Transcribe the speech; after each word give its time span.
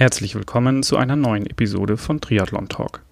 Herzlich 0.00 0.34
willkommen 0.34 0.82
zu 0.82 0.96
einer 0.96 1.14
neuen 1.14 1.44
Episode 1.44 1.98
von 1.98 2.22
Triathlon 2.22 2.70
Talk. 2.70 3.02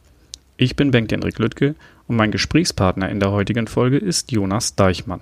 Ich 0.57 0.75
bin 0.75 0.91
Bengt 0.91 1.12
Henrik 1.12 1.38
Lüttke 1.38 1.75
und 2.07 2.16
mein 2.16 2.30
Gesprächspartner 2.30 3.11
in 3.11 3.20
der 3.20 3.30
heutigen 3.30 3.66
Folge 3.66 3.98
ist 3.98 4.32
Jonas 4.32 4.75
Deichmann. 4.75 5.20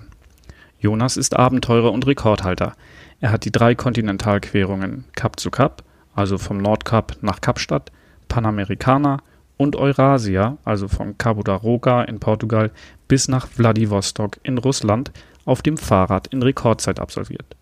Jonas 0.79 1.17
ist 1.17 1.35
Abenteurer 1.35 1.91
und 1.91 2.07
Rekordhalter. 2.07 2.71
Er 3.19 3.33
hat 3.33 3.43
die 3.43 3.51
drei 3.51 3.75
Kontinentalquerungen 3.75 5.03
Kap 5.13 5.41
zu 5.41 5.51
Kap, 5.51 5.83
also 6.15 6.37
vom 6.37 6.57
Nordkap 6.57 7.17
nach 7.19 7.41
Kapstadt, 7.41 7.91
Panamericana 8.29 9.17
und 9.57 9.75
Eurasia, 9.75 10.57
also 10.63 10.87
von 10.87 11.17
Cabo 11.17 11.43
da 11.43 11.55
Roca 11.55 12.03
in 12.03 12.21
Portugal 12.21 12.71
bis 13.09 13.27
nach 13.27 13.45
Wladiwostok 13.57 14.39
in 14.41 14.57
Russland, 14.57 15.11
auf 15.43 15.61
dem 15.63 15.75
Fahrrad 15.75 16.27
in 16.27 16.41
Rekordzeit 16.41 17.01
absolviert. 17.01 17.57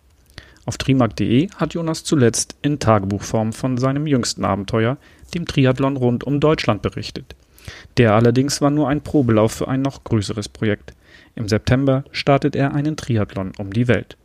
Auf 0.66 0.78
trimark.de 0.78 1.48
hat 1.56 1.74
Jonas 1.74 2.02
zuletzt 2.02 2.56
in 2.60 2.80
Tagebuchform 2.80 3.52
von 3.52 3.78
seinem 3.78 4.08
jüngsten 4.08 4.44
Abenteuer, 4.44 4.98
dem 5.32 5.46
Triathlon 5.46 5.96
rund 5.96 6.24
um 6.24 6.40
Deutschland, 6.40 6.82
berichtet. 6.82 7.36
Der 7.96 8.14
allerdings 8.14 8.60
war 8.60 8.70
nur 8.70 8.88
ein 8.88 9.00
Probelauf 9.00 9.52
für 9.52 9.68
ein 9.68 9.80
noch 9.80 10.02
größeres 10.02 10.48
Projekt. 10.48 10.92
Im 11.36 11.48
September 11.48 12.04
startet 12.10 12.56
er 12.56 12.74
einen 12.74 12.96
Triathlon 12.96 13.52
um 13.58 13.72
die 13.72 13.86
Welt. 13.86 14.16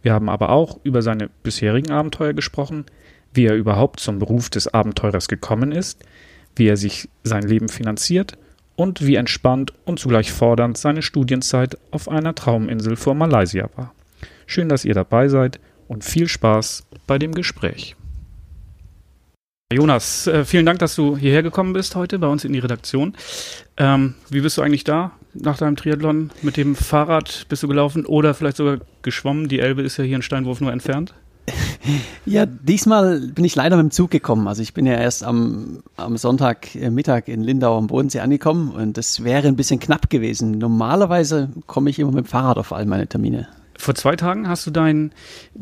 Wir 0.00 0.12
haben 0.12 0.28
aber 0.28 0.50
auch 0.50 0.78
über 0.84 1.02
seine 1.02 1.28
bisherigen 1.42 1.90
Abenteuer 1.90 2.34
gesprochen, 2.34 2.84
wie 3.32 3.46
er 3.46 3.56
überhaupt 3.56 3.98
zum 3.98 4.20
Beruf 4.20 4.50
des 4.50 4.72
Abenteurers 4.72 5.26
gekommen 5.26 5.72
ist, 5.72 6.04
wie 6.54 6.68
er 6.68 6.76
sich 6.76 7.08
sein 7.24 7.42
Leben 7.42 7.68
finanziert 7.68 8.38
und 8.76 9.04
wie 9.04 9.16
entspannt 9.16 9.72
und 9.84 9.98
zugleich 9.98 10.30
fordernd 10.30 10.78
seine 10.78 11.02
Studienzeit 11.02 11.78
auf 11.90 12.08
einer 12.08 12.34
Trauminsel 12.34 12.94
vor 12.94 13.14
Malaysia 13.14 13.68
war. 13.74 13.92
Schön, 14.46 14.68
dass 14.68 14.84
ihr 14.84 14.94
dabei 14.94 15.28
seid 15.28 15.58
und 15.88 16.04
viel 16.04 16.28
Spaß 16.28 16.84
bei 17.06 17.18
dem 17.18 17.34
Gespräch. 17.34 17.96
Jonas, 19.72 20.26
äh, 20.26 20.44
vielen 20.44 20.66
Dank, 20.66 20.78
dass 20.78 20.94
du 20.94 21.16
hierher 21.16 21.42
gekommen 21.42 21.72
bist 21.72 21.96
heute 21.96 22.18
bei 22.18 22.28
uns 22.28 22.44
in 22.44 22.52
die 22.52 22.58
Redaktion. 22.58 23.14
Ähm, 23.76 24.14
wie 24.30 24.40
bist 24.40 24.56
du 24.56 24.62
eigentlich 24.62 24.84
da 24.84 25.12
nach 25.32 25.58
deinem 25.58 25.76
Triathlon? 25.76 26.30
Mit 26.42 26.56
dem 26.56 26.76
Fahrrad 26.76 27.46
bist 27.48 27.62
du 27.62 27.68
gelaufen 27.68 28.06
oder 28.06 28.34
vielleicht 28.34 28.58
sogar 28.58 28.78
geschwommen? 29.02 29.48
Die 29.48 29.58
Elbe 29.58 29.82
ist 29.82 29.96
ja 29.96 30.04
hier 30.04 30.16
in 30.16 30.22
Steinwurf 30.22 30.60
nur 30.60 30.72
entfernt. 30.72 31.14
Ja, 32.24 32.46
diesmal 32.46 33.20
bin 33.20 33.44
ich 33.44 33.54
leider 33.54 33.76
mit 33.76 33.84
dem 33.84 33.90
Zug 33.90 34.10
gekommen. 34.10 34.48
Also 34.48 34.62
ich 34.62 34.72
bin 34.72 34.86
ja 34.86 34.94
erst 34.94 35.22
am, 35.22 35.82
am 35.96 36.16
Sonntagmittag 36.16 37.24
in 37.26 37.42
Lindau 37.42 37.76
am 37.76 37.88
Bodensee 37.88 38.20
angekommen 38.20 38.70
und 38.70 38.96
das 38.96 39.22
wäre 39.22 39.48
ein 39.48 39.56
bisschen 39.56 39.78
knapp 39.78 40.08
gewesen. 40.08 40.52
Normalerweise 40.52 41.50
komme 41.66 41.90
ich 41.90 41.98
immer 41.98 42.12
mit 42.12 42.24
dem 42.24 42.28
Fahrrad 42.28 42.56
auf 42.56 42.72
all 42.72 42.86
meine 42.86 43.06
Termine. 43.06 43.48
Vor 43.84 43.94
zwei 43.94 44.16
Tagen 44.16 44.48
hast 44.48 44.66
du 44.66 44.70
deinen 44.70 45.12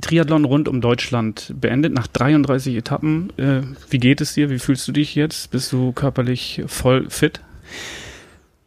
Triathlon 0.01 0.45
rund 0.45 0.69
um 0.69 0.81
Deutschland 0.81 1.53
beendet, 1.61 1.93
nach 1.93 2.07
33 2.07 2.77
Etappen. 2.77 3.37
Äh, 3.37 3.63
wie 3.91 3.99
geht 3.99 4.21
es 4.21 4.35
dir? 4.35 4.49
Wie 4.49 4.61
fühlst 4.61 4.87
du 4.87 4.93
dich 4.93 5.17
jetzt? 5.17 5.51
Bist 5.51 5.73
du 5.73 5.91
körperlich 5.91 6.63
voll 6.69 7.11
fit? 7.11 7.41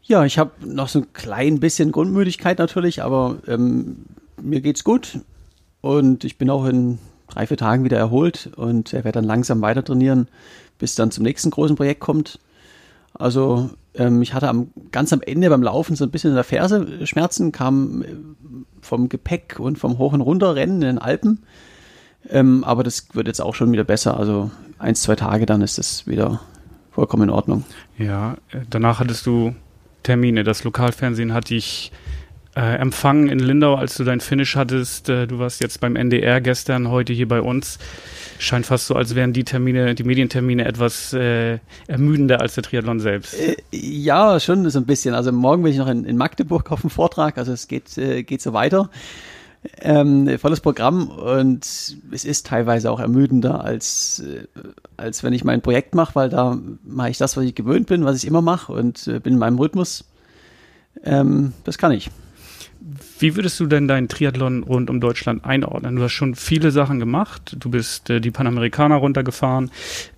Ja, 0.04 0.26
ich 0.26 0.40
habe 0.40 0.52
noch 0.66 0.90
so 0.90 1.00
ein 1.00 1.14
klein 1.14 1.62
bisschen 1.62 1.94
Grundmüdigkeit 1.94 2.60
natürlich, 2.60 3.02
aber 3.02 3.38
ähm, 3.48 4.04
mir 4.42 4.60
geht's 4.60 4.84
gut 4.84 5.20
und 5.80 6.26
ich 6.26 6.38
bin 6.38 6.50
auch 6.50 6.66
in 6.66 7.00
drei, 7.30 7.48
vier 7.48 7.56
Tagen 7.56 7.86
wieder 7.86 7.98
erholt 7.98 8.50
und 8.58 8.92
er 8.92 9.06
wird 9.06 9.16
dann 9.16 9.24
langsam 9.24 9.62
weiter 9.62 9.86
trainieren, 9.86 10.28
bis 10.80 10.96
dann 10.96 11.12
zum 11.12 11.24
nächsten 11.24 11.50
großen 11.50 11.78
Projekt 11.78 12.02
kommt. 12.02 12.40
Also 13.14 13.70
ähm, 13.94 14.22
ich 14.22 14.34
hatte 14.34 14.50
am, 14.50 14.72
ganz 14.92 15.14
am 15.14 15.22
Ende 15.22 15.50
beim 15.50 15.64
Laufen 15.64 15.96
so 15.96 16.04
ein 16.04 16.12
bisschen 16.12 16.32
in 16.32 16.36
der 16.36 16.44
Ferse 16.44 17.08
Schmerzen, 17.08 17.54
kam 17.54 18.02
äh, 18.02 18.08
vom 18.86 19.10
Gepäck 19.10 19.60
und 19.60 19.78
vom 19.78 19.98
Hoch- 19.98 20.14
und 20.14 20.22
Runterrennen 20.22 20.76
in 20.76 20.82
den 20.82 20.98
Alpen. 21.00 21.44
Ähm, 22.30 22.64
aber 22.64 22.84
das 22.84 23.08
wird 23.14 23.28
jetzt 23.28 23.42
auch 23.42 23.56
schon 23.56 23.72
wieder 23.72 23.84
besser. 23.84 24.18
Also 24.18 24.52
eins, 24.80 25.02
zwei 25.02 25.16
Tage, 25.16 25.46
dann 25.46 25.62
ist 25.62 25.78
das 25.78 26.08
wieder 26.08 26.42
vollkommen 26.92 27.24
in 27.24 27.30
Ordnung. 27.30 27.64
Ja, 27.98 28.36
äh, 28.52 28.62
danach 28.70 29.00
hattest 29.00 29.26
du 29.26 29.54
Termine. 30.04 30.44
Das 30.44 30.64
Lokalfernsehen 30.64 31.34
hat 31.34 31.50
dich 31.50 31.92
äh, 32.56 32.76
empfangen 32.78 33.28
in 33.28 33.40
Lindau, 33.40 33.76
als 33.76 33.96
du 33.96 34.04
dein 34.04 34.22
Finish 34.22 34.56
hattest. 34.56 35.10
Äh, 35.10 35.28
du 35.28 35.40
warst 35.40 35.62
jetzt 35.62 35.82
beim 35.82 35.96
NDR 35.96 36.40
gestern, 36.40 36.90
heute 36.90 37.12
hier 37.14 37.28
bei 37.28 37.42
uns. 37.42 37.80
Scheint 38.40 38.66
fast 38.66 38.88
so, 38.88 38.96
als 38.96 39.16
wären 39.16 39.34
die 39.34 39.44
Termine, 39.44 39.94
die 39.96 40.04
Medientermine 40.04 40.66
etwas 40.66 41.14
äh, 41.14 41.60
ermüdender 41.88 42.42
als 42.42 42.56
der 42.56 42.64
Triathlon 42.64 43.00
selbst. 43.00 43.34
Äh, 43.34 43.58
ja, 43.72 44.40
schon 44.40 44.70
so 44.70 44.80
ein 44.80 44.86
bisschen. 44.86 45.14
Also 45.16 45.32
morgen 45.32 45.64
bin 45.64 45.72
ich 45.74 45.78
noch 45.78 45.88
in, 45.88 46.06
in 46.06 46.18
Magdeburg 46.18 46.72
auf 46.72 46.82
dem 46.82 46.90
Vortrag, 46.90 47.38
also 47.38 47.52
es 47.52 47.68
geht, 47.68 47.98
äh, 47.98 48.24
geht 48.24 48.42
so 48.42 48.54
weiter. 48.54 48.90
Ähm, 49.82 50.38
volles 50.38 50.62
Programm 50.62 51.10
und 51.10 51.66
es 51.66 52.24
ist 52.24 52.46
teilweise 52.46 52.92
auch 52.92 53.00
ermüdender, 53.00 53.64
als, 53.64 54.20
äh, 54.20 54.46
als 54.96 55.24
wenn 55.24 55.34
ich 55.34 55.44
mein 55.44 55.62
Projekt 55.62 55.96
mache, 55.96 56.16
weil 56.16 56.30
da 56.30 56.58
mache 56.84 57.10
ich 57.10 57.18
das, 57.18 57.36
was 57.36 57.44
ich 57.44 57.56
gewöhnt 57.56 57.88
bin, 57.88 58.06
was 58.06 58.18
ich 58.18 58.28
immer 58.28 58.42
mache 58.42 58.72
und 58.72 59.06
bin 59.06 59.34
in 59.34 59.40
meinem 59.40 59.58
Rhythmus. 59.58 60.06
Ähm, 61.04 61.54
das 61.64 61.78
kann 61.78 61.92
ich. 61.92 62.12
Wie 63.20 63.36
würdest 63.36 63.60
du 63.60 63.66
denn 63.66 63.88
deinen 63.88 64.08
Triathlon 64.08 64.64
rund 64.64 64.90
um 64.90 65.00
Deutschland 65.00 65.44
einordnen? 65.46 65.96
Du 65.96 66.04
hast 66.04 66.12
schon 66.12 66.36
viele 66.36 66.72
Sachen 66.72 67.00
gemacht. 67.00 67.56
Du 67.60 67.70
bist 67.70 68.10
äh, 68.10 68.22
die 68.22 68.32
Panamerikaner 68.32 68.96
runtergefahren. 68.96 69.72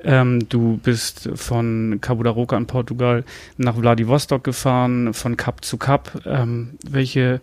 Ähm, 0.03 0.50
du 0.50 0.78
bist 0.84 1.29
von 1.35 2.00
Cabo 2.01 2.23
da 2.23 2.31
Roca 2.31 2.57
in 2.57 2.67
Portugal 2.67 3.23
nach 3.57 3.75
Vladivostok 3.75 4.44
gefahren, 4.44 5.13
von 5.13 5.38
Kap 5.38 5.63
zu 5.63 5.78
Kap. 5.78 6.22
Ähm, 6.25 6.72
welche, 6.88 7.41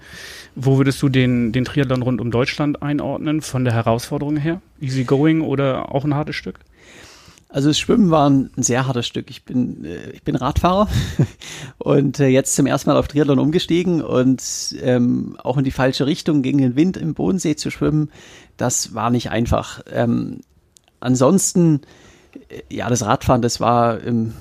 wo 0.55 0.77
würdest 0.79 1.01
du 1.03 1.09
den, 1.09 1.53
den 1.53 1.65
Triathlon 1.65 2.03
rund 2.03 2.21
um 2.21 2.31
Deutschland 2.31 2.83
einordnen? 2.83 3.41
Von 3.41 3.65
der 3.65 3.75
Herausforderung 3.75 4.37
her? 4.37 4.61
Easy 4.81 5.05
going 5.05 5.41
oder 5.41 5.95
auch 5.95 6.05
ein 6.05 6.15
hartes 6.15 6.37
Stück? 6.37 6.61
Also 7.55 7.69
das 7.69 7.79
Schwimmen 7.79 8.11
war 8.11 8.29
ein 8.29 8.51
sehr 8.57 8.89
hartes 8.89 9.07
Stück. 9.07 9.31
Ich 9.31 9.45
bin, 9.45 9.85
äh, 9.85 10.11
ich 10.11 10.25
bin 10.25 10.35
Radfahrer 10.35 10.89
und 11.79 12.19
äh, 12.19 12.27
jetzt 12.27 12.57
zum 12.57 12.67
ersten 12.67 12.91
Mal 12.91 12.97
auf 12.97 13.07
Triathlon 13.07 13.39
umgestiegen 13.39 14.03
und 14.03 14.75
ähm, 14.83 15.37
auch 15.41 15.57
in 15.57 15.63
die 15.63 15.71
falsche 15.71 16.05
Richtung 16.05 16.43
gegen 16.43 16.59
den 16.59 16.75
Wind 16.75 16.97
im 16.97 17.15
Bodensee 17.15 17.55
zu 17.55 17.71
schwimmen, 17.71 18.11
das 18.57 18.93
war 18.95 19.11
nicht 19.11 19.31
einfach. 19.31 19.83
Ähm, 19.89 20.41
ansonsten, 20.99 21.83
äh, 22.49 22.63
ja, 22.75 22.89
das 22.89 23.05
Radfahren, 23.05 23.41
das 23.41 23.61
war 23.61 24.03
ähm, 24.05 24.33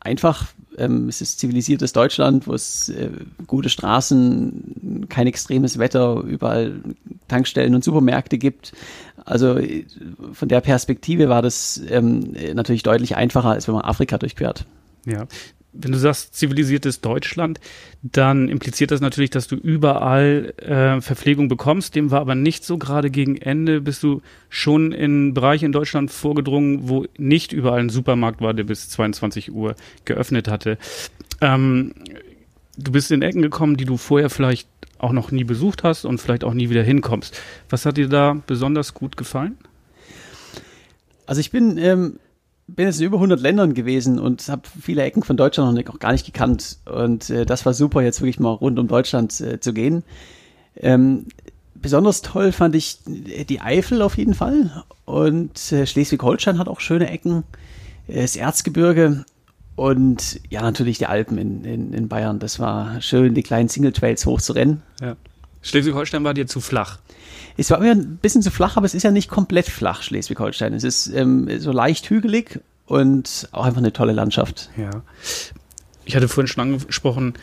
einfach. 0.00 0.48
Ähm, 0.76 1.08
es 1.08 1.22
ist 1.22 1.40
zivilisiertes 1.40 1.94
Deutschland, 1.94 2.46
wo 2.46 2.52
es 2.52 2.90
äh, 2.90 3.08
gute 3.46 3.70
Straßen, 3.70 5.06
kein 5.08 5.26
extremes 5.26 5.78
Wetter, 5.78 6.20
überall 6.20 6.82
Tankstellen 7.28 7.74
und 7.74 7.82
Supermärkte 7.82 8.36
gibt. 8.36 8.74
Also 9.28 9.60
von 10.32 10.48
der 10.48 10.60
Perspektive 10.60 11.28
war 11.28 11.42
das 11.42 11.80
ähm, 11.90 12.34
natürlich 12.54 12.82
deutlich 12.82 13.16
einfacher, 13.16 13.50
als 13.50 13.68
wenn 13.68 13.74
man 13.74 13.84
Afrika 13.84 14.16
durchquert. 14.16 14.64
Ja. 15.04 15.26
Wenn 15.74 15.92
du 15.92 15.98
sagst 15.98 16.34
zivilisiertes 16.34 17.02
Deutschland, 17.02 17.60
dann 18.02 18.48
impliziert 18.48 18.90
das 18.90 19.02
natürlich, 19.02 19.28
dass 19.28 19.46
du 19.46 19.54
überall 19.54 20.54
äh, 20.56 21.00
Verpflegung 21.02 21.48
bekommst. 21.48 21.94
Dem 21.94 22.10
war 22.10 22.20
aber 22.20 22.34
nicht 22.34 22.64
so. 22.64 22.78
Gerade 22.78 23.10
gegen 23.10 23.36
Ende 23.36 23.82
bist 23.82 24.02
du 24.02 24.22
schon 24.48 24.92
in 24.92 25.34
Bereiche 25.34 25.66
in 25.66 25.72
Deutschland 25.72 26.10
vorgedrungen, 26.10 26.88
wo 26.88 27.04
nicht 27.18 27.52
überall 27.52 27.80
ein 27.80 27.90
Supermarkt 27.90 28.40
war, 28.40 28.54
der 28.54 28.64
bis 28.64 28.88
22 28.88 29.52
Uhr 29.52 29.76
geöffnet 30.06 30.48
hatte. 30.48 30.78
Ähm, 31.42 31.92
du 32.78 32.90
bist 32.90 33.10
in 33.10 33.20
Ecken 33.20 33.42
gekommen, 33.42 33.76
die 33.76 33.84
du 33.84 33.98
vorher 33.98 34.30
vielleicht 34.30 34.68
auch 34.98 35.12
noch 35.12 35.30
nie 35.30 35.44
besucht 35.44 35.84
hast 35.84 36.04
und 36.04 36.18
vielleicht 36.18 36.44
auch 36.44 36.54
nie 36.54 36.70
wieder 36.70 36.82
hinkommst. 36.82 37.40
Was 37.68 37.86
hat 37.86 37.96
dir 37.96 38.08
da 38.08 38.36
besonders 38.46 38.94
gut 38.94 39.16
gefallen? 39.16 39.56
Also 41.26 41.40
ich 41.40 41.50
bin, 41.50 41.78
ähm, 41.78 42.18
bin 42.66 42.86
jetzt 42.86 43.00
in 43.00 43.06
über 43.06 43.18
100 43.18 43.40
Ländern 43.40 43.74
gewesen 43.74 44.18
und 44.18 44.48
habe 44.48 44.62
viele 44.80 45.02
Ecken 45.02 45.22
von 45.22 45.36
Deutschland 45.36 45.74
noch 45.86 45.98
gar 45.98 46.12
nicht 46.12 46.26
gekannt. 46.26 46.78
Und 46.86 47.30
äh, 47.30 47.46
das 47.46 47.66
war 47.66 47.74
super, 47.74 48.02
jetzt 48.02 48.20
wirklich 48.20 48.40
mal 48.40 48.52
rund 48.52 48.78
um 48.78 48.88
Deutschland 48.88 49.40
äh, 49.40 49.60
zu 49.60 49.72
gehen. 49.72 50.04
Ähm, 50.76 51.26
besonders 51.74 52.22
toll 52.22 52.52
fand 52.52 52.74
ich 52.74 52.98
die 53.06 53.60
Eifel 53.60 54.02
auf 54.02 54.16
jeden 54.16 54.34
Fall. 54.34 54.84
Und 55.04 55.72
äh, 55.72 55.86
Schleswig-Holstein 55.86 56.58
hat 56.58 56.68
auch 56.68 56.80
schöne 56.80 57.10
Ecken. 57.10 57.44
Äh, 58.06 58.22
das 58.22 58.36
Erzgebirge 58.36 59.24
und 59.78 60.40
ja, 60.50 60.60
natürlich 60.60 60.98
die 60.98 61.06
Alpen 61.06 61.38
in, 61.38 61.64
in, 61.64 61.92
in 61.92 62.08
Bayern. 62.08 62.40
Das 62.40 62.58
war 62.58 63.00
schön, 63.00 63.34
die 63.34 63.44
kleinen 63.44 63.68
Single 63.68 63.92
Trails 63.92 64.26
hochzurennen. 64.26 64.82
Ja. 65.00 65.14
Schleswig-Holstein 65.62 66.24
war 66.24 66.34
dir 66.34 66.48
zu 66.48 66.60
flach. 66.60 66.98
Es 67.56 67.70
war 67.70 67.78
mir 67.78 67.92
ein 67.92 68.16
bisschen 68.16 68.42
zu 68.42 68.50
flach, 68.50 68.76
aber 68.76 68.86
es 68.86 68.94
ist 68.94 69.04
ja 69.04 69.12
nicht 69.12 69.30
komplett 69.30 69.66
flach, 69.66 70.02
Schleswig-Holstein. 70.02 70.72
Es 70.72 70.82
ist 70.82 71.06
ähm, 71.14 71.48
so 71.60 71.70
leicht 71.70 72.10
hügelig 72.10 72.58
und 72.86 73.48
auch 73.52 73.66
einfach 73.66 73.78
eine 73.78 73.92
tolle 73.92 74.12
Landschaft. 74.12 74.68
Ja. 74.76 74.90
Ich 76.04 76.16
hatte 76.16 76.26
vorhin 76.26 76.48
schon 76.48 76.62
angesprochen, 76.62 77.34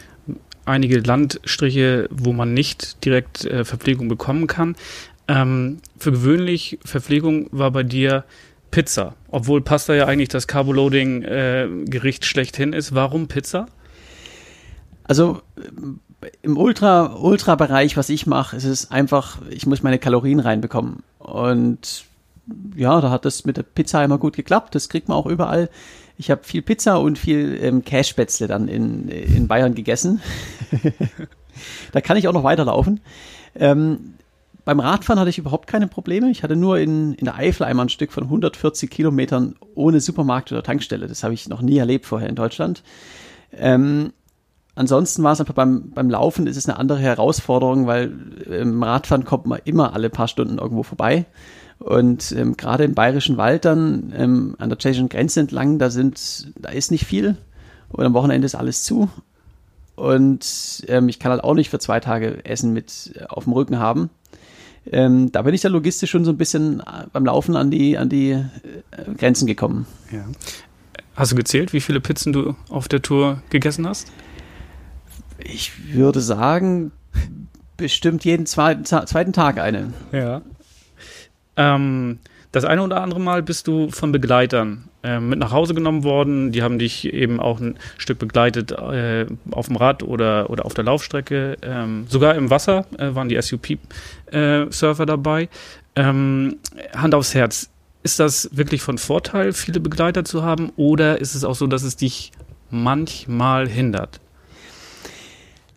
einige 0.66 1.00
Landstriche, 1.00 2.10
wo 2.12 2.34
man 2.34 2.54
nicht 2.54 3.06
direkt 3.06 3.46
äh, 3.46 3.64
Verpflegung 3.64 4.10
bekommen 4.10 4.48
kann. 4.48 4.76
Ähm, 5.30 5.78
für 5.98 6.12
gewöhnlich 6.12 6.80
Verpflegung 6.84 7.48
war 7.52 7.72
bei 7.72 7.84
dir 7.84 8.26
Pizza. 8.76 9.16
Obwohl 9.32 9.62
Pasta 9.62 9.94
ja 9.94 10.06
eigentlich 10.06 10.28
das 10.28 10.48
Carboloading-Gericht 10.48 12.24
äh, 12.24 12.28
schlechthin 12.28 12.74
ist. 12.74 12.94
Warum 12.94 13.30
Pizza? 13.30 13.68
Also 15.06 15.42
im 16.42 16.58
Ultra, 16.58 17.16
Ultra-Bereich, 17.16 17.96
was 17.96 18.10
ich 18.10 18.28
mache, 18.28 18.58
ist 18.58 18.66
es 18.66 18.92
einfach, 18.92 19.38
ich 19.50 19.66
muss 19.66 19.82
meine 19.82 19.98
Kalorien 19.98 20.42
reinbekommen. 20.42 21.04
Und 21.20 22.04
ja, 22.76 23.00
da 23.00 23.12
hat 23.12 23.24
das 23.24 23.46
mit 23.46 23.56
der 23.56 23.64
Pizza 23.64 24.04
immer 24.04 24.18
gut 24.18 24.36
geklappt. 24.36 24.76
Das 24.76 24.90
kriegt 24.90 25.08
man 25.08 25.16
auch 25.16 25.26
überall. 25.26 25.70
Ich 26.18 26.30
habe 26.30 26.44
viel 26.44 26.62
Pizza 26.62 27.00
und 27.00 27.18
viel 27.18 27.58
ähm, 27.62 27.86
Kässpätzle 27.86 28.48
dann 28.48 28.68
in, 28.68 29.08
in 29.08 29.48
Bayern 29.48 29.74
gegessen. 29.74 30.22
da 31.94 32.02
kann 32.02 32.18
ich 32.18 32.28
auch 32.28 32.34
noch 32.34 32.44
weiterlaufen. 32.44 33.00
Ähm, 33.56 34.15
beim 34.66 34.80
Radfahren 34.80 35.20
hatte 35.20 35.30
ich 35.30 35.38
überhaupt 35.38 35.68
keine 35.68 35.88
Probleme. 35.88 36.30
Ich 36.32 36.42
hatte 36.42 36.56
nur 36.56 36.80
in, 36.80 37.14
in 37.14 37.26
der 37.26 37.36
Eifel 37.36 37.66
einmal 37.66 37.86
ein 37.86 37.90
Stück 37.90 38.12
von 38.12 38.24
140 38.24 38.90
Kilometern 38.90 39.56
ohne 39.76 40.02
Supermarkt 40.02 40.52
oder 40.52 40.64
Tankstelle. 40.64 41.08
Das 41.08 41.24
habe 41.24 41.36
ich 41.36 41.48
noch 41.48 41.62
nie 41.62 41.78
erlebt 41.78 42.08
vorher 42.08 42.28
in 42.28 42.36
Deutschland. 42.36 42.82
Ähm, 43.54 44.12
ansonsten 44.74 45.22
war 45.22 45.34
es 45.34 45.40
einfach 45.40 45.54
beim, 45.54 45.92
beim 45.92 46.10
Laufen 46.10 46.48
ist 46.48 46.58
es 46.58 46.68
eine 46.68 46.80
andere 46.80 47.00
Herausforderung, 47.00 47.86
weil 47.86 48.12
im 48.50 48.82
Radfahren 48.82 49.24
kommt 49.24 49.46
man 49.46 49.60
immer 49.66 49.94
alle 49.94 50.10
paar 50.10 50.28
Stunden 50.28 50.58
irgendwo 50.58 50.82
vorbei. 50.82 51.26
Und 51.78 52.32
ähm, 52.32 52.58
gerade 52.58 52.86
im 52.86 52.96
bayerischen 52.96 53.38
Wald 53.38 53.66
dann 53.66 54.14
ähm, 54.18 54.56
an 54.58 54.70
der 54.70 54.80
tschechischen 54.80 55.10
Grenze 55.10 55.42
entlang, 55.42 55.78
da 55.78 55.92
sind, 55.92 56.52
da 56.58 56.70
ist 56.70 56.90
nicht 56.90 57.06
viel. 57.06 57.38
Und 57.90 58.04
am 58.04 58.14
Wochenende 58.14 58.46
ist 58.46 58.56
alles 58.56 58.84
zu. 58.84 59.10
Und 59.96 60.84
ähm, 60.88 61.08
ich 61.08 61.20
kann 61.20 61.32
halt 61.32 61.44
auch 61.44 61.54
nicht 61.54 61.70
für 61.70 61.80
zwei 61.80 62.00
Tage 62.00 62.44
Essen 62.46 62.74
mit 62.74 63.14
äh, 63.16 63.26
auf 63.26 63.46
dem 63.46 63.54
Rücken 63.54 63.80
haben. 63.80 64.10
Ähm, 64.92 65.32
da 65.32 65.42
bin 65.42 65.54
ich 65.54 65.62
dann 65.62 65.72
logistisch 65.72 66.12
schon 66.12 66.26
so 66.26 66.32
ein 66.32 66.38
bisschen 66.38 66.80
äh, 66.82 67.08
beim 67.12 67.26
Laufen 67.26 67.56
an 67.56 67.72
die, 67.72 67.98
an 67.98 68.10
die 68.10 68.32
äh, 68.32 68.44
Grenzen 69.18 69.48
gekommen. 69.48 69.88
Ja. 70.12 70.26
Hast 71.16 71.32
du 71.32 71.36
gezählt, 71.36 71.74
wie 71.74 71.82
viele 71.82 72.02
Pizzen 72.02 72.34
du 72.34 72.56
auf 72.70 72.88
der 72.88 73.02
Tour 73.02 73.42
gegessen 73.50 73.88
hast? 73.88 74.12
Ich 75.40 75.94
würde 75.94 76.22
sagen, 76.22 76.92
bestimmt 77.78 78.26
jeden 78.26 78.46
zweiten, 78.46 78.86
zweiten 78.86 79.34
Tag 79.34 79.60
eine. 79.60 79.94
Ja. 80.12 80.42
Ähm, 81.58 82.20
das 82.56 82.64
eine 82.64 82.82
oder 82.82 83.02
andere 83.02 83.20
Mal 83.20 83.44
bist 83.44 83.68
du 83.68 83.90
von 83.90 84.14
Begleitern 84.14 84.86
äh, 85.04 85.20
mit 85.20 85.40
nach 85.40 85.52
Hause 85.52 85.74
genommen 85.74 86.06
worden. 86.06 86.54
Die 86.54 86.64
haben 86.64 86.80
dich 86.80 87.14
eben 87.14 87.42
auch 87.42 87.60
ein 87.60 87.78
Stück 87.98 88.18
begleitet 88.18 88.72
äh, 88.72 89.26
auf 89.52 89.68
dem 89.68 89.76
Rad 89.76 90.04
oder, 90.04 90.50
oder 90.50 90.66
auf 90.66 90.74
der 90.74 90.86
Laufstrecke. 90.86 91.58
Ähm, 91.62 92.06
sogar 92.08 92.36
im 92.36 92.50
Wasser 92.50 92.86
äh, 92.98 93.14
waren 93.14 93.28
die 93.28 93.42
SUP-Surfer 93.42 95.04
äh, 95.04 95.06
dabei. 95.06 95.50
Ähm, 95.98 96.56
Hand 96.96 97.14
aufs 97.14 97.36
Herz. 97.36 97.70
Ist 98.04 98.22
das 98.22 98.50
wirklich 98.54 98.82
von 98.82 99.00
Vorteil, 99.00 99.52
viele 99.52 99.82
Begleiter 99.82 100.24
zu 100.24 100.44
haben, 100.44 100.72
oder 100.78 101.20
ist 101.20 101.36
es 101.36 101.44
auch 101.44 101.56
so, 101.56 101.68
dass 101.68 101.84
es 101.84 101.98
dich 101.98 102.32
manchmal 102.70 103.68
hindert? 103.68 104.22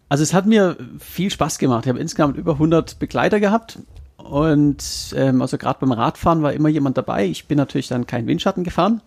Also 0.08 0.22
es 0.22 0.32
hat 0.32 0.46
mir 0.46 0.76
viel 1.00 1.30
Spaß 1.30 1.58
gemacht. 1.58 1.86
Ich 1.86 1.88
habe 1.88 1.98
insgesamt 1.98 2.36
über 2.36 2.52
100 2.52 3.00
Begleiter 3.00 3.40
gehabt 3.40 3.80
und 4.28 5.14
ähm, 5.16 5.40
also 5.40 5.56
gerade 5.56 5.80
beim 5.80 5.92
Radfahren 5.92 6.42
war 6.42 6.52
immer 6.52 6.68
jemand 6.68 6.98
dabei. 6.98 7.26
Ich 7.26 7.46
bin 7.46 7.56
natürlich 7.56 7.88
dann 7.88 8.06
kein 8.06 8.26
Windschatten 8.26 8.62
gefahren 8.62 9.00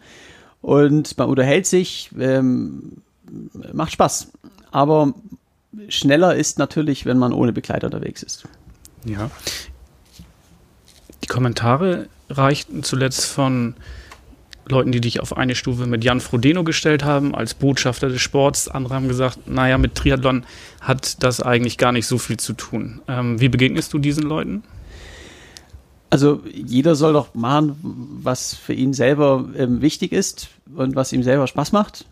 und 0.62 1.16
man 1.18 1.30
unterhält 1.30 1.68
sich, 1.68 2.10
ähm, 2.20 3.04
macht 3.72 3.92
Spaß. 3.92 4.32
Aber 4.72 5.14
schneller 5.90 6.36
ist 6.36 6.58
natürlich, 6.58 7.06
wenn 7.06 7.20
man 7.20 7.34
ohne 7.34 7.54
Begleiter 7.54 7.86
unterwegs 7.86 8.24
ist. 8.24 8.48
Ja. 9.06 9.30
Die 11.24 11.28
Kommentare 11.28 12.08
reichten 12.30 12.82
zuletzt 12.82 13.26
von 13.26 13.76
Leuten, 14.68 14.92
die 14.92 15.02
dich 15.02 15.20
auf 15.20 15.38
eine 15.38 15.54
Stufe 15.54 15.86
mit 15.86 16.04
Jan 16.04 16.20
Frodeno 16.20 16.64
gestellt 16.64 17.04
haben, 17.04 17.36
als 17.36 17.54
Botschafter 17.54 18.10
des 18.10 18.22
Sports. 18.22 18.68
Andere 18.70 18.96
haben 18.96 19.08
gesagt, 19.08 19.48
naja, 19.48 19.78
mit 19.78 19.94
Triathlon 19.94 20.46
hat 20.80 21.22
das 21.24 21.42
eigentlich 21.42 21.78
gar 21.78 21.92
nicht 21.92 22.08
so 22.08 22.18
viel 22.18 22.38
zu 22.38 22.54
tun. 22.54 23.02
Ähm, 23.08 23.40
wie 23.40 23.50
begegnest 23.50 23.94
du 23.94 24.00
diesen 24.00 24.24
Leuten? 24.24 24.64
Also 26.12 26.42
jeder 26.54 26.96
soll 26.96 27.13
doch 27.13 27.34
machen, 27.36 28.19
was 28.22 28.54
für 28.54 28.74
ihn 28.74 28.94
selber 28.94 29.50
ähm, 29.56 29.81
wichtig 29.81 30.12
ist 30.12 30.50
und 30.75 30.94
was 30.94 31.13
ihm 31.13 31.24
selber 31.24 31.48
Spaß 31.48 31.72
macht. 31.72 32.06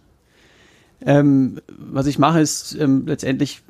Ähm, 1.05 1.59
was 1.67 2.07
ich 2.07 2.17
mache, 2.17 2.39
ist 2.39 2.77
ähm, 2.79 3.03
letztendlich, 3.05 3.61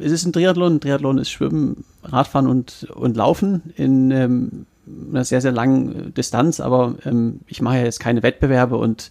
es 0.00 0.10
ist 0.10 0.26
ein 0.26 0.32
Triathlon. 0.32 0.74
Ein 0.74 0.80
Triathlon 0.80 1.18
ist 1.18 1.30
Schwimmen, 1.30 1.84
Radfahren 2.02 2.48
und, 2.48 2.88
und 2.94 3.16
Laufen 3.16 3.62
in 3.76 4.10
ähm, 4.10 4.66
einer 5.10 5.24
sehr, 5.24 5.40
sehr 5.40 5.52
langen 5.52 6.12
Distanz. 6.14 6.58
Aber 6.58 6.96
ähm, 7.04 7.40
ich 7.46 7.62
mache 7.62 7.76
ja 7.76 7.84
jetzt 7.84 8.00
keine 8.00 8.24
Wettbewerbe 8.24 8.76
und 8.76 9.10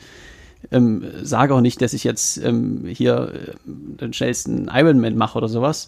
ähm, 0.72 1.06
sage 1.24 1.54
auch 1.54 1.62
nicht, 1.62 1.82
dass 1.82 1.94
ich 1.94 2.04
jetzt 2.04 2.38
ähm, 2.38 2.84
hier 2.86 3.32
äh, 3.34 3.54
den 3.66 4.12
schnellsten 4.12 4.70
Ironman 4.74 5.16
mache 5.16 5.38
oder 5.38 5.48
sowas, 5.48 5.88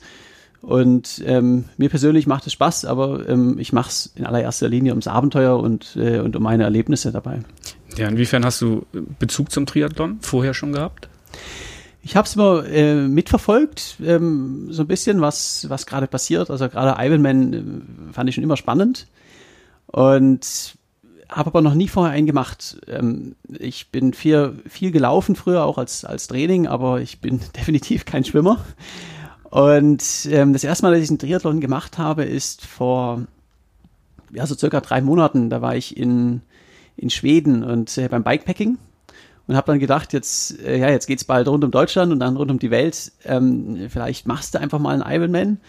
und 0.67 1.23
ähm, 1.25 1.63
mir 1.77 1.87
persönlich 1.87 2.27
macht 2.27 2.45
es 2.45 2.51
Spaß, 2.51 2.83
aber 2.83 3.29
ähm, 3.29 3.57
ich 3.57 3.71
mache 3.71 3.87
es 3.87 4.11
in 4.17 4.25
allererster 4.25 4.67
Linie 4.67 4.91
ums 4.91 5.07
Abenteuer 5.07 5.57
und, 5.57 5.95
äh, 5.95 6.19
und 6.19 6.35
um 6.35 6.43
meine 6.43 6.65
Erlebnisse 6.65 7.13
dabei. 7.13 7.39
Ja, 7.95 8.09
inwiefern 8.09 8.43
hast 8.43 8.59
du 8.59 8.85
Bezug 9.17 9.49
zum 9.49 9.65
Triathlon 9.65 10.17
vorher 10.19 10.53
schon 10.53 10.73
gehabt? 10.73 11.07
Ich 12.01 12.17
habe 12.17 12.27
es 12.27 12.35
immer 12.35 12.65
äh, 12.65 12.95
mitverfolgt, 12.95 13.95
ähm, 14.03 14.67
so 14.69 14.83
ein 14.83 14.87
bisschen, 14.87 15.21
was, 15.21 15.69
was 15.69 15.85
gerade 15.85 16.05
passiert. 16.05 16.51
Also 16.51 16.67
gerade 16.67 17.01
Ironman 17.01 17.53
äh, 17.53 18.13
fand 18.13 18.27
ich 18.27 18.35
schon 18.35 18.43
immer 18.43 18.57
spannend 18.57 19.07
und 19.85 20.75
habe 21.29 21.47
aber 21.47 21.61
noch 21.61 21.75
nie 21.75 21.87
vorher 21.87 22.11
einen 22.11 22.27
gemacht. 22.27 22.81
Ähm, 22.87 23.37
ich 23.57 23.89
bin 23.89 24.11
viel, 24.11 24.59
viel 24.67 24.91
gelaufen 24.91 25.37
früher, 25.37 25.63
auch 25.63 25.77
als, 25.77 26.03
als 26.03 26.27
Training, 26.27 26.67
aber 26.67 26.99
ich 26.99 27.21
bin 27.21 27.39
definitiv 27.55 28.03
kein 28.03 28.25
Schwimmer. 28.25 28.65
Und 29.49 30.27
ähm, 30.29 30.53
das 30.53 30.63
erste 30.63 30.83
Mal, 30.83 30.93
dass 30.93 31.03
ich 31.03 31.09
einen 31.09 31.19
Triathlon 31.19 31.61
gemacht 31.61 31.97
habe, 31.97 32.25
ist 32.25 32.65
vor 32.65 33.23
ja, 34.31 34.45
so 34.45 34.55
circa 34.55 34.81
drei 34.81 35.01
Monaten. 35.01 35.49
Da 35.49 35.61
war 35.61 35.75
ich 35.75 35.95
in, 35.95 36.41
in 36.95 37.09
Schweden 37.09 37.63
und 37.63 37.97
äh, 37.97 38.09
beim 38.09 38.23
Bikepacking 38.23 38.77
und 39.47 39.55
habe 39.55 39.67
dann 39.71 39.79
gedacht, 39.79 40.13
jetzt, 40.13 40.59
äh, 40.59 40.77
ja, 40.77 40.89
jetzt 40.89 41.07
geht's 41.07 41.23
bald 41.23 41.47
rund 41.47 41.63
um 41.63 41.71
Deutschland 41.71 42.11
und 42.11 42.19
dann 42.19 42.35
rund 42.35 42.51
um 42.51 42.59
die 42.59 42.71
Welt. 42.71 43.13
Ähm, 43.23 43.87
vielleicht 43.89 44.27
machst 44.27 44.53
du 44.53 44.59
einfach 44.59 44.79
mal 44.79 45.01
einen 45.01 45.09
Ironman. 45.09 45.59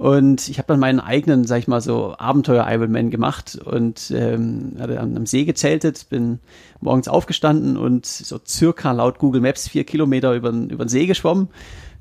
Und 0.00 0.48
ich 0.48 0.56
habe 0.56 0.66
dann 0.68 0.80
meinen 0.80 0.98
eigenen, 0.98 1.44
sag 1.44 1.58
ich 1.58 1.68
mal 1.68 1.82
so, 1.82 2.14
Abenteuer-Ironman 2.16 3.10
gemacht 3.10 3.58
und 3.62 4.10
ähm, 4.16 4.72
hatte 4.80 4.98
am 4.98 5.26
See 5.26 5.44
gezeltet, 5.44 6.06
bin 6.08 6.38
morgens 6.80 7.06
aufgestanden 7.06 7.76
und 7.76 8.06
so 8.06 8.40
circa 8.42 8.92
laut 8.92 9.18
Google 9.18 9.42
Maps 9.42 9.68
vier 9.68 9.84
Kilometer 9.84 10.32
über, 10.34 10.52
über 10.52 10.86
den 10.86 10.88
See 10.88 11.04
geschwommen 11.04 11.48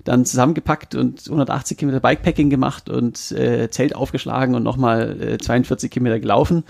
dann 0.05 0.23
zusammengepackt 0.23 0.95
und 0.95 1.25
180 1.25 1.77
Kilometer 1.77 1.99
Bikepacking 1.99 2.49
gemacht 2.49 2.89
und 2.89 3.33
äh, 3.33 3.69
Zelt 3.69 3.93
aufgeschlagen 3.93 4.55
und 4.55 4.63
nochmal 4.63 5.21
äh, 5.21 5.37
42 5.37 5.91
Kilometer 5.91 6.21
gelaufen. 6.21 6.63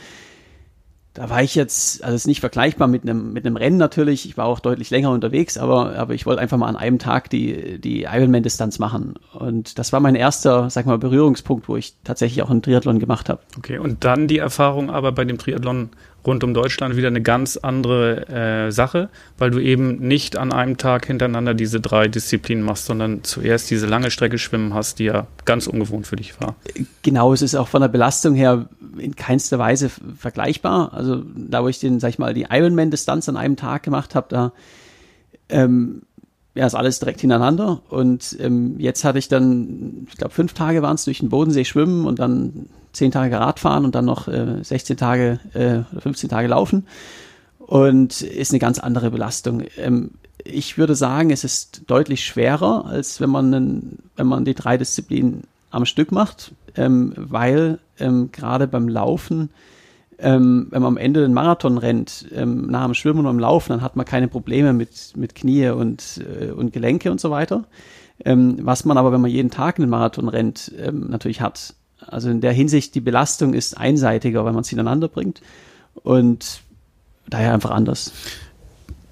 Da 1.19 1.29
war 1.29 1.43
ich 1.43 1.53
jetzt, 1.53 2.01
also 2.01 2.15
es 2.15 2.21
ist 2.21 2.27
nicht 2.27 2.39
vergleichbar 2.39 2.87
mit 2.87 3.03
einem, 3.03 3.33
mit 3.33 3.45
einem 3.45 3.57
Rennen 3.57 3.75
natürlich. 3.75 4.25
Ich 4.25 4.37
war 4.37 4.45
auch 4.45 4.61
deutlich 4.61 4.89
länger 4.89 5.11
unterwegs, 5.11 5.57
aber, 5.57 5.97
aber 5.97 6.13
ich 6.13 6.25
wollte 6.25 6.39
einfach 6.39 6.55
mal 6.55 6.69
an 6.69 6.77
einem 6.77 6.97
Tag 6.97 7.29
die, 7.29 7.77
die 7.77 8.03
Ironman-Distanz 8.03 8.79
machen. 8.79 9.15
Und 9.33 9.77
das 9.79 9.91
war 9.91 9.99
mein 9.99 10.15
erster, 10.15 10.69
sag 10.69 10.85
mal, 10.85 10.97
Berührungspunkt, 10.97 11.67
wo 11.67 11.75
ich 11.75 11.93
tatsächlich 12.05 12.41
auch 12.41 12.49
einen 12.49 12.61
Triathlon 12.61 12.99
gemacht 12.99 13.27
habe. 13.27 13.41
Okay, 13.57 13.79
und 13.79 14.05
dann 14.05 14.29
die 14.29 14.37
Erfahrung 14.37 14.89
aber 14.89 15.11
bei 15.11 15.25
dem 15.25 15.37
Triathlon 15.37 15.89
rund 16.25 16.43
um 16.43 16.53
Deutschland 16.53 16.95
wieder 16.95 17.07
eine 17.07 17.21
ganz 17.21 17.57
andere 17.57 18.27
äh, 18.27 18.71
Sache, 18.71 19.09
weil 19.37 19.51
du 19.51 19.59
eben 19.59 19.97
nicht 19.99 20.37
an 20.37 20.51
einem 20.51 20.77
Tag 20.77 21.05
hintereinander 21.07 21.53
diese 21.53 21.79
drei 21.79 22.07
Disziplinen 22.07 22.63
machst, 22.63 22.85
sondern 22.85 23.23
zuerst 23.23 23.69
diese 23.71 23.87
lange 23.87 24.11
Strecke 24.11 24.37
schwimmen 24.37 24.73
hast, 24.73 24.99
die 24.99 25.05
ja 25.05 25.27
ganz 25.45 25.67
ungewohnt 25.67 26.07
für 26.07 26.15
dich 26.15 26.39
war. 26.39 26.55
Genau, 27.01 27.33
es 27.33 27.41
ist 27.41 27.55
auch 27.55 27.67
von 27.67 27.81
der 27.81 27.87
Belastung 27.89 28.35
her 28.35 28.67
in 28.97 29.15
keinster 29.15 29.59
Weise 29.59 29.89
vergleichbar. 29.89 30.93
Also 30.93 31.23
da, 31.35 31.63
wo 31.63 31.67
ich 31.67 31.79
den, 31.79 31.99
sag 31.99 32.09
ich 32.09 32.19
mal, 32.19 32.33
die 32.33 32.47
Ironman-Distanz 32.49 33.29
an 33.29 33.37
einem 33.37 33.55
Tag 33.55 33.83
gemacht 33.83 34.15
habe, 34.15 34.27
da 34.29 34.53
ähm, 35.49 36.01
ja, 36.55 36.65
ist 36.65 36.75
alles 36.75 36.99
direkt 36.99 37.21
hintereinander. 37.21 37.81
Und 37.89 38.37
ähm, 38.39 38.75
jetzt 38.79 39.03
hatte 39.03 39.19
ich 39.19 39.27
dann, 39.27 40.07
ich 40.09 40.17
glaube, 40.17 40.33
fünf 40.33 40.53
Tage 40.53 40.81
waren 40.81 40.95
es 40.95 41.05
durch 41.05 41.19
den 41.19 41.29
Bodensee 41.29 41.65
schwimmen 41.65 42.05
und 42.05 42.19
dann 42.19 42.67
zehn 42.99 43.11
Tage 43.11 43.39
Radfahren 43.39 43.85
und 43.85 43.95
dann 43.95 44.05
noch 44.05 44.27
äh, 44.27 44.63
16 44.63 44.97
Tage 44.97 45.39
äh, 45.53 45.79
oder 45.91 46.01
15 46.01 46.29
Tage 46.29 46.47
laufen. 46.47 46.85
Und 47.57 48.21
ist 48.21 48.51
eine 48.51 48.59
ganz 48.59 48.79
andere 48.79 49.09
Belastung. 49.09 49.63
Ähm, 49.77 50.11
ich 50.43 50.77
würde 50.77 50.95
sagen, 50.95 51.31
es 51.31 51.43
ist 51.43 51.83
deutlich 51.87 52.25
schwerer, 52.25 52.85
als 52.85 53.21
wenn 53.21 53.29
man, 53.29 53.53
einen, 53.53 53.99
wenn 54.15 54.27
man 54.27 54.45
die 54.45 54.53
drei 54.53 54.77
Disziplinen 54.77 55.43
am 55.71 55.85
Stück 55.85 56.11
macht, 56.11 56.51
ähm, 56.75 57.13
weil 57.15 57.79
ähm, 57.99 58.31
gerade 58.31 58.67
beim 58.67 58.87
Laufen, 58.87 59.49
ähm, 60.17 60.67
wenn 60.71 60.81
man 60.81 60.93
am 60.93 60.97
Ende 60.97 61.21
den 61.21 61.33
Marathon 61.33 61.77
rennt, 61.77 62.25
ähm, 62.33 62.67
nach 62.67 62.85
dem 62.85 62.93
Schwimmen 62.93 63.19
und 63.19 63.27
am 63.27 63.39
Laufen, 63.39 63.69
dann 63.73 63.81
hat 63.81 63.95
man 63.95 64.05
keine 64.05 64.27
Probleme 64.27 64.73
mit, 64.73 65.13
mit 65.15 65.35
Knie 65.35 65.69
und, 65.69 66.21
äh, 66.41 66.51
und 66.51 66.73
Gelenke 66.73 67.11
und 67.11 67.21
so 67.21 67.31
weiter. 67.31 67.65
Ähm, 68.25 68.57
was 68.61 68.83
man 68.83 68.97
aber, 68.97 69.11
wenn 69.11 69.21
man 69.21 69.31
jeden 69.31 69.51
Tag 69.51 69.79
einen 69.79 69.89
Marathon 69.89 70.27
rennt, 70.27 70.73
ähm, 70.77 71.07
natürlich 71.09 71.39
hat. 71.41 71.75
Also 72.05 72.29
in 72.29 72.41
der 72.41 72.51
Hinsicht, 72.51 72.95
die 72.95 73.01
Belastung 73.01 73.53
ist 73.53 73.77
einseitiger, 73.77 74.45
weil 74.45 74.53
man 74.53 74.61
es 74.61 74.71
ineinander 74.71 75.07
bringt 75.07 75.41
und 75.95 76.61
daher 77.27 77.53
einfach 77.53 77.71
anders. 77.71 78.13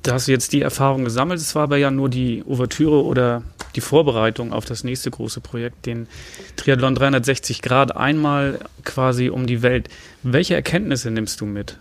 Da 0.03 0.13
hast 0.13 0.27
du 0.27 0.31
jetzt 0.31 0.53
die 0.53 0.61
Erfahrung 0.61 1.03
gesammelt. 1.03 1.39
Es 1.39 1.53
war 1.53 1.63
aber 1.63 1.77
ja 1.77 1.91
nur 1.91 2.09
die 2.09 2.43
Ouvertüre 2.45 3.03
oder 3.03 3.43
die 3.75 3.81
Vorbereitung 3.81 4.53
auf 4.53 4.65
das 4.65 4.83
nächste 4.83 5.11
große 5.11 5.41
Projekt, 5.41 5.85
den 5.85 6.07
Triathlon 6.55 6.95
360 6.95 7.61
Grad 7.61 7.95
einmal 7.95 8.59
quasi 8.83 9.29
um 9.29 9.45
die 9.47 9.61
Welt. 9.61 9.89
Welche 10.23 10.55
Erkenntnisse 10.55 11.11
nimmst 11.11 11.41
du 11.41 11.45
mit? 11.45 11.77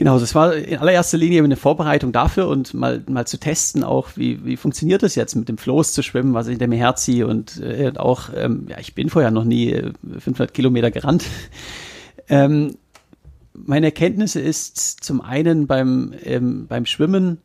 Genau, 0.00 0.18
das 0.18 0.34
war 0.34 0.54
in 0.54 0.78
allererster 0.78 1.18
Linie 1.18 1.44
eine 1.44 1.56
Vorbereitung 1.56 2.10
dafür 2.10 2.48
und 2.48 2.72
mal, 2.72 3.04
mal 3.06 3.26
zu 3.26 3.38
testen, 3.38 3.84
auch 3.84 4.08
wie, 4.16 4.42
wie 4.46 4.56
funktioniert 4.56 5.02
das 5.02 5.14
jetzt 5.14 5.34
mit 5.36 5.50
dem 5.50 5.58
Floß 5.58 5.92
zu 5.92 6.02
schwimmen, 6.02 6.32
was 6.32 6.46
ich 6.46 6.52
hinter 6.52 6.68
mir 6.68 6.78
herziehe 6.78 7.26
und 7.26 7.60
äh, 7.60 7.92
auch, 7.98 8.30
ähm, 8.34 8.64
ja, 8.70 8.78
ich 8.78 8.94
bin 8.94 9.10
vorher 9.10 9.30
noch 9.30 9.44
nie 9.44 9.78
500 10.02 10.48
äh, 10.48 10.52
Kilometer 10.54 10.90
gerannt. 10.90 11.26
ähm, 12.30 12.78
meine 13.52 13.88
Erkenntnisse 13.88 14.40
ist 14.40 15.04
zum 15.04 15.20
einen 15.20 15.66
beim, 15.66 16.14
ähm, 16.24 16.66
beim 16.66 16.86
Schwimmen, 16.86 17.36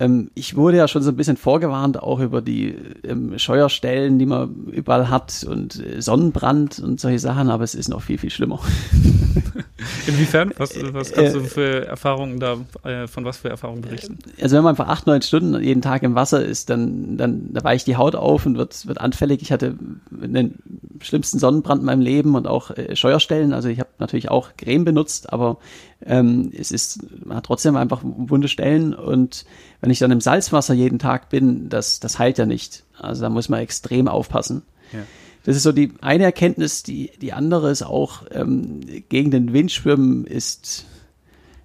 ähm, 0.00 0.30
ich 0.34 0.56
wurde 0.56 0.78
ja 0.78 0.88
schon 0.88 1.02
so 1.02 1.10
ein 1.10 1.16
bisschen 1.16 1.36
vorgewarnt, 1.36 2.02
auch 2.02 2.20
über 2.20 2.40
die 2.40 2.74
ähm, 3.04 3.38
Scheuerstellen, 3.38 4.18
die 4.18 4.24
man 4.24 4.66
überall 4.72 5.10
hat 5.10 5.46
und 5.48 5.78
äh, 5.78 6.00
Sonnenbrand 6.00 6.78
und 6.78 6.98
solche 6.98 7.18
Sachen, 7.18 7.50
aber 7.50 7.64
es 7.64 7.74
ist 7.74 7.88
noch 7.88 8.00
viel, 8.00 8.16
viel 8.16 8.30
schlimmer. 8.30 8.60
Inwiefern? 10.06 10.52
Was, 10.56 10.74
was 10.94 11.12
kannst 11.12 11.34
du 11.34 11.40
für 11.42 11.86
Erfahrungen 11.86 12.40
da, 12.40 12.56
äh, 12.82 13.06
von 13.06 13.26
was 13.26 13.38
für 13.38 13.50
Erfahrungen 13.50 13.82
berichten? 13.82 14.18
Also 14.40 14.56
wenn 14.56 14.64
man 14.64 14.70
einfach 14.70 14.88
acht, 14.88 15.06
neun 15.06 15.20
Stunden 15.20 15.62
jeden 15.62 15.82
Tag 15.82 16.02
im 16.02 16.14
Wasser 16.14 16.42
ist, 16.42 16.70
dann, 16.70 17.18
dann 17.18 17.52
da 17.52 17.62
weicht 17.62 17.86
die 17.86 17.96
Haut 17.96 18.14
auf 18.14 18.46
und 18.46 18.56
wird, 18.56 18.86
wird 18.86 19.00
anfällig. 19.00 19.42
Ich 19.42 19.52
hatte 19.52 19.76
den 20.10 20.54
schlimmsten 21.02 21.38
Sonnenbrand 21.38 21.80
in 21.80 21.86
meinem 21.86 22.00
Leben 22.00 22.34
und 22.36 22.46
auch 22.46 22.70
äh, 22.70 22.96
Scheuerstellen. 22.96 23.52
Also 23.52 23.68
ich 23.68 23.80
habe 23.80 23.90
natürlich 23.98 24.30
auch 24.30 24.50
Creme 24.56 24.84
benutzt, 24.84 25.32
aber 25.32 25.58
ähm, 26.04 26.50
es 26.56 26.70
ist, 26.70 27.00
man 27.24 27.38
hat 27.38 27.44
trotzdem 27.44 27.76
einfach 27.76 28.00
wunde 28.02 28.48
Stellen 28.48 28.94
und 28.94 29.44
wenn 29.80 29.90
ich 29.90 29.98
dann 29.98 30.10
im 30.10 30.20
Salzwasser 30.20 30.74
jeden 30.74 30.98
Tag 30.98 31.28
bin, 31.28 31.68
das, 31.68 32.00
das 32.00 32.18
heilt 32.18 32.38
ja 32.38 32.46
nicht. 32.46 32.84
Also 32.98 33.22
da 33.22 33.30
muss 33.30 33.48
man 33.48 33.60
extrem 33.60 34.08
aufpassen. 34.08 34.62
Ja. 34.92 35.00
Das 35.44 35.56
ist 35.56 35.62
so 35.62 35.72
die 35.72 35.92
eine 36.00 36.24
Erkenntnis. 36.24 36.82
Die, 36.82 37.10
die 37.20 37.32
andere 37.32 37.70
ist 37.70 37.82
auch, 37.82 38.24
ähm, 38.30 38.80
gegen 39.08 39.30
den 39.30 39.52
Wind 39.52 39.72
schwimmen 39.72 40.26
ist 40.26 40.84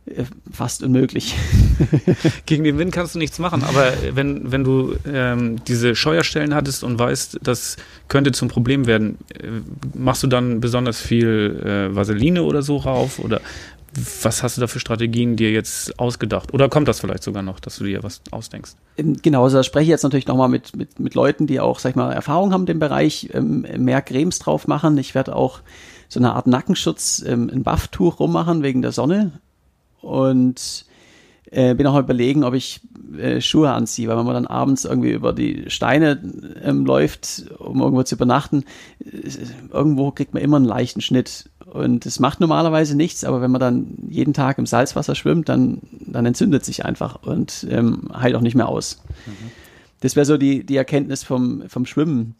äh, 0.05 0.23
fast 0.51 0.83
unmöglich. 0.83 1.35
Gegen 2.45 2.63
den 2.63 2.77
Wind 2.77 2.93
kannst 2.93 3.15
du 3.15 3.19
nichts 3.19 3.39
machen, 3.39 3.63
aber 3.63 3.91
wenn, 4.13 4.51
wenn 4.51 4.63
du 4.63 4.95
ähm, 5.11 5.63
diese 5.65 5.95
Scheuerstellen 5.95 6.53
hattest 6.53 6.83
und 6.83 6.99
weißt, 6.99 7.39
das 7.41 7.77
könnte 8.07 8.31
zum 8.31 8.47
Problem 8.47 8.85
werden, 8.85 9.17
äh, 9.33 9.47
machst 9.97 10.21
du 10.21 10.27
dann 10.27 10.61
besonders 10.61 11.01
viel 11.01 11.89
äh, 11.91 11.95
Vaseline 11.95 12.43
oder 12.43 12.61
so 12.61 12.77
rauf? 12.77 13.17
Oder 13.17 13.41
was 14.23 14.43
hast 14.43 14.57
du 14.57 14.61
da 14.61 14.67
für 14.67 14.79
Strategien 14.79 15.35
dir 15.35 15.51
jetzt 15.51 15.99
ausgedacht? 15.99 16.53
Oder 16.53 16.69
kommt 16.69 16.87
das 16.87 16.99
vielleicht 16.99 17.23
sogar 17.23 17.43
noch, 17.43 17.59
dass 17.59 17.77
du 17.77 17.85
dir 17.85 18.03
was 18.03 18.21
ausdenkst? 18.31 18.73
Ähm, 18.97 19.17
genau, 19.21 19.43
also 19.43 19.57
da 19.57 19.63
spreche 19.63 19.83
ich 19.83 19.89
jetzt 19.89 20.03
natürlich 20.03 20.27
nochmal 20.27 20.49
mit, 20.49 20.75
mit, 20.75 20.99
mit 20.99 21.15
Leuten, 21.15 21.47
die 21.47 21.59
auch, 21.59 21.79
sag 21.79 21.91
ich 21.91 21.95
mal, 21.95 22.11
Erfahrung 22.11 22.51
haben 22.51 22.61
in 22.61 22.67
dem 22.67 22.79
Bereich, 22.79 23.29
ähm, 23.33 23.65
mehr 23.77 24.01
Cremes 24.01 24.39
drauf 24.39 24.67
machen. 24.67 24.97
Ich 24.97 25.15
werde 25.15 25.35
auch 25.35 25.61
so 26.09 26.19
eine 26.19 26.33
Art 26.33 26.47
Nackenschutz, 26.47 27.23
ähm, 27.25 27.49
ein 27.51 27.63
Bufftuch 27.63 28.19
rummachen 28.19 28.63
wegen 28.63 28.81
der 28.81 28.91
Sonne. 28.91 29.39
Und 30.01 30.84
äh, 31.51 31.75
bin 31.75 31.87
auch 31.87 31.97
überlegen, 31.97 32.43
ob 32.43 32.53
ich 32.53 32.81
äh, 33.17 33.41
Schuhe 33.41 33.71
anziehe, 33.71 34.07
weil 34.07 34.17
wenn 34.17 34.25
man 34.25 34.33
dann 34.33 34.47
abends 34.47 34.85
irgendwie 34.85 35.11
über 35.11 35.33
die 35.33 35.69
Steine 35.69 36.21
ähm, 36.63 36.85
läuft, 36.85 37.45
um 37.59 37.81
irgendwo 37.81 38.03
zu 38.03 38.15
übernachten, 38.15 38.63
äh, 38.99 39.29
irgendwo 39.71 40.11
kriegt 40.11 40.33
man 40.33 40.43
immer 40.43 40.57
einen 40.57 40.65
leichten 40.65 41.01
Schnitt. 41.01 41.49
Und 41.65 42.05
es 42.05 42.19
macht 42.19 42.39
normalerweise 42.39 42.95
nichts, 42.95 43.23
aber 43.23 43.41
wenn 43.41 43.51
man 43.51 43.59
dann 43.59 43.97
jeden 44.07 44.33
Tag 44.33 44.57
im 44.57 44.65
Salzwasser 44.65 45.15
schwimmt, 45.15 45.49
dann, 45.49 45.81
dann 45.91 46.25
entzündet 46.25 46.63
sich 46.63 46.85
einfach 46.85 47.23
und 47.23 47.67
ähm, 47.69 48.09
heilt 48.13 48.35
auch 48.35 48.41
nicht 48.41 48.55
mehr 48.55 48.69
aus. 48.69 49.03
Mhm. 49.25 49.51
Das 49.99 50.15
wäre 50.15 50.25
so 50.25 50.37
die, 50.37 50.65
die 50.65 50.77
Erkenntnis 50.77 51.23
vom, 51.23 51.63
vom 51.67 51.85
Schwimmen. 51.85 52.35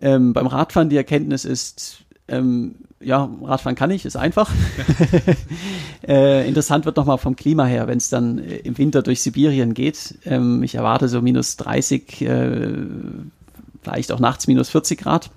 Ähm, 0.00 0.32
beim 0.32 0.46
Radfahren 0.46 0.88
die 0.90 0.96
Erkenntnis 0.96 1.44
ist, 1.44 2.04
ähm, 2.32 2.74
ja, 3.04 3.28
Radfahren 3.42 3.76
kann 3.76 3.90
ich, 3.90 4.04
ist 4.04 4.16
einfach. 4.16 4.50
äh, 6.08 6.46
interessant 6.46 6.84
wird 6.84 6.96
nochmal 6.96 7.18
vom 7.18 7.36
Klima 7.36 7.64
her, 7.64 7.88
wenn 7.88 7.98
es 7.98 8.08
dann 8.10 8.38
äh, 8.38 8.56
im 8.58 8.78
Winter 8.78 9.02
durch 9.02 9.20
Sibirien 9.22 9.74
geht. 9.74 10.18
Ähm, 10.24 10.62
ich 10.62 10.76
erwarte 10.76 11.08
so 11.08 11.20
minus 11.20 11.56
30, 11.56 12.22
äh, 12.22 12.58
vielleicht 13.82 14.12
auch 14.12 14.20
nachts 14.20 14.46
minus 14.46 14.70
40 14.70 15.00
Grad. 15.00 15.30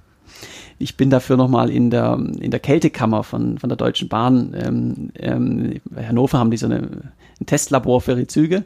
Ich 0.78 0.98
bin 0.98 1.10
dafür 1.10 1.38
nochmal 1.38 1.70
in 1.70 1.90
der, 1.90 2.20
in 2.40 2.52
der 2.52 2.60
Kältekammer 2.60 3.24
von, 3.24 3.58
von 3.60 3.70
der 3.70 3.78
Deutschen 3.78 4.10
Bahn. 4.10 4.54
Ähm, 4.58 5.12
ähm, 5.18 5.80
bei 5.86 6.06
Hannover 6.06 6.38
haben 6.38 6.52
die 6.52 6.58
so 6.58 6.66
eine, 6.66 6.82
ein 7.40 7.46
Testlabor 7.46 8.02
für 8.02 8.12
ihre 8.12 8.28
Züge. 8.28 8.56
Ja. 8.56 8.64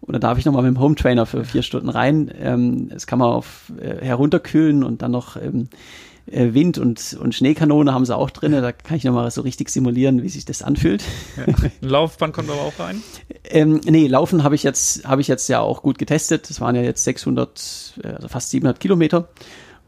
Und 0.00 0.12
da 0.14 0.18
darf 0.18 0.38
ich 0.38 0.44
nochmal 0.44 0.62
mit 0.64 0.74
dem 0.74 0.80
Home 0.80 0.96
Trainer 0.96 1.24
für 1.24 1.44
vier 1.44 1.62
Stunden 1.62 1.88
rein. 1.88 2.32
Ähm, 2.40 2.88
das 2.88 3.06
kann 3.06 3.20
man 3.20 3.28
auf 3.28 3.72
äh, 3.80 4.04
herunterkühlen 4.04 4.82
und 4.82 5.02
dann 5.02 5.12
noch 5.12 5.36
ähm, 5.36 5.68
äh, 5.70 6.11
Wind- 6.26 6.78
und, 6.78 7.16
und 7.20 7.34
Schneekanone 7.34 7.92
haben 7.92 8.04
sie 8.04 8.16
auch 8.16 8.30
drin. 8.30 8.52
Da 8.52 8.72
kann 8.72 8.96
ich 8.96 9.04
nochmal 9.04 9.30
so 9.30 9.40
richtig 9.40 9.70
simulieren, 9.70 10.22
wie 10.22 10.28
sich 10.28 10.44
das 10.44 10.62
anfühlt. 10.62 11.02
Ja. 11.36 11.54
Laufband 11.80 12.32
kommt 12.32 12.50
aber 12.50 12.60
auch 12.60 12.78
rein? 12.78 13.02
ähm, 13.44 13.80
nee, 13.84 14.06
Laufen 14.06 14.44
habe 14.44 14.54
ich 14.54 14.62
jetzt 14.62 15.06
habe 15.06 15.20
ich 15.20 15.28
jetzt 15.28 15.48
ja 15.48 15.60
auch 15.60 15.82
gut 15.82 15.98
getestet. 15.98 16.48
Das 16.48 16.60
waren 16.60 16.76
ja 16.76 16.82
jetzt 16.82 17.04
600, 17.04 18.00
äh, 18.02 18.08
also 18.08 18.28
fast 18.28 18.50
700 18.50 18.78
Kilometer. 18.78 19.28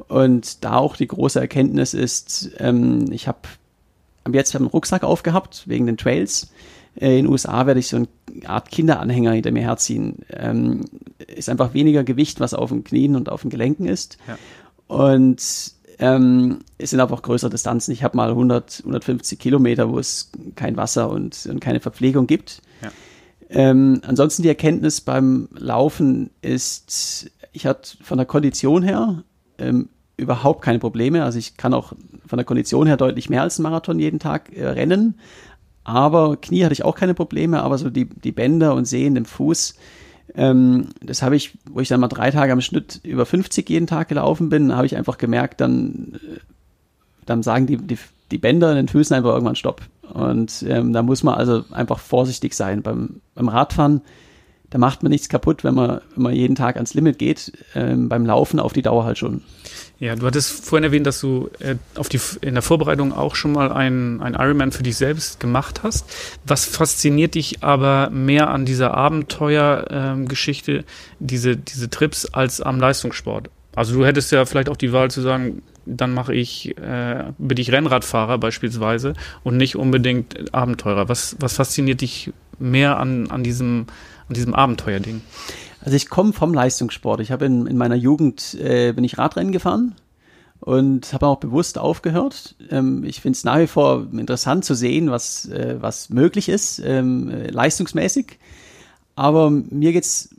Und 0.08 0.64
da 0.64 0.76
auch 0.76 0.96
die 0.96 1.06
große 1.06 1.40
Erkenntnis 1.40 1.94
ist, 1.94 2.50
ähm, 2.58 3.10
ich 3.12 3.28
habe 3.28 3.40
jetzt 4.32 4.54
einen 4.56 4.66
Rucksack 4.66 5.04
aufgehabt 5.04 5.64
wegen 5.66 5.86
den 5.86 5.96
Trails. 5.96 6.50
Äh, 6.96 7.18
in 7.18 7.24
den 7.24 7.32
USA 7.32 7.66
werde 7.66 7.80
ich 7.80 7.88
so 7.88 7.96
eine 7.96 8.08
Art 8.46 8.70
Kinderanhänger 8.70 9.32
hinter 9.32 9.52
mir 9.52 9.62
herziehen. 9.62 10.18
Ähm, 10.30 10.84
ist 11.18 11.48
einfach 11.48 11.74
weniger 11.74 12.04
Gewicht, 12.04 12.40
was 12.40 12.54
auf 12.54 12.70
den 12.70 12.84
Knien 12.84 13.16
und 13.16 13.28
auf 13.28 13.42
den 13.42 13.50
Gelenken 13.50 13.86
ist. 13.86 14.18
Ja. 14.26 14.38
Und 14.86 15.73
ähm, 15.98 16.60
es 16.78 16.90
sind 16.90 17.00
aber 17.00 17.14
auch 17.14 17.22
größere 17.22 17.50
Distanzen. 17.50 17.92
Ich 17.92 18.02
habe 18.02 18.16
mal 18.16 18.30
100, 18.30 18.80
150 18.80 19.38
Kilometer, 19.38 19.90
wo 19.90 19.98
es 19.98 20.30
kein 20.56 20.76
Wasser 20.76 21.10
und, 21.10 21.46
und 21.46 21.60
keine 21.60 21.80
Verpflegung 21.80 22.26
gibt. 22.26 22.62
Ja. 22.82 22.90
Ähm, 23.50 24.00
ansonsten 24.06 24.42
die 24.42 24.48
Erkenntnis 24.48 25.00
beim 25.00 25.48
Laufen 25.52 26.30
ist, 26.42 27.30
ich 27.52 27.66
hatte 27.66 27.96
von 28.02 28.18
der 28.18 28.26
Kondition 28.26 28.82
her 28.82 29.22
ähm, 29.58 29.88
überhaupt 30.16 30.62
keine 30.62 30.78
Probleme. 30.78 31.24
Also 31.24 31.38
ich 31.38 31.56
kann 31.56 31.74
auch 31.74 31.92
von 32.26 32.36
der 32.36 32.44
Kondition 32.44 32.86
her 32.86 32.96
deutlich 32.96 33.30
mehr 33.30 33.42
als 33.42 33.58
einen 33.58 33.64
Marathon 33.64 33.98
jeden 33.98 34.18
Tag 34.18 34.54
äh, 34.56 34.66
rennen. 34.66 35.18
Aber 35.84 36.36
Knie 36.36 36.64
hatte 36.64 36.72
ich 36.72 36.84
auch 36.84 36.96
keine 36.96 37.14
Probleme, 37.14 37.62
aber 37.62 37.76
so 37.76 37.90
die, 37.90 38.08
die 38.08 38.32
Bänder 38.32 38.74
und 38.74 38.86
Sehnen 38.86 39.16
im 39.16 39.24
Fuß, 39.26 39.74
ähm, 40.34 40.88
das 41.02 41.22
habe 41.22 41.36
ich, 41.36 41.58
wo 41.70 41.80
ich 41.80 41.88
dann 41.88 42.00
mal 42.00 42.08
drei 42.08 42.30
Tage 42.30 42.52
am 42.52 42.60
Schnitt 42.60 43.00
über 43.02 43.26
50 43.26 43.68
jeden 43.68 43.86
Tag 43.86 44.08
gelaufen 44.08 44.48
bin, 44.48 44.74
habe 44.74 44.86
ich 44.86 44.96
einfach 44.96 45.18
gemerkt, 45.18 45.60
dann, 45.60 46.14
äh, 46.14 46.38
dann 47.26 47.42
sagen 47.42 47.66
die, 47.66 47.76
die, 47.76 47.98
die 48.30 48.38
Bänder 48.38 48.70
in 48.70 48.76
den 48.76 48.88
Füßen 48.88 49.14
einfach 49.14 49.32
irgendwann 49.32 49.56
Stopp. 49.56 49.82
Und 50.12 50.64
ähm, 50.68 50.92
da 50.92 51.02
muss 51.02 51.22
man 51.22 51.34
also 51.34 51.64
einfach 51.70 51.98
vorsichtig 51.98 52.54
sein. 52.54 52.82
Beim, 52.82 53.20
beim 53.34 53.48
Radfahren 53.48 54.02
da 54.74 54.78
macht 54.78 55.04
man 55.04 55.10
nichts 55.10 55.28
kaputt, 55.28 55.62
wenn 55.62 55.76
man, 55.76 56.00
wenn 56.16 56.22
man 56.24 56.34
jeden 56.34 56.56
Tag 56.56 56.74
ans 56.74 56.94
Limit 56.94 57.20
geht. 57.20 57.52
Ähm, 57.76 58.08
beim 58.08 58.26
Laufen 58.26 58.58
auf 58.58 58.72
die 58.72 58.82
Dauer 58.82 59.04
halt 59.04 59.18
schon. 59.18 59.42
Ja, 60.00 60.16
du 60.16 60.26
hattest 60.26 60.64
vorhin 60.64 60.84
erwähnt, 60.84 61.06
dass 61.06 61.20
du 61.20 61.50
äh, 61.60 61.76
auf 61.94 62.08
die, 62.08 62.20
in 62.40 62.54
der 62.54 62.62
Vorbereitung 62.62 63.12
auch 63.12 63.36
schon 63.36 63.52
mal 63.52 63.72
ein, 63.72 64.20
ein 64.20 64.34
Ironman 64.34 64.72
für 64.72 64.82
dich 64.82 64.96
selbst 64.96 65.38
gemacht 65.38 65.82
hast. 65.82 66.04
Was 66.44 66.64
fasziniert 66.64 67.36
dich 67.36 67.62
aber 67.62 68.10
mehr 68.10 68.50
an 68.50 68.66
dieser 68.66 68.94
Abenteuergeschichte, 68.94 70.72
ähm, 70.72 70.84
diese, 71.20 71.56
diese 71.56 71.90
Trips, 71.90 72.26
als 72.26 72.60
am 72.60 72.80
Leistungssport? 72.80 73.50
Also 73.76 73.94
du 73.94 74.04
hättest 74.04 74.32
ja 74.32 74.44
vielleicht 74.44 74.68
auch 74.68 74.76
die 74.76 74.92
Wahl 74.92 75.10
zu 75.10 75.20
sagen, 75.20 75.62
dann 75.86 76.12
mache 76.12 76.34
ich, 76.34 76.76
äh, 76.78 77.24
bin 77.38 77.58
ich 77.58 77.70
Rennradfahrer 77.70 78.38
beispielsweise 78.38 79.14
und 79.44 79.56
nicht 79.56 79.76
unbedingt 79.76 80.52
Abenteurer. 80.52 81.08
Was, 81.08 81.36
was 81.38 81.54
fasziniert 81.54 82.00
dich 82.00 82.32
mehr 82.58 82.98
an, 82.98 83.30
an 83.30 83.44
diesem 83.44 83.86
an 84.28 84.34
diesem 84.34 84.54
Abenteuerding? 84.54 85.20
Also 85.84 85.96
ich 85.96 86.08
komme 86.08 86.32
vom 86.32 86.54
Leistungssport. 86.54 87.20
Ich 87.20 87.30
habe 87.30 87.44
in, 87.44 87.66
in 87.66 87.76
meiner 87.76 87.94
Jugend 87.94 88.54
äh, 88.54 88.92
bin 88.92 89.04
ich 89.04 89.18
Radrennen 89.18 89.52
gefahren 89.52 89.94
und 90.60 91.12
habe 91.12 91.26
auch 91.26 91.36
bewusst 91.36 91.76
aufgehört. 91.76 92.56
Ähm, 92.70 93.04
ich 93.04 93.20
finde 93.20 93.36
es 93.36 93.44
nach 93.44 93.58
wie 93.58 93.66
vor 93.66 94.06
interessant 94.12 94.64
zu 94.64 94.74
sehen, 94.74 95.10
was, 95.10 95.46
äh, 95.50 95.76
was 95.78 96.08
möglich 96.08 96.48
ist, 96.48 96.78
ähm, 96.78 97.28
äh, 97.28 97.50
leistungsmäßig. 97.50 98.38
Aber 99.14 99.50
mir 99.50 99.92
geht's 99.92 100.30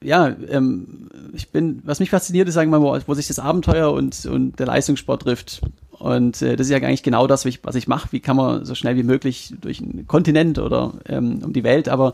ja, 0.00 0.34
ähm, 0.48 1.08
ich 1.32 1.50
bin, 1.50 1.80
was 1.84 2.00
mich 2.00 2.10
fasziniert 2.10 2.48
ist, 2.48 2.54
sagen 2.54 2.70
wir 2.70 2.78
mal, 2.78 3.02
wo 3.06 3.14
sich 3.14 3.26
das 3.26 3.38
Abenteuer 3.38 3.92
und, 3.92 4.24
und 4.26 4.58
der 4.58 4.66
Leistungssport 4.66 5.22
trifft. 5.22 5.62
Und 5.90 6.42
äh, 6.42 6.54
das 6.56 6.68
ist 6.68 6.70
ja 6.70 6.78
eigentlich 6.78 7.02
genau 7.02 7.26
das, 7.26 7.44
was 7.62 7.74
ich 7.74 7.88
mache. 7.88 8.08
Wie 8.12 8.20
kann 8.20 8.36
man 8.36 8.64
so 8.64 8.74
schnell 8.74 8.96
wie 8.96 9.04
möglich 9.04 9.54
durch 9.60 9.80
einen 9.80 10.06
Kontinent 10.06 10.58
oder 10.58 10.94
ähm, 11.08 11.40
um 11.44 11.52
die 11.52 11.64
Welt, 11.64 11.88
aber 11.88 12.12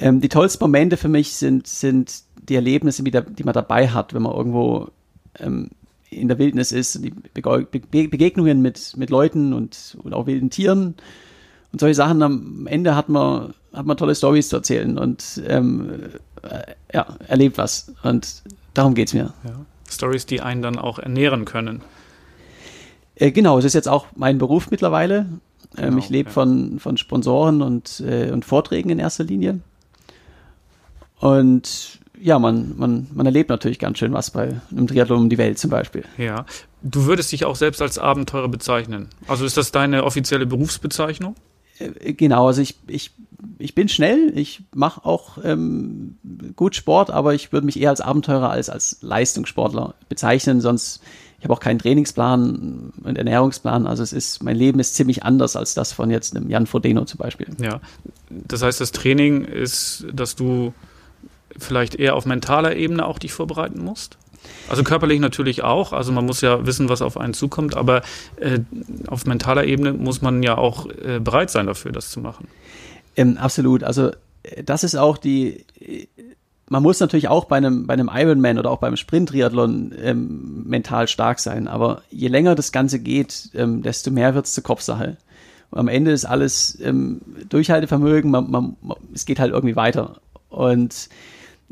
ähm, 0.00 0.20
die 0.20 0.28
tollsten 0.28 0.64
Momente 0.64 0.96
für 0.96 1.08
mich 1.08 1.34
sind, 1.34 1.66
sind 1.66 2.22
die 2.48 2.54
Erlebnisse, 2.54 3.02
die, 3.02 3.10
die 3.10 3.44
man 3.44 3.54
dabei 3.54 3.88
hat, 3.88 4.14
wenn 4.14 4.22
man 4.22 4.34
irgendwo 4.34 4.88
ähm, 5.38 5.70
in 6.10 6.28
der 6.28 6.38
Wildnis 6.38 6.72
ist, 6.72 7.02
die 7.04 7.10
Bege 7.10 7.66
Begegnungen 8.08 8.62
mit, 8.62 8.96
mit 8.96 9.10
Leuten 9.10 9.52
und, 9.52 9.96
und 10.02 10.14
auch 10.14 10.26
wilden 10.26 10.50
Tieren 10.50 10.94
und 11.72 11.80
solche 11.80 11.94
Sachen. 11.94 12.22
Am 12.22 12.66
Ende 12.66 12.94
hat 12.94 13.08
man, 13.08 13.54
hat 13.72 13.86
man 13.86 13.96
tolle 13.96 14.14
Stories 14.14 14.48
zu 14.48 14.56
erzählen 14.56 14.98
und 14.98 15.42
ähm, 15.46 15.90
äh, 16.42 16.72
ja, 16.92 17.06
erlebt 17.26 17.58
was. 17.58 17.92
Und 18.02 18.42
darum 18.74 18.94
geht 18.94 19.08
es 19.08 19.14
mir. 19.14 19.32
Ja. 19.44 19.64
Stories, 19.90 20.26
die 20.26 20.40
einen 20.40 20.62
dann 20.62 20.78
auch 20.78 20.98
ernähren 20.98 21.44
können. 21.44 21.82
Äh, 23.14 23.30
genau, 23.32 23.58
es 23.58 23.64
ist 23.64 23.74
jetzt 23.74 23.88
auch 23.88 24.06
mein 24.14 24.38
Beruf 24.38 24.70
mittlerweile. 24.70 25.26
Ähm, 25.76 25.90
genau, 25.90 25.98
ich 25.98 26.08
lebe 26.08 26.28
ja. 26.28 26.32
von, 26.32 26.78
von 26.78 26.96
Sponsoren 26.96 27.62
und, 27.62 28.00
äh, 28.00 28.30
und 28.30 28.44
Vorträgen 28.44 28.90
in 28.90 28.98
erster 28.98 29.24
Linie. 29.24 29.60
Und 31.18 32.00
ja, 32.20 32.38
man, 32.38 32.76
man, 32.76 33.06
man 33.14 33.26
erlebt 33.26 33.50
natürlich 33.50 33.78
ganz 33.78 33.98
schön 33.98 34.12
was 34.12 34.30
bei 34.30 34.60
einem 34.70 34.86
Triathlon 34.86 35.22
um 35.22 35.28
die 35.28 35.38
Welt 35.38 35.58
zum 35.58 35.70
Beispiel. 35.70 36.04
Ja, 36.18 36.46
du 36.82 37.06
würdest 37.06 37.32
dich 37.32 37.44
auch 37.44 37.56
selbst 37.56 37.82
als 37.82 37.98
Abenteurer 37.98 38.48
bezeichnen. 38.48 39.08
Also 39.28 39.44
ist 39.44 39.56
das 39.56 39.72
deine 39.72 40.04
offizielle 40.04 40.46
Berufsbezeichnung? 40.46 41.34
Äh, 41.78 42.14
genau, 42.14 42.46
also 42.46 42.62
ich, 42.62 42.76
ich, 42.86 43.12
ich 43.58 43.74
bin 43.74 43.88
schnell, 43.88 44.32
ich 44.36 44.62
mache 44.74 45.04
auch 45.04 45.38
ähm, 45.44 46.16
gut 46.56 46.74
Sport, 46.74 47.10
aber 47.10 47.34
ich 47.34 47.52
würde 47.52 47.66
mich 47.66 47.80
eher 47.80 47.90
als 47.90 48.00
Abenteurer 48.00 48.50
als 48.50 48.70
als 48.70 48.98
Leistungssportler 49.02 49.94
bezeichnen, 50.08 50.60
sonst 50.60 51.02
ich 51.38 51.44
habe 51.44 51.52
auch 51.52 51.60
keinen 51.60 51.78
Trainingsplan 51.78 52.92
und 53.04 53.18
Ernährungsplan. 53.18 53.86
Also 53.86 54.02
es 54.02 54.14
ist, 54.14 54.42
mein 54.42 54.56
Leben 54.56 54.80
ist 54.80 54.94
ziemlich 54.94 55.22
anders 55.22 55.54
als 55.54 55.74
das 55.74 55.92
von 55.92 56.10
jetzt 56.10 56.34
einem 56.34 56.48
Jan 56.48 56.66
Frodeno 56.66 57.04
zum 57.04 57.18
Beispiel. 57.18 57.48
Ja, 57.60 57.80
das 58.30 58.62
heißt, 58.62 58.80
das 58.80 58.90
Training 58.90 59.44
ist, 59.44 60.06
dass 60.14 60.34
du 60.34 60.72
vielleicht 61.58 61.94
eher 61.94 62.14
auf 62.14 62.26
mentaler 62.26 62.76
Ebene 62.76 63.06
auch 63.06 63.18
dich 63.18 63.32
vorbereiten 63.32 63.82
musst? 63.82 64.18
Also 64.68 64.82
körperlich 64.82 65.20
natürlich 65.20 65.62
auch. 65.62 65.92
Also 65.92 66.12
man 66.12 66.26
muss 66.26 66.40
ja 66.40 66.66
wissen, 66.66 66.88
was 66.88 67.02
auf 67.02 67.16
einen 67.16 67.34
zukommt, 67.34 67.76
aber 67.76 68.02
äh, 68.36 68.60
auf 69.06 69.26
mentaler 69.26 69.64
Ebene 69.64 69.92
muss 69.92 70.22
man 70.22 70.42
ja 70.42 70.58
auch 70.58 70.86
äh, 70.86 71.20
bereit 71.20 71.50
sein 71.50 71.66
dafür, 71.66 71.92
das 71.92 72.10
zu 72.10 72.20
machen. 72.20 72.48
Ähm, 73.16 73.38
absolut. 73.38 73.84
Also 73.84 74.10
äh, 74.42 74.62
das 74.64 74.84
ist 74.84 74.96
auch 74.96 75.18
die. 75.18 75.64
Man 76.68 76.82
muss 76.82 76.98
natürlich 76.98 77.28
auch 77.28 77.44
bei 77.44 77.56
einem, 77.56 77.86
bei 77.86 77.94
einem 77.94 78.10
Ironman 78.12 78.58
oder 78.58 78.72
auch 78.72 78.78
beim 78.78 78.96
Sprint-Triathlon 78.96 79.94
ähm, 80.02 80.64
mental 80.66 81.06
stark 81.06 81.38
sein. 81.38 81.68
Aber 81.68 82.02
je 82.10 82.26
länger 82.26 82.56
das 82.56 82.72
Ganze 82.72 82.98
geht, 82.98 83.50
ähm, 83.54 83.82
desto 83.82 84.10
mehr 84.10 84.34
wird 84.34 84.46
es 84.46 84.54
zur 84.54 84.64
Kopfsache. 84.64 85.16
Und 85.70 85.78
am 85.78 85.88
Ende 85.88 86.10
ist 86.10 86.24
alles 86.24 86.76
ähm, 86.82 87.20
Durchhaltevermögen. 87.48 88.32
Man, 88.32 88.50
man, 88.50 88.76
man, 88.82 88.96
es 89.14 89.26
geht 89.26 89.38
halt 89.38 89.52
irgendwie 89.52 89.76
weiter. 89.76 90.16
Und 90.48 91.08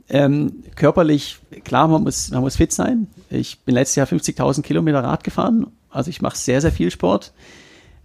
ähm, 0.09 0.65
körperlich, 0.77 1.39
klar, 1.65 1.89
man 1.89 2.03
muss, 2.03 2.31
man 2.31 2.41
muss 2.41 2.57
fit 2.57 2.73
sein. 2.73 3.07
Ich 3.31 3.61
bin 3.61 3.75
letztes 3.75 3.97
Jahr 3.97 4.07
50.000 4.07 4.63
Kilometer 4.63 5.03
Rad 5.03 5.25
gefahren, 5.25 5.69
also 5.91 6.11
ich 6.11 6.21
mache 6.21 6.37
sehr, 6.37 6.61
sehr 6.61 6.73
viel 6.73 6.91
Sport. 6.91 7.33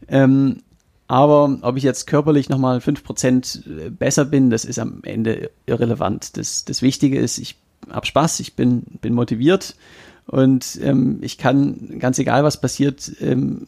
Ähm, 0.08 0.62
aber 1.08 1.58
ob 1.62 1.76
ich 1.76 1.84
jetzt 1.84 2.06
körperlich 2.06 2.50
nochmal 2.50 2.78
5% 2.78 3.90
besser 3.90 4.26
bin, 4.26 4.52
das 4.52 4.64
ist 4.64 4.78
am 4.78 5.02
Ende 5.04 5.50
irrelevant. 5.66 6.38
Das, 6.38 6.66
das 6.66 6.84
Wichtige 6.84 7.18
ist, 7.18 7.40
ich 7.40 7.56
habe 7.90 8.06
Spaß, 8.06 8.40
ich 8.42 8.56
bin, 8.56 8.84
bin 9.02 9.16
motiviert 9.16 9.76
und 10.28 10.80
ähm, 10.84 11.18
ich 11.22 11.40
kann, 11.40 11.98
ganz 11.98 12.20
egal 12.20 12.44
was 12.44 12.62
passiert, 12.62 13.12
ähm, 13.20 13.66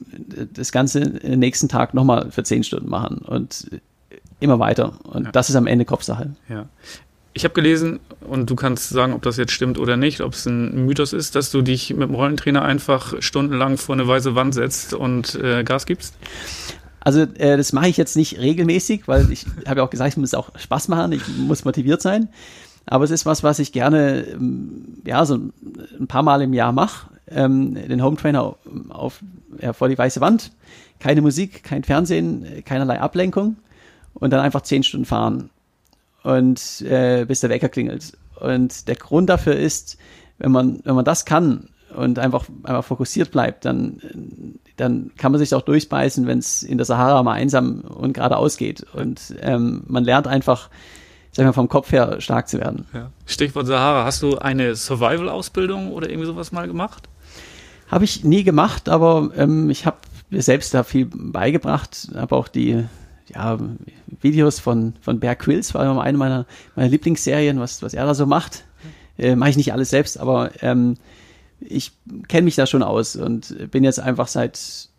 das 0.53 0.71
Ganze 0.71 1.01
den 1.01 1.39
nächsten 1.39 1.67
Tag 1.67 1.95
nochmal 1.95 2.29
für 2.29 2.43
10 2.43 2.63
Stunden 2.63 2.89
machen 2.89 3.17
und 3.17 3.71
immer 4.39 4.59
weiter. 4.59 4.99
Und 5.03 5.25
ja. 5.25 5.31
das 5.31 5.49
ist 5.49 5.55
am 5.55 5.65
Ende 5.65 5.85
Kopfsache. 5.85 6.35
Ja. 6.47 6.69
Ich 7.33 7.45
habe 7.45 7.53
gelesen, 7.53 8.01
und 8.21 8.49
du 8.49 8.55
kannst 8.55 8.89
sagen, 8.89 9.13
ob 9.13 9.21
das 9.21 9.37
jetzt 9.37 9.53
stimmt 9.53 9.79
oder 9.79 9.95
nicht, 9.95 10.21
ob 10.21 10.33
es 10.33 10.45
ein 10.45 10.85
Mythos 10.85 11.13
ist, 11.13 11.35
dass 11.35 11.49
du 11.49 11.61
dich 11.61 11.89
mit 11.91 12.09
dem 12.09 12.15
Rollentrainer 12.15 12.61
einfach 12.61 13.21
stundenlang 13.21 13.77
vor 13.77 13.95
eine 13.95 14.07
weiße 14.07 14.35
Wand 14.35 14.53
setzt 14.53 14.93
und 14.93 15.35
äh, 15.35 15.63
Gas 15.63 15.85
gibst? 15.85 16.15
Also 16.99 17.21
äh, 17.21 17.57
das 17.57 17.73
mache 17.73 17.87
ich 17.87 17.97
jetzt 17.97 18.15
nicht 18.15 18.39
regelmäßig, 18.39 19.07
weil 19.07 19.31
ich 19.31 19.45
habe 19.67 19.79
ja 19.79 19.85
auch 19.85 19.89
gesagt, 19.89 20.13
ich 20.13 20.17
muss 20.17 20.33
auch 20.33 20.51
Spaß 20.57 20.87
machen, 20.89 21.13
ich 21.13 21.27
muss 21.27 21.65
motiviert 21.65 22.01
sein. 22.01 22.29
Aber 22.85 23.03
es 23.03 23.11
ist 23.11 23.25
was, 23.25 23.43
was 23.43 23.59
ich 23.59 23.71
gerne 23.71 24.23
ähm, 24.23 24.97
ja 25.05 25.25
so 25.25 25.35
ein 25.35 26.07
paar 26.07 26.23
Mal 26.23 26.41
im 26.41 26.53
Jahr 26.53 26.71
mache. 26.71 27.09
Ähm, 27.27 27.75
den 27.75 28.03
Home 28.03 28.17
Trainer 28.17 28.55
auf, 28.89 29.21
ja, 29.61 29.71
vor 29.71 29.87
die 29.87 29.97
weiße 29.97 30.19
Wand, 30.19 30.51
keine 30.99 31.21
Musik, 31.21 31.63
kein 31.63 31.83
Fernsehen, 31.83 32.45
keinerlei 32.65 32.99
Ablenkung 32.99 33.55
und 34.15 34.33
dann 34.33 34.41
einfach 34.41 34.61
zehn 34.61 34.83
Stunden 34.83 35.05
fahren 35.05 35.49
und 36.23 36.81
äh, 36.81 37.25
bis 37.25 37.39
der 37.41 37.49
Wecker 37.49 37.69
klingelt. 37.69 38.17
Und 38.39 38.87
der 38.87 38.95
Grund 38.95 39.29
dafür 39.29 39.55
ist, 39.55 39.97
wenn 40.37 40.51
man, 40.51 40.81
wenn 40.83 40.95
man 40.95 41.05
das 41.05 41.25
kann 41.25 41.69
und 41.95 42.19
einfach, 42.19 42.45
einfach 42.63 42.85
fokussiert 42.85 43.31
bleibt, 43.31 43.65
dann, 43.65 44.01
dann 44.77 45.11
kann 45.17 45.31
man 45.31 45.39
sich 45.39 45.53
auch 45.53 45.61
durchbeißen, 45.61 46.25
wenn 46.25 46.39
es 46.39 46.63
in 46.63 46.77
der 46.77 46.85
Sahara 46.85 47.21
mal 47.23 47.33
einsam 47.33 47.81
und 47.81 48.13
geradeaus 48.13 48.57
geht. 48.57 48.83
Und 48.93 49.35
ähm, 49.41 49.83
man 49.87 50.03
lernt 50.03 50.27
einfach, 50.27 50.69
sag 51.31 51.43
ich 51.43 51.47
mal, 51.47 51.53
vom 51.53 51.69
Kopf 51.69 51.91
her 51.91 52.19
stark 52.19 52.47
zu 52.47 52.59
werden. 52.59 52.87
Ja. 52.93 53.11
Stichwort 53.25 53.67
Sahara, 53.67 54.05
hast 54.05 54.23
du 54.23 54.37
eine 54.37 54.75
Survival-Ausbildung 54.75 55.91
oder 55.91 56.09
irgendwie 56.09 56.27
sowas 56.27 56.51
mal 56.51 56.67
gemacht? 56.67 57.07
Habe 57.87 58.05
ich 58.05 58.23
nie 58.23 58.43
gemacht, 58.43 58.89
aber 58.89 59.31
ähm, 59.35 59.69
ich 59.69 59.85
habe 59.85 59.97
mir 60.29 60.41
selbst 60.41 60.73
da 60.73 60.83
viel 60.83 61.07
beigebracht, 61.13 62.07
habe 62.15 62.35
auch 62.35 62.47
die 62.47 62.85
ja, 63.33 63.57
Videos 64.21 64.59
von, 64.59 64.93
von 65.01 65.19
Bear 65.19 65.35
Quills, 65.35 65.73
war 65.73 65.83
immer 65.83 66.01
eine 66.01 66.17
meiner, 66.17 66.45
meiner 66.75 66.89
Lieblingsserien, 66.89 67.59
was, 67.59 67.81
was 67.81 67.93
er 67.93 68.05
da 68.05 68.13
so 68.13 68.25
macht. 68.25 68.65
Äh, 69.17 69.35
Mache 69.35 69.51
ich 69.51 69.57
nicht 69.57 69.73
alles 69.73 69.89
selbst, 69.89 70.19
aber 70.19 70.51
ähm, 70.61 70.95
ich 71.59 71.91
kenne 72.27 72.45
mich 72.45 72.55
da 72.55 72.65
schon 72.65 72.83
aus 72.83 73.15
und 73.15 73.71
bin 73.71 73.83
jetzt 73.83 73.99
einfach 73.99 74.27
seit, 74.27 74.89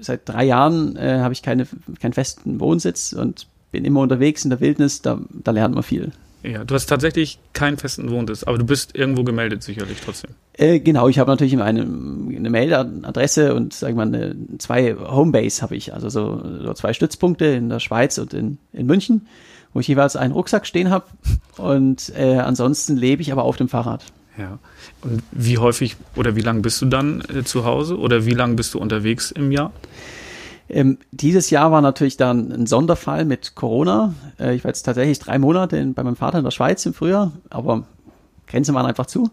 seit 0.00 0.28
drei 0.28 0.44
Jahren 0.44 0.96
äh, 0.96 1.20
habe 1.20 1.32
ich 1.32 1.42
keine, 1.42 1.66
keinen 2.00 2.12
festen 2.12 2.60
Wohnsitz 2.60 3.12
und 3.12 3.46
bin 3.70 3.84
immer 3.84 4.00
unterwegs 4.00 4.44
in 4.44 4.50
der 4.50 4.60
Wildnis, 4.60 5.02
da, 5.02 5.20
da 5.30 5.52
lernt 5.52 5.74
man 5.74 5.84
viel. 5.84 6.12
Ja, 6.42 6.64
du 6.64 6.74
hast 6.74 6.86
tatsächlich 6.86 7.38
keinen 7.52 7.76
festen 7.76 8.10
Wohnsitz, 8.10 8.44
aber 8.44 8.56
du 8.56 8.64
bist 8.64 8.96
irgendwo 8.96 9.24
gemeldet 9.24 9.62
sicherlich 9.62 9.98
trotzdem. 10.02 10.30
Äh, 10.54 10.80
genau, 10.80 11.08
ich 11.08 11.18
habe 11.18 11.30
natürlich 11.30 11.58
eine, 11.58 11.82
eine 11.82 12.50
Mailadresse 12.50 13.54
und 13.54 13.74
sag 13.74 13.94
mal 13.94 14.06
eine, 14.06 14.34
zwei 14.58 14.94
Homebase 14.94 15.62
habe 15.62 15.76
ich, 15.76 15.92
also 15.92 16.08
so, 16.08 16.42
so, 16.62 16.72
zwei 16.74 16.92
Stützpunkte 16.92 17.44
in 17.44 17.68
der 17.68 17.80
Schweiz 17.80 18.16
und 18.18 18.32
in, 18.32 18.58
in 18.72 18.86
München, 18.86 19.26
wo 19.74 19.80
ich 19.80 19.88
jeweils 19.88 20.16
einen 20.16 20.32
Rucksack 20.32 20.66
stehen 20.66 20.90
habe 20.90 21.06
und 21.58 22.12
äh, 22.16 22.38
ansonsten 22.38 22.96
lebe 22.96 23.20
ich 23.20 23.32
aber 23.32 23.44
auf 23.44 23.56
dem 23.56 23.68
Fahrrad. 23.68 24.04
Ja. 24.38 24.58
Und 25.02 25.22
wie 25.32 25.58
häufig 25.58 25.96
oder 26.16 26.36
wie 26.36 26.40
lange 26.40 26.60
bist 26.60 26.80
du 26.80 26.86
dann 26.86 27.22
äh, 27.22 27.44
zu 27.44 27.64
Hause 27.64 27.98
oder 27.98 28.24
wie 28.24 28.32
lange 28.32 28.54
bist 28.54 28.74
du 28.74 28.78
unterwegs 28.78 29.30
im 29.30 29.52
Jahr? 29.52 29.72
Ähm, 30.70 30.98
dieses 31.10 31.50
Jahr 31.50 31.72
war 31.72 31.80
natürlich 31.80 32.16
dann 32.16 32.52
ein 32.52 32.66
Sonderfall 32.66 33.24
mit 33.24 33.54
Corona. 33.54 34.14
Äh, 34.38 34.54
ich 34.54 34.64
war 34.64 34.70
jetzt 34.70 34.82
tatsächlich 34.82 35.18
drei 35.18 35.38
Monate 35.38 35.76
in, 35.76 35.94
bei 35.94 36.02
meinem 36.02 36.16
Vater 36.16 36.38
in 36.38 36.44
der 36.44 36.52
Schweiz 36.52 36.86
im 36.86 36.94
Frühjahr, 36.94 37.32
aber 37.50 37.84
Grenzen 38.46 38.74
waren 38.74 38.86
einfach 38.86 39.06
zu. 39.06 39.30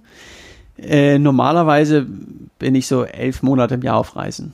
Äh, 0.78 1.19
normalerweise 1.19 2.08
bin 2.60 2.76
ich 2.76 2.88
so 2.88 3.04
elf 3.04 3.43
Monate 3.43 3.76
im 3.76 3.82
Jahr 3.82 3.97
auf 3.97 4.15
Reisen. 4.15 4.54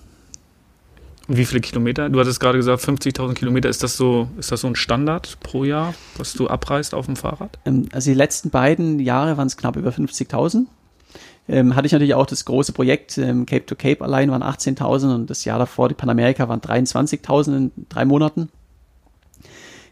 Wie 1.28 1.46
viele 1.46 1.62
Kilometer? 1.62 2.10
Du 2.10 2.20
hattest 2.20 2.42
gerade 2.42 2.58
gesagt, 2.58 2.84
50.000 2.84 3.34
Kilometer. 3.34 3.70
Ist 3.70 3.82
das 3.82 3.96
so, 3.96 4.28
ist 4.38 4.52
das 4.52 4.62
so 4.62 4.68
ein 4.68 4.76
Standard 4.76 5.38
pro 5.40 5.64
Jahr, 5.64 5.94
was 6.18 6.34
du 6.34 6.50
abreist 6.50 6.94
auf 6.94 7.06
dem 7.06 7.16
Fahrrad? 7.16 7.58
Ähm, 7.66 7.88
also 7.94 8.12
die 8.12 8.16
letzten 8.16 8.50
beiden 8.50 9.00
Jahre 9.00 9.38
waren 9.38 9.48
es 9.48 9.56
knapp 9.56 9.78
über 9.78 9.92
50.000 9.92 10.66
ähm, 11.48 11.76
hatte 11.76 11.86
ich 11.86 11.92
natürlich 11.92 12.14
auch 12.14 12.26
das 12.26 12.46
große 12.46 12.72
Projekt, 12.72 13.18
ähm, 13.18 13.46
Cape 13.46 13.66
to 13.66 13.76
Cape 13.76 14.04
allein 14.04 14.32
waren 14.32 14.44
18.000 14.44 15.14
und 15.14 15.30
das 15.30 15.44
Jahr 15.46 15.60
davor, 15.60 15.90
die 15.90 15.96
Panamerika, 15.96 16.48
waren 16.48 16.62
23.000 16.62 17.58
in 17.58 17.72
drei 17.90 18.06
Monaten. 18.06 18.50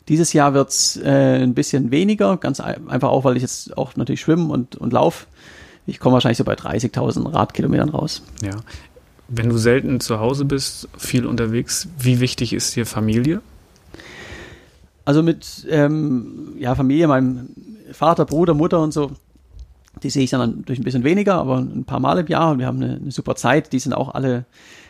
Dieses 0.08 0.34
Jahr 0.34 0.54
wird's 0.54 0.98
äh, 0.98 1.44
ein 1.44 1.54
bisschen 1.54 1.92
weniger, 1.92 2.38
ganz 2.38 2.60
einfach 2.60 3.10
auch, 3.10 3.24
weil 3.24 3.36
ich 3.36 3.44
jetzt 3.44 3.78
auch 3.78 3.96
natürlich 3.96 4.22
schwimme 4.22 4.52
und, 4.52 4.76
und 4.76 4.94
lauf. 4.94 5.28
Ich 5.86 6.00
komme 6.00 6.14
wahrscheinlich 6.14 6.38
so 6.38 6.44
bei 6.44 6.54
30.000 6.54 7.34
Radkilometern 7.34 7.90
raus. 7.90 8.24
Ja. 8.42 8.58
Wenn 9.28 9.50
du 9.50 9.58
selten 9.58 10.00
zu 10.00 10.20
Hause 10.20 10.46
bist, 10.46 10.90
viel 10.98 11.26
unterwegs, 11.26 11.88
wie 11.98 12.20
wichtig 12.20 12.54
ist 12.54 12.76
dir 12.76 12.86
Familie? 12.86 13.42
Also 15.06 15.24
mit 15.24 15.66
ähm, 15.70 16.56
ja, 16.58 16.76
Familie, 16.76 17.08
meinem 17.08 17.50
Vater, 17.92 18.26
Bruder, 18.26 18.54
Mutter 18.54 18.82
und 18.82 18.94
so, 18.94 19.12
die 20.04 20.10
sehe 20.10 20.24
ich 20.24 20.30
dann 20.30 20.58
natürlich 20.58 20.80
ein 20.80 20.84
bisschen 20.84 21.04
weniger, 21.04 21.36
aber 21.36 21.58
ein 21.58 21.84
paar 21.84 22.00
Mal 22.00 22.20
im 22.20 22.28
Jahr 22.28 22.52
und 22.52 22.60
wir 22.60 22.66
haben 22.66 22.82
eine, 22.82 22.96
eine 22.96 23.12
super 23.12 23.36
Zeit. 23.36 23.74
Die 23.74 23.80
sind 23.80 23.94
auch 23.94 24.14
alle 24.14 24.46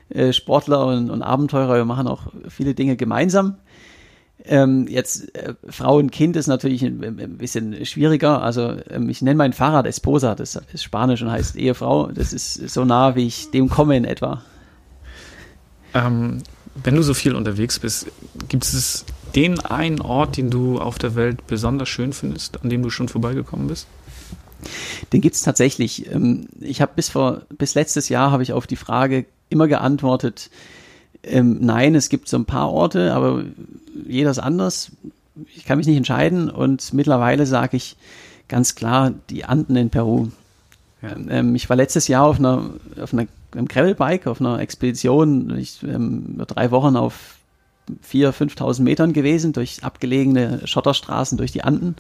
äh, 0.10 0.32
Sportler 0.34 0.86
und, 0.88 1.10
und, 1.10 1.22
Abenteurer. 1.22 1.76
Wir 1.76 1.86
machen 1.86 2.08
auch 2.08 2.28
viele 2.50 2.74
Dinge 2.74 2.96
gemeinsam. 2.96 3.56
Ähm, 4.44 4.88
jetzt 4.88 5.36
äh, 5.36 5.54
Frau 5.68 5.98
und 5.98 6.12
Kind 6.12 6.36
ist 6.36 6.48
natürlich 6.48 6.84
ein, 6.84 7.04
ein 7.04 7.38
bisschen 7.38 7.86
schwieriger. 7.86 8.42
Also 8.42 8.76
ähm, 8.90 9.10
ich 9.10 9.22
nenne 9.22 9.38
mein 9.38 9.54
Fahrrad 9.54 9.86
Esposa, 9.86 10.36
das 10.36 10.60
ist 10.74 10.84
Spanisch 10.84 11.22
und 11.22 11.32
heißt 11.32 11.56
Ehefrau. 11.56 12.12
Das 12.12 12.34
ist 12.34 12.70
so 12.70 12.86
nah, 12.86 13.16
wie 13.16 13.28
ich 13.28 13.52
dem 13.52 13.70
komme 13.70 13.98
in 13.98 14.06
etwa. 14.06 14.42
Ähm, 15.94 16.42
wenn 16.84 16.96
du 16.96 17.04
so 17.04 17.14
viel 17.14 17.36
unterwegs 17.36 17.80
bist, 17.80 18.08
gibt 18.48 18.64
es 18.64 19.06
den 19.36 19.60
einen 19.60 20.02
Ort, 20.02 20.38
den 20.38 20.50
du 20.50 20.80
auf 20.80 20.98
der 20.98 21.16
Welt 21.16 21.46
besonders 21.48 21.90
schön 21.90 22.14
findest, 22.14 22.64
an 22.64 22.70
dem 22.70 22.82
du 22.82 22.90
schon 22.90 23.10
vorbeigekommen 23.10 23.68
bist? 23.68 23.88
Den 25.14 25.22
gibt's 25.22 25.42
tatsächlich. 25.42 26.12
Ähm, 26.12 26.48
ich 26.60 26.82
habe 26.82 26.94
bis 26.96 27.10
vor 27.10 27.42
bis 27.58 27.76
letztes 27.76 28.10
Jahr 28.10 28.32
habe 28.32 28.44
ich 28.44 28.54
auf 28.54 28.68
die 28.68 28.76
Frage 28.76 29.26
immer 29.50 29.68
geantwortet, 29.68 30.50
ähm, 31.24 31.58
nein, 31.62 31.96
es 31.96 32.10
gibt 32.10 32.28
so 32.28 32.38
ein 32.38 32.46
paar 32.46 32.72
Orte, 32.72 33.14
aber 33.14 33.44
jeder 34.08 34.32
ist 34.32 34.40
anders. 34.40 34.92
Ich 35.56 35.66
kann 35.66 35.78
mich 35.78 35.88
nicht 35.88 35.98
entscheiden 35.98 36.50
und 36.50 36.94
mittlerweile 36.94 37.46
sage 37.46 37.78
ich 37.78 37.96
ganz 38.48 38.76
klar 38.76 39.14
die 39.30 39.46
Anden 39.46 39.76
in 39.76 39.90
Peru. 39.90 40.30
Ja. 41.02 41.16
Ähm, 41.30 41.56
ich 41.56 41.70
war 41.70 41.78
letztes 41.78 42.08
Jahr 42.08 42.26
auf 42.26 42.40
einer 42.40 42.72
auf 43.00 43.14
einer 43.14 43.28
einem 43.54 43.68
Gravelbike, 43.68 44.28
auf 44.28 44.40
einer 44.40 44.60
Expedition, 44.60 45.58
ich 45.58 45.84
ähm, 45.84 46.42
drei 46.48 46.72
Wochen 46.72 46.96
auf 46.96 47.38
4.000, 48.10 48.56
5.000 48.56 48.82
Metern 48.82 49.14
gewesen, 49.14 49.54
durch 49.54 49.84
abgelegene 49.84 50.66
Schotterstraßen, 50.66 51.38
durch 51.38 51.52
die 51.52 51.64
Anden. 51.64 51.96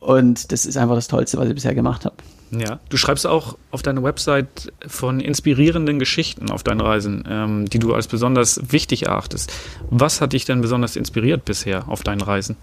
Und 0.00 0.52
das 0.52 0.66
ist 0.66 0.76
einfach 0.76 0.94
das 0.94 1.08
Tollste, 1.08 1.38
was 1.38 1.48
ich 1.48 1.54
bisher 1.54 1.74
gemacht 1.74 2.04
habe. 2.04 2.16
Ja, 2.50 2.78
du 2.88 2.96
schreibst 2.96 3.26
auch 3.26 3.56
auf 3.72 3.82
deiner 3.82 4.04
Website 4.04 4.72
von 4.86 5.18
inspirierenden 5.18 5.98
Geschichten 5.98 6.50
auf 6.50 6.62
deinen 6.62 6.80
Reisen, 6.80 7.24
ähm, 7.28 7.68
die 7.68 7.80
du 7.80 7.92
als 7.92 8.06
besonders 8.06 8.60
wichtig 8.70 9.06
erachtest. 9.06 9.52
Was 9.90 10.20
hat 10.20 10.32
dich 10.32 10.44
denn 10.44 10.60
besonders 10.60 10.94
inspiriert 10.94 11.44
bisher 11.44 11.88
auf 11.88 12.04
deinen 12.04 12.20
Reisen? 12.20 12.56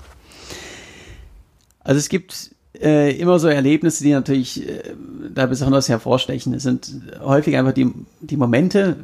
Also 1.84 2.00
es 2.00 2.08
gibt 2.08 2.52
äh, 2.82 3.16
immer 3.18 3.40
so 3.40 3.50
Erlebnisse, 3.50 4.04
die 4.04 4.12
natürlich 4.12 4.68
äh, 4.68 4.94
da 5.34 5.46
besonders 5.46 5.90
hervorstechen. 5.90 6.54
Es 6.54 6.64
sind 6.64 6.92
häufig 7.22 7.58
einfach 7.58 7.74
die, 7.74 7.92
die 8.22 8.38
Momente. 8.38 8.96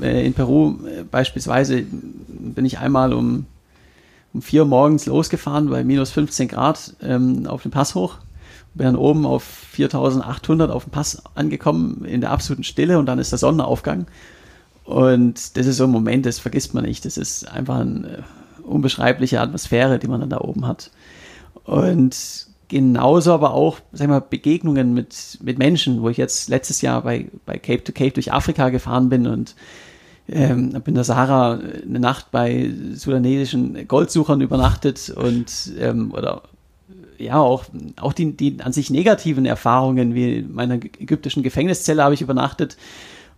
Äh, 0.00 0.26
in 0.26 0.32
Peru 0.32 0.76
äh, 0.86 1.02
beispielsweise 1.02 1.84
bin 2.28 2.64
ich 2.64 2.78
einmal 2.78 3.12
um, 3.12 3.46
um 4.34 4.42
vier 4.42 4.64
morgens 4.64 5.06
losgefahren 5.06 5.70
bei 5.70 5.84
minus 5.84 6.10
15 6.10 6.48
Grad 6.48 6.94
ähm, 7.00 7.46
auf 7.46 7.62
den 7.62 7.70
Pass 7.70 7.94
hoch. 7.94 8.18
Bin 8.74 8.86
dann 8.86 8.96
oben 8.96 9.24
auf 9.24 9.44
4800 9.44 10.70
auf 10.70 10.84
dem 10.84 10.90
Pass 10.90 11.22
angekommen 11.36 12.04
in 12.04 12.20
der 12.20 12.32
absoluten 12.32 12.64
Stille 12.64 12.98
und 12.98 13.06
dann 13.06 13.20
ist 13.20 13.30
der 13.30 13.38
Sonnenaufgang. 13.38 14.06
Und 14.84 15.56
das 15.56 15.66
ist 15.66 15.76
so 15.76 15.84
ein 15.84 15.90
Moment, 15.90 16.26
das 16.26 16.40
vergisst 16.40 16.74
man 16.74 16.84
nicht. 16.84 17.04
Das 17.04 17.16
ist 17.16 17.48
einfach 17.48 17.78
eine 17.78 18.24
unbeschreibliche 18.64 19.40
Atmosphäre, 19.40 20.00
die 20.00 20.08
man 20.08 20.20
dann 20.20 20.30
da 20.30 20.40
oben 20.40 20.66
hat. 20.66 20.90
Und 21.62 22.48
genauso 22.68 23.32
aber 23.32 23.54
auch, 23.54 23.78
sag 23.92 24.08
mal, 24.08 24.20
Begegnungen 24.20 24.92
mit, 24.92 25.38
mit 25.42 25.58
Menschen, 25.58 26.02
wo 26.02 26.08
ich 26.08 26.16
jetzt 26.16 26.48
letztes 26.48 26.82
Jahr 26.82 27.02
bei, 27.02 27.28
bei 27.46 27.58
Cape 27.58 27.84
to 27.84 27.92
Cape 27.92 28.10
durch 28.10 28.32
Afrika 28.32 28.70
gefahren 28.70 29.08
bin 29.08 29.26
und 29.28 29.54
ähm, 30.28 30.70
bin 30.70 30.82
in 30.86 30.94
der 30.94 31.04
Sahara 31.04 31.58
eine 31.58 32.00
Nacht 32.00 32.30
bei 32.30 32.70
sudanesischen 32.94 33.86
Goldsuchern 33.86 34.40
übernachtet 34.40 35.10
und 35.10 35.72
ähm, 35.78 36.12
oder 36.12 36.42
ja 37.18 37.38
auch 37.38 37.66
auch 38.00 38.12
die, 38.12 38.32
die 38.36 38.56
an 38.60 38.72
sich 38.72 38.90
negativen 38.90 39.46
Erfahrungen 39.46 40.14
wie 40.14 40.42
meiner 40.42 40.74
ägyptischen 40.74 41.42
Gefängniszelle 41.42 42.02
habe 42.02 42.14
ich 42.14 42.22
übernachtet 42.22 42.76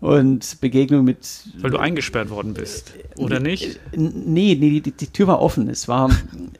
und 0.01 0.61
Begegnung 0.61 1.05
mit. 1.05 1.45
Weil 1.59 1.71
du 1.71 1.79
eingesperrt 1.79 2.31
worden 2.31 2.55
bist, 2.55 2.93
oder 3.17 3.41
nicht? 3.41 3.81
Nee, 3.93 4.57
nee 4.61 4.81
die, 4.81 4.93
die 4.93 5.07
Tür 5.07 5.27
war 5.29 5.41
offen. 5.41 5.69
Es 5.69 5.89
war 5.89 6.11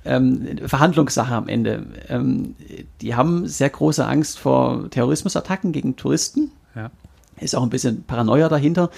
ähm, 0.05 0.59
Verhandlungssache 0.65 1.35
am 1.35 1.49
Ende. 1.49 1.87
Ähm, 2.09 2.55
die 3.01 3.15
haben 3.15 3.47
sehr 3.47 3.71
große 3.71 4.07
Angst 4.07 4.39
vor 4.39 4.89
Terrorismusattacken 4.91 5.73
gegen 5.73 5.97
Touristen. 5.97 6.51
Ja. 6.75 6.91
Ist 7.41 7.55
auch 7.55 7.63
ein 7.63 7.71
bisschen 7.71 8.05
Paranoia 8.05 8.49
dahinter. 8.49 8.91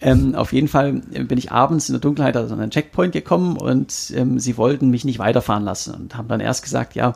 Ähm, 0.00 0.34
auf 0.34 0.52
jeden 0.52 0.68
Fall 0.68 0.92
bin 0.92 1.38
ich 1.38 1.50
abends 1.50 1.88
in 1.88 1.94
der 1.94 2.00
Dunkelheit 2.00 2.36
an 2.36 2.52
einen 2.52 2.70
Checkpoint 2.70 3.12
gekommen 3.12 3.56
und 3.56 4.12
ähm, 4.14 4.38
sie 4.38 4.56
wollten 4.56 4.90
mich 4.90 5.04
nicht 5.04 5.18
weiterfahren 5.18 5.64
lassen 5.64 5.94
und 5.94 6.16
haben 6.16 6.28
dann 6.28 6.40
erst 6.40 6.62
gesagt, 6.62 6.94
ja, 6.94 7.14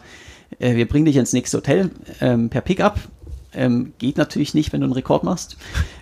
äh, 0.59 0.75
wir 0.75 0.89
bringen 0.89 1.05
dich 1.05 1.17
ins 1.17 1.33
nächste 1.33 1.59
Hotel 1.59 1.91
ähm, 2.21 2.51
per 2.51 2.63
Pickup 2.63 2.99
ähm, 3.55 3.93
geht 3.99 4.19
natürlich 4.19 4.55
nicht, 4.55 4.73
wenn 4.73 4.81
du 4.81 4.87
einen 4.87 4.93
Rekord 4.93 5.25
machst. 5.25 5.57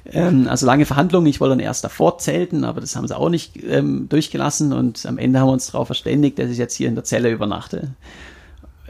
Ähm, 0.05 0.49
also 0.49 0.67
lange 0.67 0.87
Verhandlungen. 0.87 1.27
Ich 1.27 1.41
wollte 1.41 1.53
dann 1.53 1.65
erst 1.65 1.85
davor 1.85 2.19
zelten, 2.19 2.65
aber 2.65 2.81
das 2.81 2.97
haben 2.97 3.07
sie 3.07 3.17
auch 3.17 3.29
nicht 3.29 3.63
ähm, 3.63 4.09
durchgelassen. 4.09 4.73
Und 4.73 5.07
am 5.07 5.19
Ende 5.19 5.39
haben 5.39 5.49
wir 5.49 5.53
uns 5.53 5.71
darauf 5.71 5.87
verständigt, 5.87 6.39
dass 6.39 6.51
ich 6.51 6.59
jetzt 6.59 6.75
hier 6.75 6.89
in 6.89 6.95
der 6.95 7.05
Zelle 7.05 7.31
übernachte. 7.31 7.95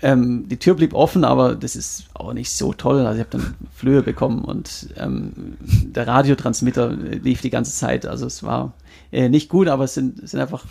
Ähm, 0.02 0.48
die 0.48 0.56
Tür 0.56 0.74
blieb 0.74 0.94
offen, 0.94 1.24
aber 1.24 1.54
das 1.54 1.76
ist 1.76 2.06
auch 2.14 2.32
nicht 2.32 2.50
so 2.50 2.72
toll. 2.72 3.06
Also 3.06 3.20
ich 3.20 3.26
habe 3.26 3.38
dann 3.38 3.54
Flöhe 3.74 4.02
bekommen 4.02 4.44
und 4.44 4.88
ähm, 4.96 5.56
der 5.60 6.08
Radiotransmitter 6.08 6.90
lief 6.90 7.40
die 7.40 7.50
ganze 7.50 7.72
Zeit. 7.72 8.04
Also 8.04 8.26
es 8.26 8.42
war 8.42 8.72
äh, 9.12 9.28
nicht 9.28 9.48
gut, 9.48 9.68
aber 9.68 9.84
es 9.84 9.94
sind, 9.94 10.28
sind 10.28 10.40
einfach 10.40 10.64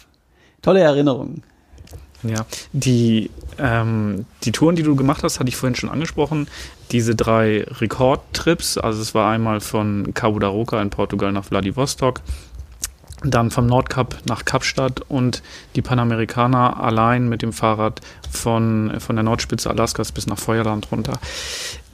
tolle 0.62 0.82
Erinnerungen. 0.82 1.44
Ja, 2.24 2.46
die, 2.72 3.32
ähm, 3.58 4.26
die 4.44 4.52
Touren, 4.52 4.76
die 4.76 4.84
du 4.84 4.96
gemacht 4.96 5.24
hast, 5.24 5.40
hatte 5.40 5.50
ich 5.50 5.56
vorhin 5.56 5.76
schon 5.76 5.90
angesprochen. 5.90 6.48
Diese 6.92 7.16
drei 7.16 7.64
Rekordtrips, 7.64 8.78
also 8.78 9.02
es 9.02 9.16
war 9.16 9.32
einmal 9.32 9.60
von 9.60 10.14
Cabo 10.14 10.38
da 10.38 10.50
Roca 10.50 10.82
in 10.82 10.90
Portugal 10.90 11.32
nach 11.32 11.46
Vladivostok, 11.46 12.22
dann 13.24 13.52
vom 13.52 13.68
Nordkap 13.68 14.18
nach 14.26 14.46
Kapstadt 14.46 15.02
und 15.02 15.42
die 15.76 15.82
Panamerikaner 15.82 16.80
allein 16.82 17.30
mit 17.30 17.42
dem 17.42 17.54
Fahrrad 17.54 18.02
von, 18.30 19.00
von 19.00 19.16
der 19.16 19.24
Nordspitze 19.24 19.70
Alaskas 19.70 20.12
bis 20.12 20.28
nach 20.28 20.40
Feuerland 20.40 20.92
runter. 20.92 21.20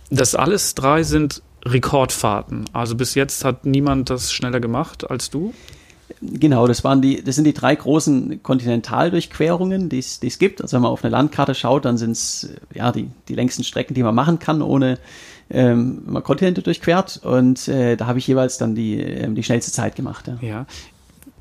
Das 0.10 0.36
alles 0.36 0.76
drei 0.76 1.04
sind 1.04 1.42
Rekordfahrten. 1.66 2.66
Also 2.74 2.96
bis 2.96 3.16
jetzt 3.16 3.44
hat 3.44 3.66
niemand 3.66 4.10
das 4.10 4.32
schneller 4.32 4.60
gemacht 4.60 5.10
als 5.10 5.30
du? 5.30 5.54
Genau, 6.22 6.66
das 6.68 6.84
waren 6.84 7.02
die, 7.02 7.22
das 7.24 7.36
sind 7.36 7.44
die 7.44 7.54
drei 7.54 7.76
großen 7.76 8.42
Kontinentaldurchquerungen, 8.42 9.90
die 9.90 10.00
es 10.00 10.40
gibt. 10.40 10.62
Also 10.62 10.76
wenn 10.76 10.84
man 10.84 10.92
auf 10.92 11.04
eine 11.04 11.12
Landkarte 11.12 11.54
schaut, 11.54 11.86
dann 11.86 11.98
sind 11.98 12.12
es 12.12 12.50
ja 12.74 12.92
die, 12.92 13.10
die 13.28 13.36
längsten 13.36 13.64
Strecken, 13.64 13.94
die 13.94 14.04
man 14.04 14.16
machen 14.16 14.40
kann, 14.40 14.62
ohne 14.62 14.98
ähm, 15.50 16.02
man 16.06 16.24
Kontinente 16.24 16.62
durchquert. 16.62 17.20
Und 17.24 17.68
äh, 17.68 17.98
da 17.98 18.08
habe 18.08 18.20
ich 18.20 18.28
jeweils 18.28 18.58
dann 18.58 18.74
die, 18.74 19.00
ähm, 19.00 19.36
die 19.36 19.44
schnellste 19.44 19.72
Zeit 19.72 19.96
gemacht. 19.96 20.28
Ja. 20.28 20.48
ja. 20.48 20.66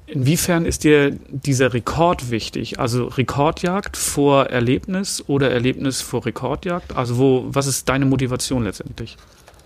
Inwiefern 0.06 0.66
ist 0.66 0.84
dir 0.84 1.10
dieser 1.10 1.74
Rekord 1.74 2.30
wichtig? 2.30 2.78
Also 2.78 3.06
Rekordjagd 3.06 3.96
vor 3.96 4.46
Erlebnis 4.46 5.24
oder 5.26 5.50
Erlebnis 5.50 6.00
vor 6.00 6.24
Rekordjagd? 6.24 6.96
Also 6.96 7.18
wo, 7.18 7.46
was 7.48 7.66
ist 7.66 7.88
deine 7.88 8.06
Motivation 8.06 8.64
letztendlich? 8.64 9.16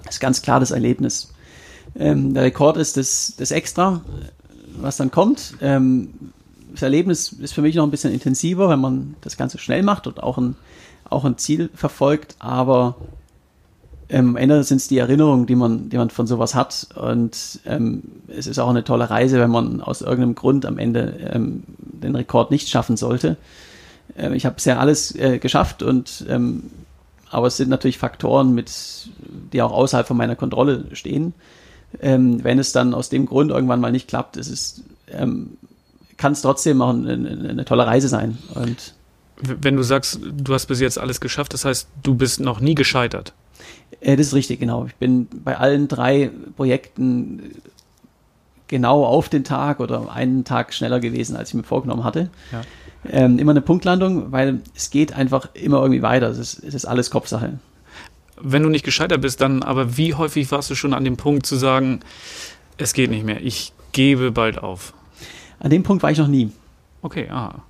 Das 0.04 0.14
ist 0.16 0.20
ganz 0.20 0.40
klar 0.40 0.58
das 0.58 0.70
Erlebnis. 0.70 1.32
Ähm, 1.94 2.34
der 2.34 2.44
Rekord 2.44 2.76
ist 2.78 2.96
das, 2.96 3.34
das 3.36 3.50
Extra 3.50 4.00
was 4.82 4.96
dann 4.96 5.10
kommt. 5.10 5.54
Ähm, 5.60 6.10
das 6.72 6.82
Erlebnis 6.82 7.32
ist 7.32 7.52
für 7.52 7.62
mich 7.62 7.74
noch 7.74 7.84
ein 7.84 7.90
bisschen 7.90 8.12
intensiver, 8.12 8.68
wenn 8.68 8.80
man 8.80 9.16
das 9.20 9.36
Ganze 9.36 9.58
schnell 9.58 9.82
macht 9.82 10.06
und 10.06 10.22
auch 10.22 10.38
ein, 10.38 10.56
auch 11.08 11.24
ein 11.24 11.38
Ziel 11.38 11.70
verfolgt, 11.74 12.36
aber 12.38 12.96
ähm, 14.10 14.30
am 14.30 14.36
Ende 14.36 14.62
sind 14.64 14.78
es 14.78 14.88
die 14.88 14.98
Erinnerungen, 14.98 15.46
die 15.46 15.54
man, 15.54 15.88
die 15.88 15.96
man 15.96 16.10
von 16.10 16.26
sowas 16.26 16.54
hat. 16.54 16.88
Und 16.94 17.60
ähm, 17.66 18.02
es 18.28 18.46
ist 18.46 18.58
auch 18.58 18.68
eine 18.68 18.84
tolle 18.84 19.08
Reise, 19.08 19.40
wenn 19.40 19.50
man 19.50 19.80
aus 19.80 20.02
irgendeinem 20.02 20.34
Grund 20.34 20.66
am 20.66 20.78
Ende 20.78 21.14
ähm, 21.32 21.62
den 21.78 22.14
Rekord 22.16 22.50
nicht 22.50 22.68
schaffen 22.68 22.96
sollte. 22.96 23.36
Ähm, 24.16 24.34
ich 24.34 24.44
habe 24.44 24.56
bisher 24.56 24.80
alles 24.80 25.14
äh, 25.14 25.38
geschafft 25.38 25.82
und 25.82 26.24
ähm, 26.28 26.64
aber 27.32 27.46
es 27.46 27.56
sind 27.56 27.70
natürlich 27.70 27.98
Faktoren, 27.98 28.54
mit, 28.54 28.72
die 29.52 29.62
auch 29.62 29.70
außerhalb 29.70 30.04
von 30.04 30.16
meiner 30.16 30.34
Kontrolle 30.34 30.86
stehen 30.94 31.32
ähm, 32.00 32.42
wenn 32.44 32.58
es 32.58 32.72
dann 32.72 32.94
aus 32.94 33.08
dem 33.08 33.26
Grund 33.26 33.50
irgendwann 33.50 33.80
mal 33.80 33.92
nicht 33.92 34.08
klappt, 34.08 34.36
ist 34.36 34.48
es, 34.48 34.82
ähm, 35.10 35.56
kann 36.16 36.32
es 36.32 36.42
trotzdem 36.42 36.80
auch 36.82 36.90
eine, 36.90 37.12
eine, 37.12 37.64
tolle 37.64 37.86
Reise 37.86 38.08
sein. 38.08 38.38
Und 38.54 38.94
wenn 39.42 39.76
du 39.76 39.82
sagst, 39.82 40.20
du 40.22 40.54
hast 40.54 40.66
bis 40.66 40.80
jetzt 40.80 40.98
alles 40.98 41.20
geschafft, 41.20 41.54
das 41.54 41.64
heißt, 41.64 41.88
du 42.02 42.14
bist 42.14 42.40
noch 42.40 42.60
nie 42.60 42.74
gescheitert. 42.74 43.32
Äh, 44.00 44.16
das 44.16 44.28
ist 44.28 44.34
richtig, 44.34 44.60
genau. 44.60 44.86
Ich 44.86 44.94
bin 44.96 45.28
bei 45.44 45.56
allen 45.56 45.88
drei 45.88 46.30
Projekten 46.56 47.62
genau 48.68 49.04
auf 49.04 49.28
den 49.28 49.44
Tag 49.44 49.80
oder 49.80 50.12
einen 50.12 50.44
Tag 50.44 50.72
schneller 50.72 51.00
gewesen, 51.00 51.36
als 51.36 51.50
ich 51.50 51.54
mir 51.54 51.64
vorgenommen 51.64 52.04
hatte. 52.04 52.30
Ja. 52.52 52.62
Ähm, 53.10 53.38
immer 53.38 53.52
eine 53.52 53.62
Punktlandung, 53.62 54.30
weil 54.30 54.60
es 54.76 54.90
geht 54.90 55.12
einfach 55.12 55.48
immer 55.54 55.80
irgendwie 55.80 56.02
weiter. 56.02 56.28
Es 56.28 56.38
ist, 56.38 56.62
es 56.62 56.74
ist 56.74 56.84
alles 56.84 57.10
Kopfsache 57.10 57.58
wenn 58.42 58.62
du 58.62 58.68
nicht 58.68 58.84
gescheitert 58.84 59.20
bist, 59.20 59.40
dann 59.40 59.62
aber 59.62 59.96
wie 59.96 60.14
häufig 60.14 60.50
warst 60.50 60.70
du 60.70 60.74
schon 60.74 60.94
an 60.94 61.04
dem 61.04 61.16
Punkt 61.16 61.46
zu 61.46 61.56
sagen, 61.56 62.00
es 62.76 62.92
geht 62.92 63.10
nicht 63.10 63.24
mehr, 63.24 63.40
ich 63.42 63.72
gebe 63.92 64.30
bald 64.30 64.58
auf? 64.58 64.94
An 65.58 65.70
dem 65.70 65.82
Punkt 65.82 66.02
war 66.02 66.10
ich 66.10 66.18
noch 66.18 66.28
nie. 66.28 66.50
Okay, 67.02 67.28
ah. 67.30 67.62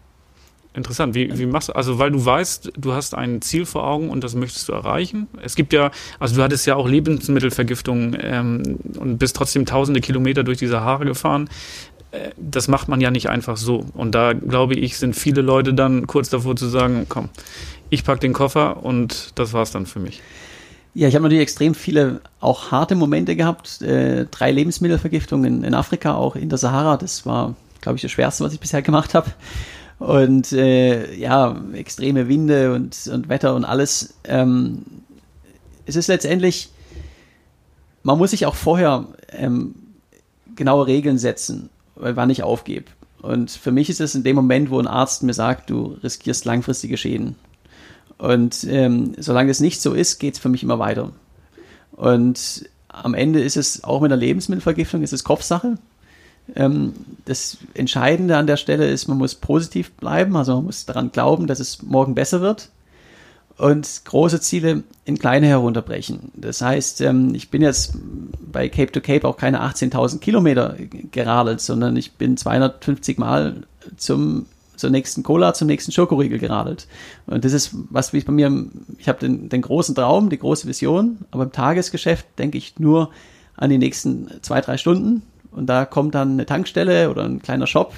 Interessant. 0.72 1.14
Wie, 1.14 1.36
wie 1.36 1.46
machst 1.46 1.68
du, 1.68 1.72
also 1.74 1.98
weil 1.98 2.12
du 2.12 2.24
weißt, 2.24 2.72
du 2.76 2.92
hast 2.92 3.14
ein 3.14 3.42
Ziel 3.42 3.66
vor 3.66 3.86
Augen 3.86 4.08
und 4.08 4.22
das 4.22 4.34
möchtest 4.34 4.68
du 4.68 4.72
erreichen. 4.72 5.26
Es 5.42 5.56
gibt 5.56 5.72
ja, 5.72 5.90
also 6.20 6.36
du 6.36 6.42
hattest 6.42 6.64
ja 6.66 6.76
auch 6.76 6.88
Lebensmittelvergiftung 6.88 8.16
ähm, 8.20 8.78
und 8.96 9.18
bist 9.18 9.34
trotzdem 9.34 9.66
tausende 9.66 10.00
Kilometer 10.00 10.44
durch 10.44 10.58
die 10.58 10.68
Sahara 10.68 11.02
gefahren. 11.02 11.50
Äh, 12.12 12.30
das 12.36 12.68
macht 12.68 12.88
man 12.88 13.00
ja 13.00 13.10
nicht 13.10 13.28
einfach 13.28 13.56
so. 13.56 13.84
Und 13.94 14.14
da 14.14 14.32
glaube 14.32 14.74
ich, 14.74 14.96
sind 14.96 15.16
viele 15.16 15.42
Leute 15.42 15.74
dann 15.74 16.06
kurz 16.06 16.30
davor 16.30 16.54
zu 16.54 16.68
sagen, 16.68 17.06
komm, 17.08 17.30
ich 17.88 18.04
pack 18.04 18.20
den 18.20 18.32
Koffer 18.32 18.84
und 18.84 19.32
das 19.34 19.52
war's 19.52 19.72
dann 19.72 19.86
für 19.86 19.98
mich. 19.98 20.22
Ja, 20.94 21.06
ich 21.08 21.14
habe 21.14 21.22
natürlich 21.24 21.42
extrem 21.42 21.74
viele 21.74 22.20
auch 22.40 22.70
harte 22.72 22.94
Momente 22.96 23.36
gehabt. 23.36 23.80
Äh, 23.82 24.26
drei 24.30 24.50
Lebensmittelvergiftungen 24.50 25.58
in, 25.58 25.64
in, 25.64 25.74
Afrika, 25.74 26.14
auch 26.14 26.34
in 26.34 26.48
der 26.48 26.58
Sahara. 26.58 26.96
Das 26.96 27.26
war, 27.26 27.54
glaube 27.80 27.96
ich, 27.96 28.02
das 28.02 28.10
Schwerste, 28.10 28.44
was 28.44 28.52
ich 28.52 28.60
bisher 28.60 28.82
gemacht 28.82 29.14
habe. 29.14 29.30
Und 30.00 30.50
äh, 30.52 31.14
ja, 31.14 31.62
extreme 31.74 32.26
Winde 32.26 32.72
und, 32.72 33.06
und 33.06 33.28
Wetter 33.28 33.54
und 33.54 33.66
alles. 33.66 34.14
Ähm, 34.24 34.82
es 35.84 35.94
ist 35.94 36.08
letztendlich, 36.08 36.70
man 38.02 38.16
muss 38.16 38.30
sich 38.30 38.46
auch 38.46 38.54
vorher 38.54 39.06
ähm, 39.30 39.74
genaue 40.56 40.86
Regeln 40.86 41.18
setzen, 41.18 41.68
wann 41.96 42.30
ich 42.30 42.42
aufgebe. 42.42 42.86
Und 43.20 43.50
für 43.50 43.72
mich 43.72 43.90
ist 43.90 44.00
es 44.00 44.14
in 44.14 44.24
dem 44.24 44.36
Moment, 44.36 44.70
wo 44.70 44.78
ein 44.78 44.86
Arzt 44.86 45.22
mir 45.22 45.34
sagt, 45.34 45.68
du 45.68 45.98
riskierst 46.02 46.46
langfristige 46.46 46.96
Schäden. 46.96 47.36
Und 48.16 48.64
ähm, 48.64 49.12
solange 49.18 49.50
es 49.50 49.60
nicht 49.60 49.82
so 49.82 49.92
ist, 49.92 50.18
geht 50.18 50.34
es 50.34 50.40
für 50.40 50.48
mich 50.48 50.62
immer 50.62 50.78
weiter. 50.78 51.12
Und 51.92 52.64
am 52.88 53.12
Ende 53.12 53.42
ist 53.42 53.58
es 53.58 53.84
auch 53.84 54.00
mit 54.00 54.10
der 54.10 54.18
Lebensmittelvergiftung, 54.18 55.02
ist 55.02 55.12
es 55.12 55.24
Kopfsache. 55.24 55.76
Ähm, 56.56 56.94
das 57.24 57.58
Entscheidende 57.74 58.36
an 58.36 58.46
der 58.46 58.56
Stelle 58.56 58.88
ist, 58.88 59.08
man 59.08 59.18
muss 59.18 59.34
positiv 59.34 59.92
bleiben, 59.92 60.36
also 60.36 60.56
man 60.56 60.66
muss 60.66 60.86
daran 60.86 61.12
glauben, 61.12 61.46
dass 61.46 61.60
es 61.60 61.82
morgen 61.82 62.14
besser 62.14 62.40
wird 62.40 62.70
und 63.56 64.02
große 64.04 64.40
Ziele 64.40 64.84
in 65.04 65.18
kleine 65.18 65.46
herunterbrechen. 65.46 66.32
Das 66.34 66.62
heißt, 66.62 67.02
ähm, 67.02 67.34
ich 67.34 67.50
bin 67.50 67.62
jetzt 67.62 67.94
bei 68.50 68.68
Cape 68.68 68.90
to 68.90 69.00
Cape 69.00 69.28
auch 69.28 69.36
keine 69.36 69.62
18.000 69.62 70.18
Kilometer 70.18 70.76
geradelt, 71.12 71.60
sondern 71.60 71.96
ich 71.96 72.12
bin 72.12 72.36
250 72.36 73.18
Mal 73.18 73.64
zum 73.96 74.46
zur 74.80 74.90
nächsten 74.90 75.22
Cola, 75.22 75.52
zum 75.52 75.68
nächsten 75.68 75.92
Schokoriegel 75.92 76.38
geradelt. 76.38 76.88
Und 77.26 77.44
das 77.44 77.52
ist, 77.52 77.72
was 77.90 78.14
ich 78.14 78.24
bei 78.24 78.32
mir, 78.32 78.66
ich 78.98 79.08
habe 79.08 79.18
den, 79.18 79.48
den 79.48 79.60
großen 79.60 79.94
Traum, 79.94 80.30
die 80.30 80.38
große 80.38 80.66
Vision, 80.66 81.18
aber 81.30 81.44
im 81.44 81.52
Tagesgeschäft 81.52 82.26
denke 82.38 82.58
ich 82.58 82.78
nur 82.78 83.10
an 83.56 83.68
die 83.70 83.78
nächsten 83.78 84.30
zwei, 84.40 84.62
drei 84.62 84.78
Stunden. 84.78 85.22
Und 85.50 85.66
da 85.66 85.84
kommt 85.84 86.14
dann 86.14 86.32
eine 86.32 86.46
Tankstelle 86.46 87.10
oder 87.10 87.24
ein 87.24 87.42
kleiner 87.42 87.66
Shop 87.66 87.94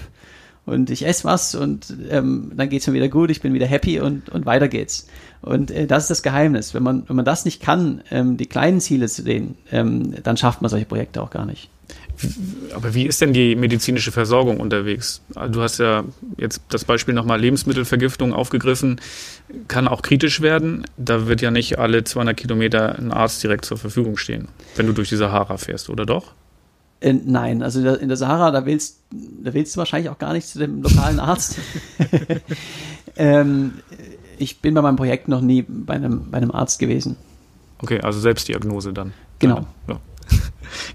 und 0.65 0.91
ich 0.91 1.05
esse 1.05 1.25
was 1.25 1.55
und 1.55 1.93
ähm, 2.09 2.53
dann 2.55 2.69
geht's 2.69 2.87
mir 2.87 2.93
wieder 2.93 3.09
gut, 3.09 3.31
ich 3.31 3.41
bin 3.41 3.53
wieder 3.53 3.67
happy 3.67 3.99
und, 3.99 4.29
und 4.29 4.47
weiter 4.47 4.69
geht's. 4.69 5.09
Und 5.41 5.73
äh, 5.73 5.87
das 5.88 6.05
ist 6.05 6.11
das 6.11 6.23
Geheimnis. 6.23 6.73
Wenn 6.73 6.85
man, 6.85 7.09
wenn 7.09 7.17
man 7.17 7.25
das 7.25 7.45
nicht 7.45 7.61
kann, 7.61 8.03
ähm, 8.12 8.37
die 8.37 8.47
kleinen 8.47 8.81
Ziele 8.81 9.09
zu 9.09 9.23
sehen, 9.23 9.57
ähm, 9.73 10.15
dann 10.23 10.37
schafft 10.37 10.62
man 10.62 10.69
solche 10.69 10.87
Projekte 10.87 11.21
auch 11.21 11.31
gar 11.31 11.47
nicht. 11.47 11.69
Aber 12.75 12.95
wie 12.95 13.07
ist 13.07 13.21
denn 13.21 13.33
die 13.33 13.57
medizinische 13.57 14.12
Versorgung 14.12 14.61
unterwegs? 14.61 15.21
Du 15.51 15.62
hast 15.62 15.79
ja 15.79 16.05
jetzt 16.37 16.62
das 16.69 16.85
Beispiel 16.85 17.12
nochmal 17.12 17.41
Lebensmittelvergiftung 17.41 18.33
aufgegriffen, 18.33 19.01
kann 19.67 19.88
auch 19.88 20.03
kritisch 20.03 20.41
werden. 20.41 20.85
Da 20.97 21.27
wird 21.27 21.43
ja 21.43 21.51
nicht 21.51 21.81
alle 21.81 22.05
200 22.05 22.37
Kilometer 22.37 22.97
ein 22.97 23.11
Arzt 23.11 23.43
direkt 23.43 23.65
zur 23.65 23.79
Verfügung 23.79 24.17
stehen, 24.17 24.47
wenn 24.77 24.87
du 24.87 24.93
durch 24.93 25.09
die 25.09 25.17
Sahara 25.17 25.57
fährst, 25.57 25.91
oder 25.91 26.07
doch? 26.07 26.35
Äh, 27.03 27.15
nein, 27.25 27.62
also 27.62 27.95
in 27.95 28.09
der 28.09 28.17
Sahara, 28.17 28.53
da 28.53 28.65
willst, 28.65 29.01
da 29.11 29.53
willst 29.53 29.75
du 29.75 29.79
wahrscheinlich 29.79 30.09
auch 30.09 30.19
gar 30.19 30.33
nicht 30.33 30.47
zu 30.47 30.59
dem 30.61 30.83
lokalen 30.83 31.19
Arzt. 31.19 31.59
ähm, 33.17 33.73
ich 34.38 34.61
bin 34.61 34.75
bei 34.75 34.83
meinem 34.83 34.97
Projekt 34.97 35.27
noch 35.27 35.41
nie 35.41 35.62
bei 35.62 35.95
einem, 35.95 36.31
bei 36.31 36.38
einem 36.38 36.53
Arzt 36.53 36.79
gewesen. 36.79 37.17
Okay, 37.79 38.01
also 38.01 38.21
Selbstdiagnose 38.21 38.93
dann. 38.93 39.12
Genau. 39.41 39.67
Ja. 39.88 39.99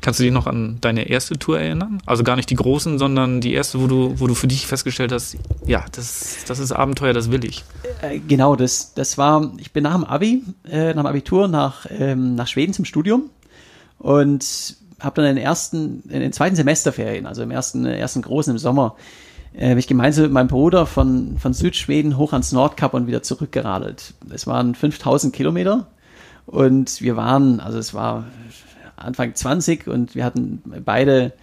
Kannst 0.02 0.22
du 0.22 0.24
dich 0.24 0.32
noch 0.32 0.48
an 0.48 0.78
deine 0.80 1.10
erste 1.10 1.38
Tour 1.38 1.60
erinnern? 1.60 2.02
Also 2.06 2.24
gar 2.24 2.38
nicht 2.38 2.50
die 2.50 2.56
großen, 2.56 2.98
sondern 2.98 3.41
die 3.41 3.54
erste, 3.54 3.82
wo 3.82 3.88
du, 3.88 4.17
wo 4.17 4.28
du 4.28 4.34
für 4.34 4.48
dich 4.48 4.65
festgestellt 4.65 5.12
hast, 5.12 5.36
ja, 5.65 5.84
das, 5.91 6.38
das 6.48 6.60
ist 6.60 6.72
Abenteuer, 6.72 7.12
das 7.12 7.32
will 7.32 7.43
ich. 7.43 7.65
Äh, 8.02 8.20
genau, 8.20 8.56
das, 8.56 8.93
das 8.93 9.17
war, 9.17 9.52
ich 9.58 9.74
bin 9.74 9.84
nach 9.84 9.96
dem 9.96 10.06
Abi, 10.06 10.43
äh, 10.70 10.93
nach 10.93 11.04
dem 11.04 11.08
Abitur 11.08 11.50
nach, 11.50 11.86
ähm, 11.89 12.36
nach 12.36 12.48
Schweden 12.48 12.72
zum 12.72 12.86
Studium 12.86 13.30
und 14.00 14.78
habe 14.99 15.21
dann 15.21 15.29
in 15.29 15.36
den 15.36 15.43
ersten, 15.43 16.03
in 16.10 16.21
den 16.21 16.33
zweiten 16.33 16.55
Semesterferien, 16.55 17.25
also 17.25 17.43
im 17.43 17.51
ersten, 17.51 17.86
ersten 17.86 18.21
großen 18.21 18.51
im 18.51 18.57
Sommer, 18.57 18.95
äh, 19.53 19.69
bin 19.69 19.77
ich 19.77 19.88
gemeinsam 19.88 20.23
mit 20.23 20.31
meinem 20.31 20.47
Bruder 20.47 20.86
von, 20.86 21.38
von 21.38 21.53
Südschweden 21.53 22.17
hoch 22.17 22.33
ans 22.33 22.51
Nordkap 22.51 22.93
und 22.93 23.07
wieder 23.07 23.23
zurückgeradelt. 23.23 24.13
Es 24.31 24.47
waren 24.47 24.75
5000 24.75 25.33
Kilometer 25.33 25.88
und 26.45 27.01
wir 27.01 27.15
waren, 27.15 27.60
also 27.60 27.77
es 27.77 27.93
war 27.93 28.25
Anfang 28.95 29.36
20 29.36 29.88
und 29.88 30.15
wir 30.15 30.25
hatten 30.25 30.62
beide 30.83 31.33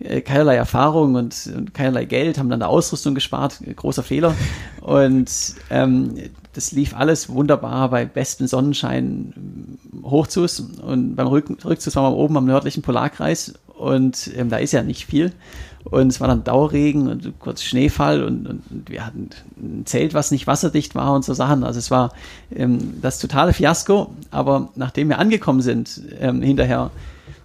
äh, 0.00 0.20
keinerlei 0.20 0.56
Erfahrung 0.56 1.14
und, 1.14 1.50
und, 1.54 1.74
keinerlei 1.74 2.04
Geld, 2.04 2.38
haben 2.38 2.48
dann 2.48 2.60
der 2.60 2.68
Ausrüstung 2.68 3.14
gespart, 3.14 3.60
großer 3.76 4.02
Fehler. 4.02 4.34
Und 4.80 5.30
ähm, 5.70 6.14
das 6.54 6.72
lief 6.72 6.94
alles 6.94 7.28
wunderbar 7.28 7.90
bei 7.90 8.04
bestem 8.04 8.46
Sonnenschein 8.46 9.78
Hochzus 10.02 10.60
und 10.60 11.16
beim 11.16 11.26
Rück 11.26 11.64
Rückzus 11.64 11.96
waren 11.96 12.12
wir 12.12 12.16
oben 12.16 12.36
am 12.36 12.46
nördlichen 12.46 12.82
Polarkreis 12.82 13.54
und 13.76 14.30
ähm, 14.36 14.48
da 14.48 14.56
ist 14.58 14.72
ja 14.72 14.82
nicht 14.82 15.06
viel. 15.06 15.32
Und 15.84 16.08
es 16.08 16.20
war 16.20 16.28
dann 16.28 16.44
Dauerregen 16.44 17.08
und 17.08 17.38
kurz 17.38 17.62
Schneefall 17.62 18.24
und, 18.24 18.46
und, 18.48 18.62
und, 18.70 18.88
wir 18.88 19.04
hatten 19.04 19.28
ein 19.58 19.84
Zelt, 19.84 20.14
was 20.14 20.30
nicht 20.30 20.46
wasserdicht 20.46 20.94
war 20.94 21.12
und 21.12 21.24
so 21.26 21.34
Sachen. 21.34 21.62
Also 21.62 21.78
es 21.78 21.90
war 21.90 22.12
ähm, 22.54 23.02
das 23.02 23.18
totale 23.18 23.52
Fiasko. 23.52 24.14
Aber 24.30 24.70
nachdem 24.76 25.10
wir 25.10 25.18
angekommen 25.18 25.60
sind, 25.60 26.00
ähm, 26.20 26.40
hinterher, 26.40 26.90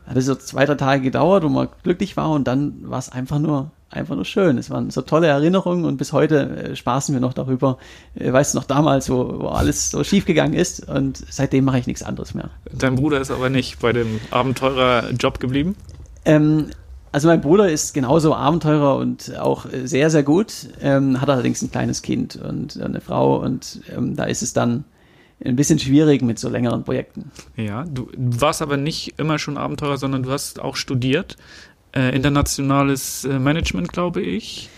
hat 0.08 0.16
es 0.16 0.26
so 0.26 0.36
zwei, 0.36 0.66
drei 0.66 0.76
Tage 0.76 1.02
gedauert, 1.02 1.44
wo 1.44 1.50
man 1.50 1.68
glücklich 1.84 2.16
war 2.16 2.32
und 2.32 2.48
dann 2.48 2.90
war 2.90 3.00
es 3.00 3.10
einfach 3.10 3.40
nur 3.40 3.72
einfach 3.90 4.16
nur 4.16 4.26
schön. 4.26 4.58
Es 4.58 4.70
waren 4.70 4.92
so 4.92 5.02
tolle 5.02 5.28
Erinnerungen 5.28 5.86
und 5.86 5.98
bis 5.98 6.14
heute 6.14 6.72
äh, 6.72 6.76
spaßen 6.76 7.14
wir 7.14 7.20
noch 7.20 7.34
darüber. 7.34 7.78
Äh, 8.16 8.32
weißt 8.32 8.54
du 8.54 8.60
noch 8.60 8.66
damals, 8.66 9.10
wo, 9.10 9.40
wo 9.40 9.48
alles 9.48 9.92
so 9.92 10.04
schief 10.04 10.26
gegangen 10.26 10.54
ist 10.54 10.88
und 10.88 11.24
seitdem 11.30 11.66
mache 11.66 11.80
ich 11.80 11.88
nichts 11.88 12.04
anderes 12.04 12.34
mehr. 12.34 12.50
Dein 12.72 12.96
Bruder 12.96 13.20
ist 13.20 13.32
aber 13.32 13.50
nicht 13.50 13.80
bei 13.80 13.94
dem 13.94 14.20
Abenteurer-Job 14.32 15.40
geblieben? 15.40 15.76
Ähm, 16.26 16.68
also 17.12 17.28
mein 17.28 17.42
Bruder 17.42 17.70
ist 17.70 17.94
genauso 17.94 18.36
Abenteurer 18.36 18.98
und 18.98 19.36
auch 19.38 19.66
sehr, 19.84 20.10
sehr 20.10 20.24
gut, 20.24 20.54
ähm, 20.82 21.20
hat 21.20 21.30
allerdings 21.30 21.62
ein 21.62 21.72
kleines 21.72 22.02
Kind 22.02 22.36
und 22.36 22.80
eine 22.80 23.02
Frau 23.02 23.38
und 23.38 23.82
ähm, 23.96 24.16
da 24.16 24.26
ist 24.26 24.44
es 24.44 24.54
dann 24.54 24.84
ein 25.44 25.56
bisschen 25.56 25.80
schwierig 25.80 26.22
mit 26.22 26.38
so 26.38 26.50
längeren 26.50 26.84
Projekten. 26.84 27.32
Ja, 27.56 27.86
du 27.86 28.10
warst 28.18 28.62
aber 28.62 28.78
nicht 28.78 29.18
immer 29.18 29.40
schon 29.40 29.58
Abenteurer, 29.58 29.98
sondern 29.98 30.24
du 30.24 30.32
hast 30.32 30.60
auch 30.60 30.76
studiert, 30.76 31.38
äh, 31.96 32.16
internationales 32.16 33.26
äh, 33.26 33.40
Management, 33.40 33.92
glaube 33.92 34.22
ich. 34.22 34.70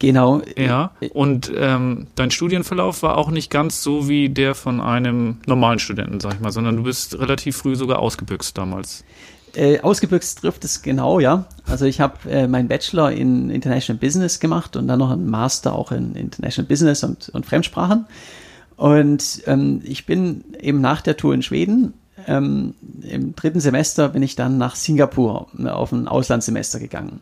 Genau. 0.00 0.42
Ja, 0.56 0.90
und 1.12 1.50
ähm, 1.56 2.08
dein 2.14 2.30
Studienverlauf 2.30 3.02
war 3.02 3.16
auch 3.16 3.30
nicht 3.30 3.50
ganz 3.50 3.82
so 3.82 4.08
wie 4.08 4.28
der 4.28 4.54
von 4.54 4.80
einem 4.80 5.38
normalen 5.46 5.78
Studenten, 5.78 6.20
sag 6.20 6.34
ich 6.34 6.40
mal, 6.40 6.52
sondern 6.52 6.76
du 6.76 6.82
bist 6.82 7.18
relativ 7.18 7.56
früh 7.56 7.74
sogar 7.76 8.00
ausgebüxt 8.00 8.58
damals. 8.58 9.04
Äh, 9.54 9.80
ausgebüxt 9.80 10.40
trifft 10.40 10.64
es 10.64 10.82
genau, 10.82 11.20
ja. 11.20 11.46
Also 11.64 11.86
ich 11.86 12.00
habe 12.00 12.28
äh, 12.28 12.48
meinen 12.48 12.68
Bachelor 12.68 13.12
in 13.12 13.50
International 13.50 13.98
Business 13.98 14.40
gemacht 14.40 14.76
und 14.76 14.88
dann 14.88 14.98
noch 14.98 15.10
einen 15.10 15.30
Master 15.30 15.74
auch 15.74 15.92
in 15.92 16.16
International 16.16 16.68
Business 16.68 17.04
und, 17.04 17.28
und 17.28 17.46
Fremdsprachen. 17.46 18.06
Und 18.76 19.42
ähm, 19.46 19.80
ich 19.84 20.06
bin 20.06 20.44
eben 20.60 20.80
nach 20.80 21.00
der 21.02 21.16
Tour 21.16 21.34
in 21.34 21.42
Schweden, 21.42 21.94
ähm, 22.26 22.74
im 23.02 23.34
dritten 23.34 23.60
Semester 23.60 24.08
bin 24.08 24.22
ich 24.22 24.36
dann 24.36 24.58
nach 24.58 24.76
Singapur 24.76 25.48
ne, 25.52 25.74
auf 25.74 25.92
ein 25.92 26.08
Auslandssemester 26.08 26.78
gegangen. 26.78 27.20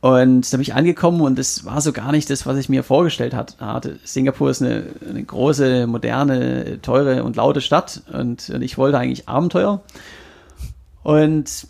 Und 0.00 0.52
da 0.52 0.58
bin 0.58 0.62
ich 0.62 0.74
angekommen 0.74 1.22
und 1.22 1.38
es 1.38 1.64
war 1.64 1.80
so 1.80 1.90
gar 1.90 2.12
nicht 2.12 2.28
das, 2.28 2.44
was 2.44 2.58
ich 2.58 2.68
mir 2.68 2.82
vorgestellt 2.82 3.32
hatte. 3.32 3.98
Singapur 4.04 4.50
ist 4.50 4.60
eine, 4.60 4.84
eine 5.08 5.24
große, 5.24 5.86
moderne, 5.86 6.82
teure 6.82 7.24
und 7.24 7.36
laute 7.36 7.62
Stadt 7.62 8.02
und, 8.12 8.50
und 8.50 8.60
ich 8.60 8.76
wollte 8.76 8.98
eigentlich 8.98 9.30
Abenteuer. 9.30 9.80
Und 11.02 11.68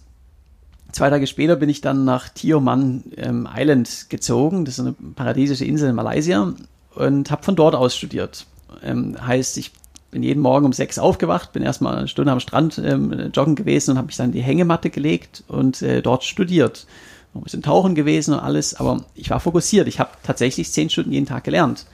zwei 0.91 1.11
Tage 1.11 1.29
später 1.29 1.55
bin 1.55 1.69
ich 1.69 1.81
dann 1.81 2.05
nach 2.05 2.29
Tioman 2.29 3.05
ähm, 3.17 3.49
Island 3.55 4.07
gezogen. 4.09 4.65
Das 4.65 4.81
ist 4.81 4.81
eine 4.81 4.97
paradiesische 5.15 5.65
Insel 5.65 5.91
in 5.91 5.95
Malaysia 5.95 6.53
und 6.97 7.31
habe 7.31 7.45
von 7.45 7.55
dort 7.55 7.77
aus 7.77 7.95
studiert. 7.95 8.47
Ähm, 8.83 9.17
heißt, 9.25 9.59
ich 9.59 9.71
bin 10.15 10.23
jeden 10.23 10.41
Morgen 10.41 10.65
um 10.65 10.73
sechs 10.73 10.99
aufgewacht, 10.99 11.53
bin 11.53 11.65
erstmal 11.65 11.97
eine 11.97 12.09
Stunde 12.09 12.31
am 12.31 12.39
Strand 12.39 12.79
ähm, 12.79 13.33
joggen 13.35 13.57
gewesen 13.57 13.91
und 13.91 13.99
habe 13.99 14.07
mich 14.07 14.17
dann 14.17 14.27
in 14.27 14.33
die 14.33 14.43
Hängematte 14.43 14.89
gelegt 14.89 15.43
und 15.49 15.83
äh, 15.83 16.03
dort 16.03 16.23
studiert. 16.23 16.87
Ein 17.35 17.43
bisschen 17.43 17.63
tauchen 17.63 17.97
gewesen 17.97 18.33
und 18.33 18.39
alles, 18.39 18.75
aber 18.75 19.05
ich 19.17 19.29
war 19.31 19.41
fokussiert. 19.41 19.89
Ich 19.89 19.99
habe 19.99 20.11
tatsächlich 20.23 20.71
zehn 20.71 20.89
Stunden 20.89 21.11
jeden 21.11 21.27
Tag 21.27 21.43
gelernt 21.43 21.87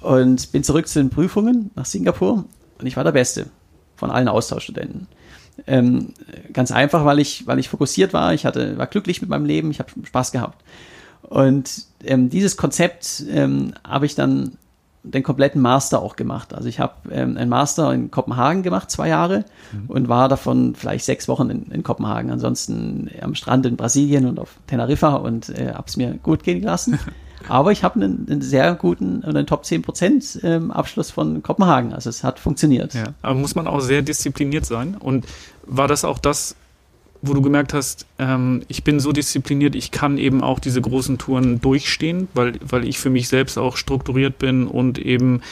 und 0.00 0.52
bin 0.52 0.64
zurück 0.64 0.88
zu 0.88 1.00
den 1.00 1.10
Prüfungen 1.10 1.70
nach 1.74 1.84
Singapur 1.84 2.44
und 2.78 2.86
ich 2.86 2.96
war 2.96 3.04
der 3.04 3.12
Beste 3.12 3.46
von 3.94 4.10
allen 4.10 4.28
Austauschstudenten. 4.28 5.06
Ähm, 5.66 6.14
ganz 6.54 6.72
einfach, 6.72 7.04
weil 7.04 7.18
ich, 7.18 7.46
weil 7.46 7.58
ich 7.58 7.68
fokussiert 7.68 8.14
war, 8.14 8.32
ich 8.32 8.46
hatte, 8.46 8.78
war 8.78 8.86
glücklich 8.86 9.20
mit 9.20 9.28
meinem 9.28 9.44
Leben, 9.44 9.70
ich 9.70 9.80
habe 9.80 9.90
Spaß 10.02 10.32
gehabt. 10.32 10.64
Und 11.20 11.84
ähm, 12.04 12.30
dieses 12.30 12.56
Konzept 12.56 13.22
ähm, 13.30 13.74
habe 13.86 14.06
ich 14.06 14.14
dann 14.14 14.56
den 15.02 15.22
kompletten 15.22 15.62
Master 15.62 16.02
auch 16.02 16.16
gemacht. 16.16 16.54
Also 16.54 16.68
ich 16.68 16.78
habe 16.78 16.94
ähm, 17.10 17.36
einen 17.36 17.48
Master 17.48 17.92
in 17.92 18.10
Kopenhagen 18.10 18.62
gemacht, 18.62 18.90
zwei 18.90 19.08
Jahre, 19.08 19.44
mhm. 19.72 19.86
und 19.88 20.08
war 20.08 20.28
davon 20.28 20.74
vielleicht 20.74 21.04
sechs 21.04 21.26
Wochen 21.28 21.48
in, 21.48 21.70
in, 21.70 21.82
Kopenhagen. 21.82 22.30
Ansonsten 22.30 23.10
am 23.20 23.34
Strand 23.34 23.66
in 23.66 23.76
Brasilien 23.76 24.26
und 24.26 24.38
auf 24.38 24.56
Teneriffa 24.66 25.14
und 25.14 25.48
äh, 25.50 25.72
habe 25.72 25.84
es 25.86 25.96
mir 25.96 26.18
gut 26.22 26.42
gehen 26.42 26.62
lassen. 26.62 26.98
Aber 27.48 27.72
ich 27.72 27.82
habe 27.82 27.94
einen, 27.94 28.26
einen, 28.28 28.42
sehr 28.42 28.74
guten, 28.74 29.24
einen 29.24 29.46
Top 29.46 29.64
10 29.64 29.80
Prozent 29.82 30.40
ähm, 30.42 30.70
Abschluss 30.70 31.10
von 31.10 31.42
Kopenhagen. 31.42 31.94
Also 31.94 32.10
es 32.10 32.22
hat 32.22 32.38
funktioniert. 32.38 32.92
Ja, 32.92 33.14
aber 33.22 33.34
muss 33.34 33.54
man 33.54 33.66
auch 33.66 33.80
sehr 33.80 34.02
diszipliniert 34.02 34.66
sein. 34.66 34.94
Und 34.98 35.24
war 35.66 35.88
das 35.88 36.04
auch 36.04 36.18
das, 36.18 36.54
wo 37.22 37.34
du 37.34 37.42
gemerkt 37.42 37.74
hast, 37.74 38.06
ähm, 38.18 38.62
ich 38.68 38.84
bin 38.84 39.00
so 39.00 39.12
diszipliniert, 39.12 39.74
ich 39.74 39.90
kann 39.90 40.18
eben 40.18 40.42
auch 40.42 40.58
diese 40.58 40.80
großen 40.80 41.18
Touren 41.18 41.60
durchstehen, 41.60 42.28
weil, 42.34 42.54
weil 42.62 42.86
ich 42.86 42.98
für 42.98 43.10
mich 43.10 43.28
selbst 43.28 43.58
auch 43.58 43.76
strukturiert 43.76 44.38
bin 44.38 44.66
und 44.66 44.98
eben 44.98 45.42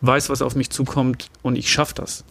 weiß, 0.00 0.30
was 0.30 0.42
auf 0.42 0.54
mich 0.54 0.70
zukommt 0.70 1.28
und 1.42 1.56
ich 1.56 1.70
schaffe 1.70 1.94
das. 1.94 2.24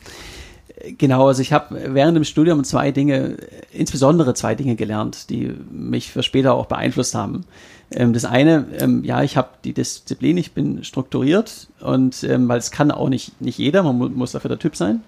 Genau, 0.98 1.28
also 1.28 1.42
ich 1.42 1.54
habe 1.54 1.94
während 1.94 2.16
dem 2.16 2.24
Studium 2.24 2.64
zwei 2.64 2.92
Dinge, 2.92 3.38
insbesondere 3.72 4.34
zwei 4.34 4.56
Dinge 4.56 4.76
gelernt, 4.76 5.30
die 5.30 5.54
mich 5.70 6.12
für 6.12 6.24
später 6.24 6.54
auch 6.54 6.66
beeinflusst 6.66 7.14
haben. 7.14 7.46
Ähm, 7.92 8.14
das 8.14 8.26
eine, 8.26 8.66
ähm, 8.80 9.04
ja, 9.04 9.22
ich 9.22 9.38
habe 9.38 9.50
die 9.64 9.74
Disziplin, 9.74 10.38
ich 10.38 10.54
bin 10.54 10.84
strukturiert 10.84 11.68
und 11.82 12.24
ähm, 12.24 12.48
weil 12.48 12.58
es 12.58 12.72
kann 12.72 12.90
auch 12.90 13.10
nicht, 13.10 13.40
nicht 13.42 13.58
jeder, 13.58 13.84
man 13.84 13.98
mu 13.98 14.10
muss 14.10 14.32
dafür 14.32 14.50
der 14.50 14.60
Typ 14.60 14.76
sein. 14.76 15.02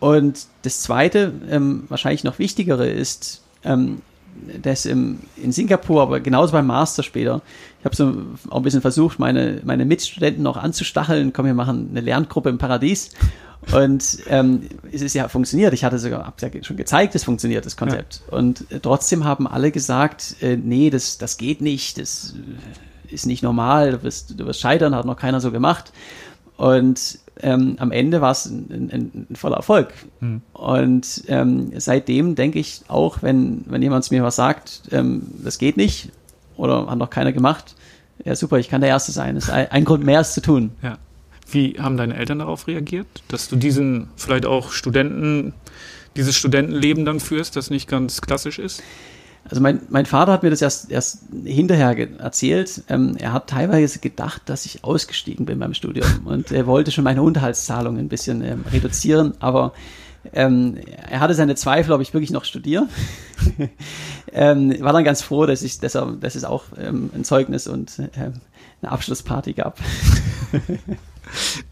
Und 0.00 0.46
das 0.62 0.80
zweite, 0.80 1.32
ähm, 1.48 1.84
wahrscheinlich 1.88 2.24
noch 2.24 2.38
wichtigere 2.38 2.88
ist, 2.88 3.42
ähm, 3.64 4.00
das 4.62 4.86
im, 4.86 5.20
in 5.36 5.52
Singapur, 5.52 6.02
aber 6.02 6.20
genauso 6.20 6.52
beim 6.52 6.66
Master 6.66 7.02
später. 7.02 7.42
Ich 7.78 7.84
habe 7.84 7.94
so 7.94 8.14
auch 8.48 8.56
ein 8.56 8.62
bisschen 8.62 8.80
versucht, 8.80 9.18
meine, 9.18 9.60
meine 9.64 9.84
Mitstudenten 9.84 10.42
noch 10.42 10.56
anzustacheln. 10.56 11.32
Komm, 11.32 11.46
wir 11.46 11.54
machen 11.54 11.88
eine 11.90 12.00
Lerngruppe 12.00 12.48
im 12.48 12.58
Paradies. 12.58 13.10
Und 13.72 14.18
ähm, 14.28 14.62
es 14.90 15.02
ist 15.02 15.14
ja 15.14 15.28
funktioniert. 15.28 15.74
Ich 15.74 15.84
hatte 15.84 15.98
sogar 15.98 16.26
hab's 16.26 16.42
ja 16.42 16.48
schon 16.62 16.78
gezeigt, 16.78 17.14
es 17.14 17.24
funktioniert, 17.24 17.66
das 17.66 17.76
Konzept. 17.76 18.22
Ja. 18.26 18.38
Und 18.38 18.70
äh, 18.70 18.80
trotzdem 18.80 19.24
haben 19.24 19.46
alle 19.46 19.70
gesagt, 19.70 20.36
äh, 20.40 20.56
nee, 20.56 20.88
das, 20.88 21.18
das 21.18 21.36
geht 21.36 21.60
nicht, 21.60 21.98
das 21.98 22.34
äh, 23.10 23.14
ist 23.14 23.26
nicht 23.26 23.42
normal, 23.42 23.92
du 23.92 24.02
wirst, 24.02 24.40
du 24.40 24.46
wirst 24.46 24.60
scheitern, 24.60 24.94
hat 24.94 25.04
noch 25.04 25.16
keiner 25.16 25.40
so 25.40 25.50
gemacht. 25.50 25.92
Und 26.56 27.18
ähm, 27.42 27.76
am 27.78 27.92
Ende 27.92 28.20
war 28.20 28.32
es 28.32 28.46
ein, 28.46 28.90
ein, 28.92 29.26
ein, 29.30 29.36
voller 29.36 29.56
Erfolg. 29.56 29.92
Mhm. 30.20 30.42
Und 30.52 31.24
ähm, 31.28 31.72
seitdem 31.76 32.34
denke 32.34 32.58
ich 32.58 32.82
auch, 32.88 33.22
wenn, 33.22 33.64
wenn 33.66 33.82
jemand 33.82 34.10
mir 34.10 34.22
was 34.22 34.36
sagt, 34.36 34.82
ähm, 34.90 35.22
das 35.42 35.58
geht 35.58 35.76
nicht 35.76 36.10
oder 36.56 36.86
hat 36.86 36.98
noch 36.98 37.10
keiner 37.10 37.32
gemacht, 37.32 37.74
ja 38.24 38.36
super, 38.36 38.58
ich 38.58 38.68
kann 38.68 38.80
der 38.80 38.90
Erste 38.90 39.12
sein. 39.12 39.34
Das 39.34 39.44
ist 39.44 39.50
ein, 39.50 39.70
ein 39.70 39.84
Grund 39.84 40.04
mehr, 40.04 40.20
es 40.20 40.34
zu 40.34 40.42
tun. 40.42 40.72
Ja. 40.82 40.98
Wie 41.50 41.76
haben 41.80 41.96
deine 41.96 42.16
Eltern 42.16 42.38
darauf 42.38 42.68
reagiert, 42.68 43.06
dass 43.28 43.48
du 43.48 43.56
diesen 43.56 44.08
vielleicht 44.16 44.46
auch 44.46 44.72
Studenten, 44.72 45.52
dieses 46.16 46.36
Studentenleben 46.36 47.04
dann 47.04 47.18
führst, 47.18 47.56
das 47.56 47.70
nicht 47.70 47.88
ganz 47.88 48.20
klassisch 48.20 48.58
ist? 48.58 48.82
Also 49.48 49.60
mein, 49.60 49.80
mein 49.88 50.06
Vater 50.06 50.32
hat 50.32 50.42
mir 50.42 50.50
das 50.50 50.62
erst, 50.62 50.90
erst 50.90 51.22
hinterher 51.44 51.96
erzählt. 52.20 52.82
Ähm, 52.88 53.16
er 53.18 53.32
hat 53.32 53.48
teilweise 53.48 53.98
gedacht, 53.98 54.42
dass 54.46 54.66
ich 54.66 54.84
ausgestiegen 54.84 55.46
bin 55.46 55.58
beim 55.58 55.74
Studium 55.74 56.26
und 56.26 56.52
er 56.52 56.66
wollte 56.66 56.92
schon 56.92 57.04
meine 57.04 57.22
Unterhaltszahlungen 57.22 58.00
ein 58.00 58.08
bisschen 58.08 58.42
ähm, 58.44 58.64
reduzieren, 58.70 59.34
aber 59.40 59.72
ähm, 60.32 60.76
er 61.08 61.20
hatte 61.20 61.34
seine 61.34 61.54
Zweifel, 61.54 61.92
ob 61.92 62.00
ich 62.00 62.12
wirklich 62.12 62.30
noch 62.30 62.44
studiere. 62.44 62.86
ähm, 64.32 64.76
war 64.80 64.92
dann 64.92 65.04
ganz 65.04 65.22
froh, 65.22 65.46
dass, 65.46 65.62
ich, 65.62 65.80
dass, 65.80 65.94
er, 65.94 66.12
dass 66.12 66.34
es 66.34 66.44
auch 66.44 66.64
ähm, 66.78 67.10
ein 67.14 67.24
Zeugnis 67.24 67.66
und 67.66 67.98
ähm, 67.98 68.34
eine 68.82 68.92
Abschlussparty 68.92 69.54
gab. 69.54 69.78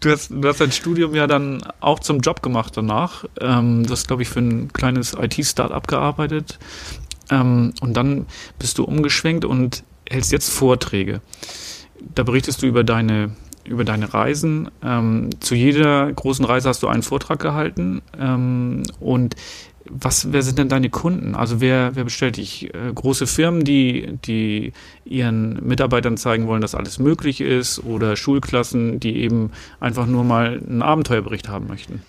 Du 0.01 0.11
hast, 0.11 0.31
du 0.31 0.47
hast 0.47 0.61
dein 0.61 0.71
Studium 0.71 1.17
ja 1.17 1.27
dann 1.27 1.63
auch 1.81 1.99
zum 1.99 2.21
Job 2.21 2.43
gemacht 2.43 2.77
danach. 2.77 3.25
Ähm, 3.41 3.85
du 3.85 3.93
hast, 3.93 4.07
glaube 4.07 4.23
ich, 4.23 4.29
für 4.29 4.39
ein 4.39 4.73
kleines 4.73 5.15
IT-Startup 5.15 5.87
gearbeitet. 5.87 6.61
Ähm, 7.31 7.73
und 7.81 7.97
dann 7.97 8.27
bist 8.59 8.79
du 8.79 8.85
umgeschwenkt 8.85 9.45
und 9.45 9.85
hältst 10.09 10.33
jetzt 10.33 10.51
Vorträge. 10.51 11.21
Da 12.15 12.23
berichtest 12.23 12.63
du 12.63 12.67
über 12.67 12.85
deine, 12.85 13.33
über 13.65 13.85
deine 13.85 14.13
Reisen. 14.13 14.71
Ähm, 14.83 15.31
zu 15.41 15.55
jeder 15.55 16.13
großen 16.13 16.45
Reise 16.45 16.69
hast 16.69 16.83
du 16.83 16.89
einen 16.89 17.03
Vortrag 17.03 17.41
gehalten. 17.41 18.03
Ähm, 18.19 18.83
und 19.01 19.37
was, 19.91 20.33
wer 20.33 20.43
sind 20.43 20.59
denn 20.59 20.69
deine 20.69 20.91
Kunden? 20.91 21.35
Also 21.35 21.61
wer, 21.61 21.97
wer 21.97 22.05
bestellt 22.05 22.37
dich? 22.37 22.73
Äh, 22.75 22.93
große 22.95 23.27
Firmen, 23.27 23.65
die, 23.65 24.19
die 24.25 24.73
ihren 25.05 25.67
Mitarbeitern 25.67 26.17
zeigen 26.17 26.47
wollen, 26.47 26.61
dass 26.61 26.75
alles 26.75 26.99
möglich 26.99 27.41
ist 27.41 27.83
oder 27.85 28.17
Schulklassen, 28.17 29.01
die 29.01 29.17
eben 29.17 29.51
einfach 29.81 30.07
nur 30.07 30.25
mal 30.25 30.61
einen 30.69 30.83
Abenteuerbericht 30.83 31.49
haben 31.49 31.67
möchten? 31.67 32.03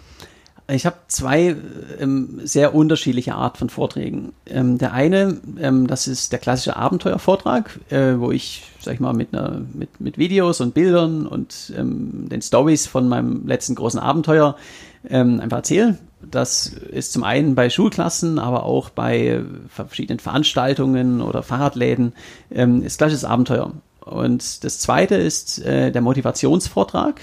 Ich 0.72 0.86
habe 0.86 0.98
zwei 1.08 1.56
ähm, 2.00 2.42
sehr 2.44 2.76
unterschiedliche 2.76 3.34
Art 3.34 3.58
von 3.58 3.70
Vorträgen. 3.70 4.34
Ähm, 4.46 4.78
der 4.78 4.94
eine, 4.94 5.40
ähm, 5.60 5.88
das 5.88 6.08
ist 6.08 6.32
der 6.32 6.40
klassische 6.40 6.76
Abenteuervortrag, 6.76 7.80
äh, 7.90 8.20
wo 8.20 8.32
ich, 8.32 8.64
sag 8.80 8.94
ich 8.94 9.00
mal, 9.00 9.14
mit, 9.14 9.34
einer, 9.34 9.62
mit, 9.74 10.00
mit 10.00 10.18
Videos 10.20 10.62
und 10.62 10.76
Bildern 10.76 11.26
und 11.26 11.74
ähm, 11.76 12.28
den 12.30 12.42
Stories 12.42 12.86
von 12.86 13.10
meinem 13.10 13.48
letzten 13.48 13.74
großen 13.74 14.00
Abenteuer 14.00 14.58
ähm, 15.10 15.40
einfach 15.40 15.58
erzähle. 15.58 15.98
Das 16.22 16.68
ist 16.68 17.14
zum 17.14 17.24
einen 17.24 17.56
bei 17.56 17.70
Schulklassen, 17.70 18.38
aber 18.38 18.64
auch 18.64 18.90
bei 18.90 19.42
verschiedenen 19.70 20.20
Veranstaltungen 20.20 21.22
oder 21.22 21.42
Fahrradläden, 21.42 22.14
ähm, 22.52 22.84
ist 22.84 23.00
klassisches 23.00 23.26
Abenteuer. 23.26 23.72
Und 24.02 24.64
das 24.64 24.80
zweite 24.80 25.16
ist 25.16 25.66
äh, 25.66 25.92
der 25.92 26.02
Motivationsvortrag. 26.02 27.22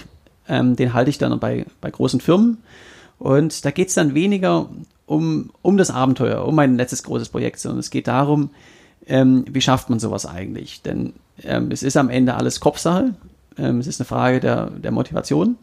Den 0.49 0.93
halte 0.93 1.09
ich 1.09 1.17
dann 1.17 1.37
bei, 1.41 1.65
bei 1.81 1.91
großen 1.91 2.21
Firmen 2.21 2.59
und 3.19 3.65
da 3.65 3.71
geht 3.71 3.89
es 3.89 3.95
dann 3.95 4.13
weniger 4.13 4.69
um, 5.05 5.51
um 5.61 5.77
das 5.77 5.89
Abenteuer, 5.89 6.45
um 6.45 6.55
mein 6.55 6.77
letztes 6.77 7.03
großes 7.03 7.29
Projekt, 7.29 7.59
sondern 7.59 7.79
es 7.79 7.89
geht 7.89 8.07
darum, 8.07 8.49
ähm, 9.07 9.45
wie 9.49 9.61
schafft 9.61 9.89
man 9.89 9.99
sowas 9.99 10.25
eigentlich? 10.25 10.81
Denn 10.81 11.13
ähm, 11.43 11.71
es 11.71 11.81
ist 11.81 11.97
am 11.97 12.09
Ende 12.09 12.35
alles 12.35 12.59
Kopfsache. 12.59 13.15
Ähm, 13.57 13.79
es 13.79 13.87
ist 13.87 13.99
eine 13.99 14.05
Frage 14.05 14.39
der, 14.39 14.69
der 14.69 14.91
Motivation. 14.91 15.55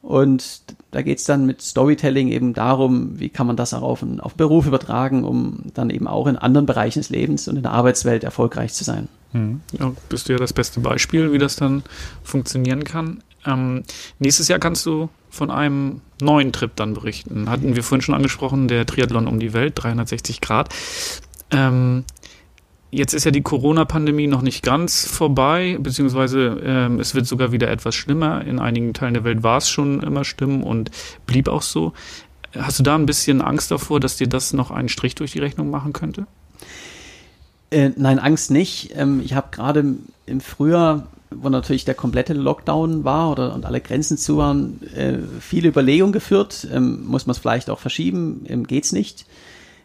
Und 0.00 0.62
da 0.90 1.02
geht 1.02 1.18
es 1.18 1.24
dann 1.24 1.44
mit 1.44 1.60
Storytelling 1.60 2.28
eben 2.28 2.54
darum, 2.54 3.18
wie 3.18 3.28
kann 3.28 3.46
man 3.46 3.56
das 3.56 3.74
auch 3.74 3.82
auf, 3.82 4.04
auf 4.20 4.34
Beruf 4.36 4.66
übertragen, 4.66 5.24
um 5.24 5.64
dann 5.74 5.90
eben 5.90 6.06
auch 6.06 6.26
in 6.26 6.36
anderen 6.36 6.66
Bereichen 6.66 7.00
des 7.00 7.10
Lebens 7.10 7.48
und 7.48 7.56
in 7.56 7.62
der 7.62 7.72
Arbeitswelt 7.72 8.24
erfolgreich 8.24 8.72
zu 8.72 8.84
sein. 8.84 9.08
Hm. 9.32 9.60
Ja, 9.78 9.92
bist 10.08 10.28
du 10.28 10.32
ja 10.32 10.38
das 10.38 10.52
beste 10.52 10.80
Beispiel, 10.80 11.32
wie 11.32 11.38
das 11.38 11.56
dann 11.56 11.82
funktionieren 12.22 12.84
kann. 12.84 13.22
Ähm, 13.44 13.82
nächstes 14.18 14.48
Jahr 14.48 14.60
kannst 14.60 14.86
du 14.86 15.10
von 15.30 15.50
einem 15.50 16.00
neuen 16.20 16.52
Trip 16.52 16.74
dann 16.74 16.94
berichten. 16.94 17.48
Hatten 17.48 17.76
wir 17.76 17.82
vorhin 17.82 18.02
schon 18.02 18.14
angesprochen, 18.14 18.68
der 18.68 18.86
Triathlon 18.86 19.26
um 19.26 19.38
die 19.38 19.52
Welt, 19.52 19.74
360 19.76 20.40
Grad. 20.40 20.74
Ähm, 21.50 22.04
jetzt 22.90 23.12
ist 23.12 23.24
ja 23.24 23.30
die 23.30 23.42
Corona-Pandemie 23.42 24.26
noch 24.26 24.42
nicht 24.42 24.62
ganz 24.62 25.06
vorbei, 25.06 25.78
beziehungsweise 25.80 26.60
ähm, 26.64 27.00
es 27.00 27.14
wird 27.14 27.26
sogar 27.26 27.52
wieder 27.52 27.70
etwas 27.70 27.94
schlimmer. 27.94 28.44
In 28.44 28.58
einigen 28.58 28.94
Teilen 28.94 29.14
der 29.14 29.24
Welt 29.24 29.42
war 29.42 29.58
es 29.58 29.68
schon 29.68 30.02
immer 30.02 30.24
schlimm 30.24 30.62
und 30.62 30.90
blieb 31.26 31.48
auch 31.48 31.62
so. 31.62 31.92
Hast 32.56 32.78
du 32.78 32.82
da 32.82 32.94
ein 32.94 33.06
bisschen 33.06 33.42
Angst 33.42 33.70
davor, 33.70 34.00
dass 34.00 34.16
dir 34.16 34.26
das 34.26 34.52
noch 34.52 34.70
einen 34.70 34.88
Strich 34.88 35.14
durch 35.14 35.32
die 35.32 35.38
Rechnung 35.38 35.70
machen 35.70 35.92
könnte? 35.92 36.26
Äh, 37.70 37.90
nein, 37.96 38.18
Angst 38.18 38.50
nicht. 38.50 38.92
Ähm, 38.96 39.20
ich 39.22 39.34
habe 39.34 39.48
gerade 39.50 39.84
im 40.26 40.40
Frühjahr 40.40 41.06
wo 41.30 41.48
natürlich 41.48 41.84
der 41.84 41.94
komplette 41.94 42.32
Lockdown 42.32 43.04
war 43.04 43.30
oder 43.30 43.54
und 43.54 43.66
alle 43.66 43.80
Grenzen 43.80 44.16
zu 44.16 44.38
waren, 44.38 44.80
äh, 44.94 45.18
viele 45.40 45.68
Überlegungen 45.68 46.12
geführt. 46.12 46.66
Ähm, 46.72 47.04
muss 47.06 47.26
man 47.26 47.32
es 47.32 47.38
vielleicht 47.38 47.70
auch 47.70 47.78
verschieben? 47.78 48.44
Ähm, 48.48 48.66
geht's 48.66 48.92
nicht? 48.92 49.26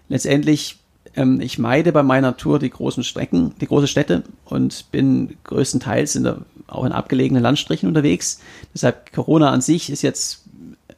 Letztendlich, 0.09 0.79
ähm, 1.15 1.41
ich 1.41 1.59
meide 1.59 1.91
bei 1.91 2.03
meiner 2.03 2.37
Tour 2.37 2.59
die 2.59 2.69
großen 2.69 3.03
Strecken, 3.03 3.53
die 3.59 3.67
großen 3.67 3.87
Städte 3.87 4.23
und 4.45 4.91
bin 4.91 5.35
größtenteils 5.43 6.15
in 6.15 6.23
der, 6.23 6.37
auch 6.67 6.85
in 6.85 6.91
abgelegenen 6.91 7.43
Landstrichen 7.43 7.89
unterwegs. 7.89 8.39
Deshalb 8.73 9.11
Corona 9.11 9.51
an 9.51 9.61
sich 9.61 9.89
ist 9.89 10.01
jetzt, 10.01 10.43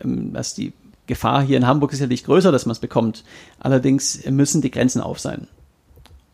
ähm, 0.04 0.30
was 0.34 0.54
die 0.54 0.74
Gefahr 1.08 1.44
hier 1.44 1.58
in 1.58 1.68
Hamburg 1.68 1.94
ist 1.94 2.08
nicht 2.08 2.26
größer, 2.26 2.52
dass 2.52 2.66
man 2.66 2.72
es 2.72 2.80
bekommt. 2.80 3.24
Allerdings 3.60 4.26
müssen 4.30 4.62
die 4.62 4.72
Grenzen 4.72 5.02
auf 5.02 5.20
sein. 5.20 5.48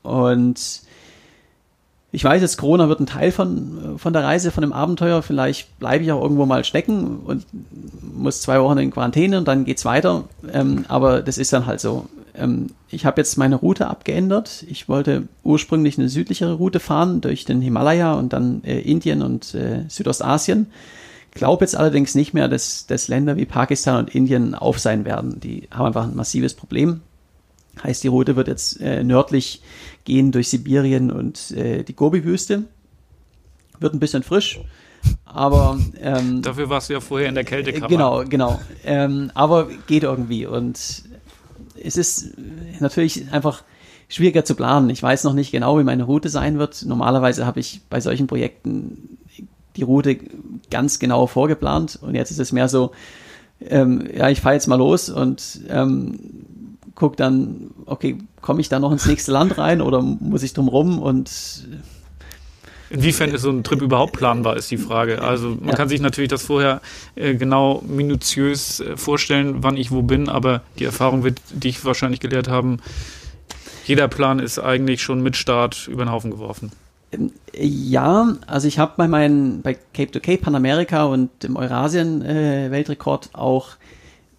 Und 0.01 0.81
ich 2.13 2.23
weiß 2.23 2.41
jetzt, 2.41 2.57
Corona 2.57 2.89
wird 2.89 2.99
ein 2.99 3.05
Teil 3.05 3.31
von, 3.31 3.97
von 3.97 4.11
der 4.11 4.23
Reise, 4.23 4.51
von 4.51 4.61
dem 4.61 4.73
Abenteuer. 4.73 5.21
Vielleicht 5.21 5.79
bleibe 5.79 6.03
ich 6.03 6.11
auch 6.11 6.21
irgendwo 6.21 6.45
mal 6.45 6.65
stecken 6.65 7.19
und 7.19 7.45
muss 8.01 8.41
zwei 8.41 8.61
Wochen 8.61 8.77
in 8.79 8.91
Quarantäne 8.91 9.37
und 9.37 9.47
dann 9.47 9.63
geht's 9.63 9.85
weiter. 9.85 10.25
Ähm, 10.51 10.83
aber 10.89 11.21
das 11.21 11.37
ist 11.37 11.53
dann 11.53 11.65
halt 11.65 11.79
so. 11.79 12.07
Ähm, 12.35 12.71
ich 12.89 13.05
habe 13.05 13.21
jetzt 13.21 13.37
meine 13.37 13.55
Route 13.55 13.87
abgeändert. 13.87 14.65
Ich 14.67 14.89
wollte 14.89 15.29
ursprünglich 15.43 15.97
eine 15.97 16.09
südlichere 16.09 16.53
Route 16.53 16.81
fahren 16.81 17.21
durch 17.21 17.45
den 17.45 17.61
Himalaya 17.61 18.13
und 18.13 18.33
dann 18.33 18.61
äh, 18.65 18.79
Indien 18.81 19.21
und 19.21 19.55
äh, 19.55 19.85
Südostasien. 19.87 20.67
Glaube 21.33 21.63
jetzt 21.63 21.77
allerdings 21.77 22.13
nicht 22.13 22.33
mehr, 22.33 22.49
dass, 22.49 22.87
dass 22.87 23.07
Länder 23.07 23.37
wie 23.37 23.45
Pakistan 23.45 23.99
und 23.99 24.13
Indien 24.13 24.53
auf 24.53 24.79
sein 24.79 25.05
werden. 25.05 25.39
Die 25.39 25.69
haben 25.71 25.85
einfach 25.85 26.03
ein 26.03 26.15
massives 26.15 26.55
Problem. 26.55 26.99
Heißt, 27.81 28.03
die 28.03 28.09
Route 28.09 28.35
wird 28.35 28.49
jetzt 28.49 28.81
äh, 28.81 29.01
nördlich 29.01 29.61
gehen 30.05 30.31
durch 30.31 30.49
Sibirien 30.49 31.11
und 31.11 31.51
äh, 31.51 31.83
die 31.83 31.95
Gobi-Wüste. 31.95 32.63
Wird 33.79 33.93
ein 33.93 33.99
bisschen 33.99 34.21
frisch, 34.21 34.59
aber 35.25 35.79
ähm, 35.99 36.43
dafür 36.43 36.69
warst 36.69 36.89
du 36.89 36.93
ja 36.93 36.99
vorher 36.99 37.29
in 37.29 37.35
der 37.35 37.43
Kältekammer. 37.43 37.87
Genau, 37.87 38.23
genau. 38.25 38.61
Ähm, 38.85 39.31
aber 39.33 39.69
geht 39.87 40.03
irgendwie 40.03 40.45
und 40.45 41.03
es 41.83 41.97
ist 41.97 42.35
natürlich 42.79 43.31
einfach 43.31 43.63
schwieriger 44.07 44.45
zu 44.45 44.55
planen. 44.55 44.89
Ich 44.89 45.01
weiß 45.01 45.23
noch 45.23 45.33
nicht 45.33 45.51
genau, 45.51 45.79
wie 45.79 45.83
meine 45.83 46.03
Route 46.03 46.29
sein 46.29 46.59
wird. 46.59 46.83
Normalerweise 46.85 47.45
habe 47.45 47.59
ich 47.59 47.81
bei 47.89 48.01
solchen 48.01 48.27
Projekten 48.27 49.17
die 49.75 49.83
Route 49.83 50.17
ganz 50.69 50.99
genau 50.99 51.27
vorgeplant 51.27 51.97
und 52.01 52.15
jetzt 52.15 52.29
ist 52.31 52.39
es 52.39 52.51
mehr 52.51 52.67
so, 52.67 52.91
ähm, 53.61 54.07
ja, 54.13 54.29
ich 54.29 54.41
fahre 54.41 54.55
jetzt 54.55 54.67
mal 54.67 54.75
los 54.75 55.09
und 55.09 55.61
ähm, 55.69 56.19
gucke 56.95 57.15
dann, 57.15 57.71
okay, 57.85 58.17
komme 58.41 58.61
ich 58.61 58.69
da 58.69 58.79
noch 58.79 58.91
ins 58.91 59.05
nächste 59.05 59.31
Land 59.31 59.57
rein 59.57 59.81
oder 59.81 60.01
muss 60.01 60.43
ich 60.43 60.53
drum 60.53 60.67
rum 60.67 60.99
und 60.99 61.29
Inwiefern 62.91 63.29
ist 63.29 63.43
so 63.43 63.49
ein 63.49 63.63
Trip 63.63 63.81
überhaupt 63.81 64.11
planbar, 64.11 64.57
ist 64.57 64.69
die 64.69 64.77
Frage. 64.77 65.21
Also 65.21 65.51
man 65.51 65.69
ja. 65.69 65.75
kann 65.75 65.87
sich 65.87 66.01
natürlich 66.01 66.29
das 66.29 66.43
vorher 66.43 66.81
äh, 67.15 67.35
genau 67.35 67.81
minutiös 67.87 68.81
äh, 68.81 68.97
vorstellen, 68.97 69.63
wann 69.63 69.77
ich 69.77 69.91
wo 69.91 70.01
bin, 70.01 70.27
aber 70.27 70.61
die 70.77 70.83
Erfahrung 70.83 71.23
wird 71.23 71.39
dich 71.53 71.85
wahrscheinlich 71.85 72.19
gelehrt 72.19 72.49
haben, 72.49 72.79
jeder 73.85 74.09
Plan 74.09 74.39
ist 74.39 74.59
eigentlich 74.59 75.01
schon 75.01 75.23
mit 75.23 75.37
Start 75.37 75.87
über 75.87 76.03
den 76.03 76.11
Haufen 76.11 76.31
geworfen. 76.31 76.73
Ähm, 77.13 77.31
ja, 77.53 78.35
also 78.45 78.67
ich 78.67 78.77
habe 78.77 78.93
bei 78.97 79.07
meinen, 79.07 79.61
bei 79.61 79.77
Cape 79.93 80.11
to 80.11 80.19
Cape 80.19 80.39
Panamerika 80.39 81.05
und 81.05 81.29
dem 81.43 81.55
Eurasien-Weltrekord 81.55 83.27
äh, 83.33 83.37
auch 83.37 83.69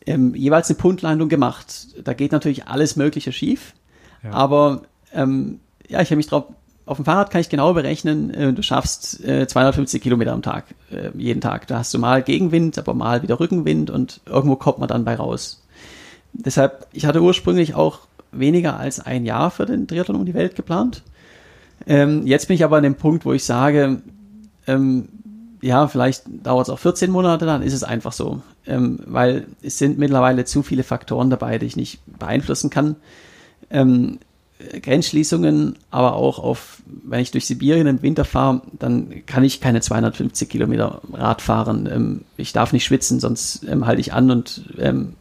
ähm, 0.07 0.35
jeweils 0.35 0.69
eine 0.69 0.79
Punktlandung 0.79 1.29
gemacht. 1.29 1.89
Da 2.03 2.15
geht 2.15 2.33
natürlich 2.33 2.67
alles 2.67 2.97
Mögliche 2.97 3.33
schief. 3.33 3.75
Ja. 4.23 4.33
Aber 4.33 4.83
ähm, 5.13 5.61
ja, 5.89 6.01
ich 6.01 6.09
habe 6.09 6.17
mich 6.17 6.27
drauf, 6.27 6.45
auf 6.87 6.97
dem 6.97 7.05
Fahrrad 7.05 7.31
kann 7.31 7.41
ich 7.41 7.49
genau 7.49 7.75
berechnen, 7.75 8.33
äh, 8.35 8.53
du 8.53 8.63
schaffst 8.63 9.25
äh, 9.25 9.47
250 9.47 10.03
Kilometer 10.03 10.33
am 10.33 10.43
Tag, 10.43 10.65
äh, 10.91 11.11
jeden 11.17 11.41
Tag. 11.41 11.67
Da 11.69 11.79
hast 11.79 11.95
du 11.95 11.99
mal 11.99 12.23
Gegenwind, 12.23 12.79
aber 12.79 12.95
mal 12.95 13.23
wieder 13.23 13.39
Rückenwind 13.39 13.91
und 13.91 14.21
irgendwo 14.27 14.57
kommt 14.57 14.79
man 14.79 14.89
dann 14.89 15.05
bei 15.05 15.15
raus. 15.15 15.65
Deshalb, 16.33 16.87
ich 16.93 17.07
hatte 17.07 17.23
ursprünglich 17.23 17.75
auch 17.75 18.01
weniger 18.33 18.79
als 18.79 19.01
ein 19.01 19.27
Jahr 19.27 19.51
für 19.51 19.67
den 19.67 19.87
Triathlon 19.87 20.17
um 20.17 20.27
die 20.27 20.35
Welt 20.35 20.57
geplant. 20.57 21.03
Ähm, 21.87 22.27
jetzt 22.27 22.49
bin 22.49 22.55
ich 22.55 22.65
aber 22.65 22.79
an 22.79 22.83
dem 22.83 22.95
Punkt, 22.95 23.25
wo 23.25 23.33
ich 23.33 23.45
sage, 23.45 24.03
ähm, 24.67 25.09
ja, 25.63 25.87
vielleicht 25.87 26.25
dauert 26.43 26.67
es 26.67 26.71
auch 26.71 26.79
14 26.79 27.11
Monate, 27.11 27.47
dann 27.47 27.63
ist 27.63 27.73
es 27.73 27.85
einfach 27.85 28.13
so. 28.13 28.43
Ähm, 28.67 28.99
weil 29.07 29.47
es 29.63 29.79
sind 29.79 29.97
mittlerweile 29.97 30.45
zu 30.45 30.63
viele 30.63 30.83
Faktoren 30.83 31.31
dabei, 31.31 31.59
die 31.59 31.67
ich 31.67 31.77
nicht 31.77 32.01
beeinflussen 32.19 32.69
kann. 32.69 32.97
Ähm, 33.71 34.19
Grenzschließungen, 34.83 35.77
aber 35.91 36.15
auch 36.15 36.39
auf, 36.39 36.83
wenn 36.87 37.21
ich 37.21 37.31
durch 37.31 37.47
Sibirien 37.47 37.87
im 37.87 38.03
Winter 38.03 38.25
fahre, 38.25 38.63
dann 38.79 39.25
kann 39.27 39.45
ich 39.45 39.61
keine 39.61 39.81
250 39.81 40.49
Kilometer 40.49 41.01
Rad 41.13 41.43
fahren. 41.43 41.89
Ähm, 41.91 42.21
ich 42.37 42.53
darf 42.53 42.73
nicht 42.73 42.85
schwitzen, 42.85 43.21
sonst 43.21 43.65
ähm, 43.65 43.87
halte 43.87 44.01
ich 44.01 44.13
an 44.13 44.31
und 44.33 44.65
ähm, 44.79 45.15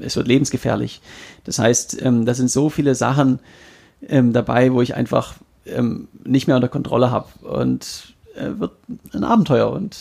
es 0.00 0.16
wird 0.16 0.28
lebensgefährlich. 0.28 1.00
Das 1.44 1.58
heißt, 1.58 2.02
ähm, 2.02 2.26
da 2.26 2.34
sind 2.34 2.50
so 2.50 2.68
viele 2.68 2.94
Sachen 2.94 3.38
ähm, 4.06 4.32
dabei, 4.34 4.72
wo 4.72 4.82
ich 4.82 4.94
einfach 4.94 5.34
nicht 6.24 6.46
mehr 6.46 6.56
unter 6.56 6.68
Kontrolle 6.68 7.10
habe 7.10 7.28
und 7.46 8.14
äh, 8.34 8.58
wird 8.58 8.72
ein 9.12 9.24
Abenteuer 9.24 9.70
und 9.70 9.96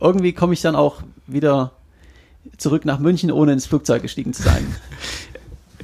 irgendwie 0.00 0.32
komme 0.32 0.52
ich 0.52 0.60
dann 0.60 0.74
auch 0.76 1.02
wieder 1.26 1.72
zurück 2.58 2.84
nach 2.84 2.98
München, 2.98 3.30
ohne 3.30 3.52
ins 3.52 3.66
Flugzeug 3.66 4.02
gestiegen 4.02 4.32
zu 4.32 4.42
sein. 4.42 4.66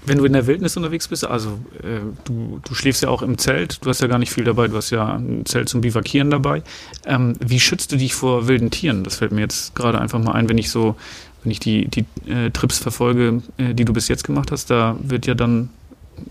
Wenn 0.07 0.19
du 0.19 0.25
in 0.25 0.33
der 0.33 0.47
Wildnis 0.47 0.75
unterwegs 0.77 1.07
bist, 1.09 1.27
also 1.27 1.59
äh, 1.83 2.01
du, 2.25 2.61
du 2.67 2.75
schläfst 2.75 3.03
ja 3.03 3.11
auch 3.11 3.21
im 3.21 3.37
Zelt, 3.37 3.85
du 3.85 3.91
hast 3.91 4.01
ja 4.01 4.07
gar 4.07 4.19
nicht 4.19 4.33
viel 4.33 4.45
dabei, 4.45 4.67
du 4.69 4.77
hast 4.77 4.89
ja 4.89 5.17
ein 5.17 5.45
Zelt 5.45 5.69
zum 5.69 5.83
Bivakieren 5.83 6.31
dabei. 6.31 6.63
Ähm, 7.05 7.35
wie 7.41 7.61
schützt 7.61 7.93
du 7.93 7.97
dich 7.97 8.15
vor 8.15 8.49
wilden 8.49 8.71
Tieren? 8.71 9.05
Das 9.05 9.17
fällt 9.17 9.33
mir 9.33 9.43
jetzt 9.43 9.75
gerade 9.75 10.01
einfach 10.01 10.19
mal 10.19 10.33
ein, 10.33 10.49
wenn 10.49 10.57
ich 10.57 10.71
so 10.71 10.97
wenn 11.43 11.53
ich 11.53 11.61
die, 11.61 11.89
die 11.89 12.05
äh, 12.31 12.51
Trips 12.51 12.79
verfolge, 12.79 13.43
äh, 13.59 13.75
die 13.75 13.85
du 13.85 13.93
bis 13.93 14.09
jetzt 14.09 14.25
gemacht 14.25 14.51
hast, 14.51 14.71
da 14.71 14.97
wird 15.01 15.27
ja 15.27 15.35
dann 15.35 15.71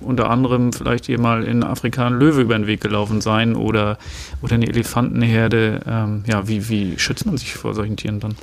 unter 0.02 0.30
anderem 0.30 0.74
vielleicht 0.74 1.06
hier 1.06 1.20
mal 1.20 1.44
in 1.44 1.64
Afrika 1.64 2.08
ein 2.08 2.14
Löwe 2.14 2.42
über 2.42 2.58
den 2.58 2.68
Weg 2.68 2.82
gelaufen 2.82 3.22
sein 3.22 3.56
oder, 3.56 3.98
oder 4.42 4.56
eine 4.56 4.68
Elefantenherde. 4.68 5.82
Ähm, 5.86 6.24
ja, 6.28 6.48
wie, 6.48 6.70
wie 6.70 7.00
schützt 7.00 7.26
man 7.26 7.38
sich 7.38 7.54
vor 7.54 7.74
solchen 7.74 7.98
Tieren 7.98 8.20
dann? 8.20 8.36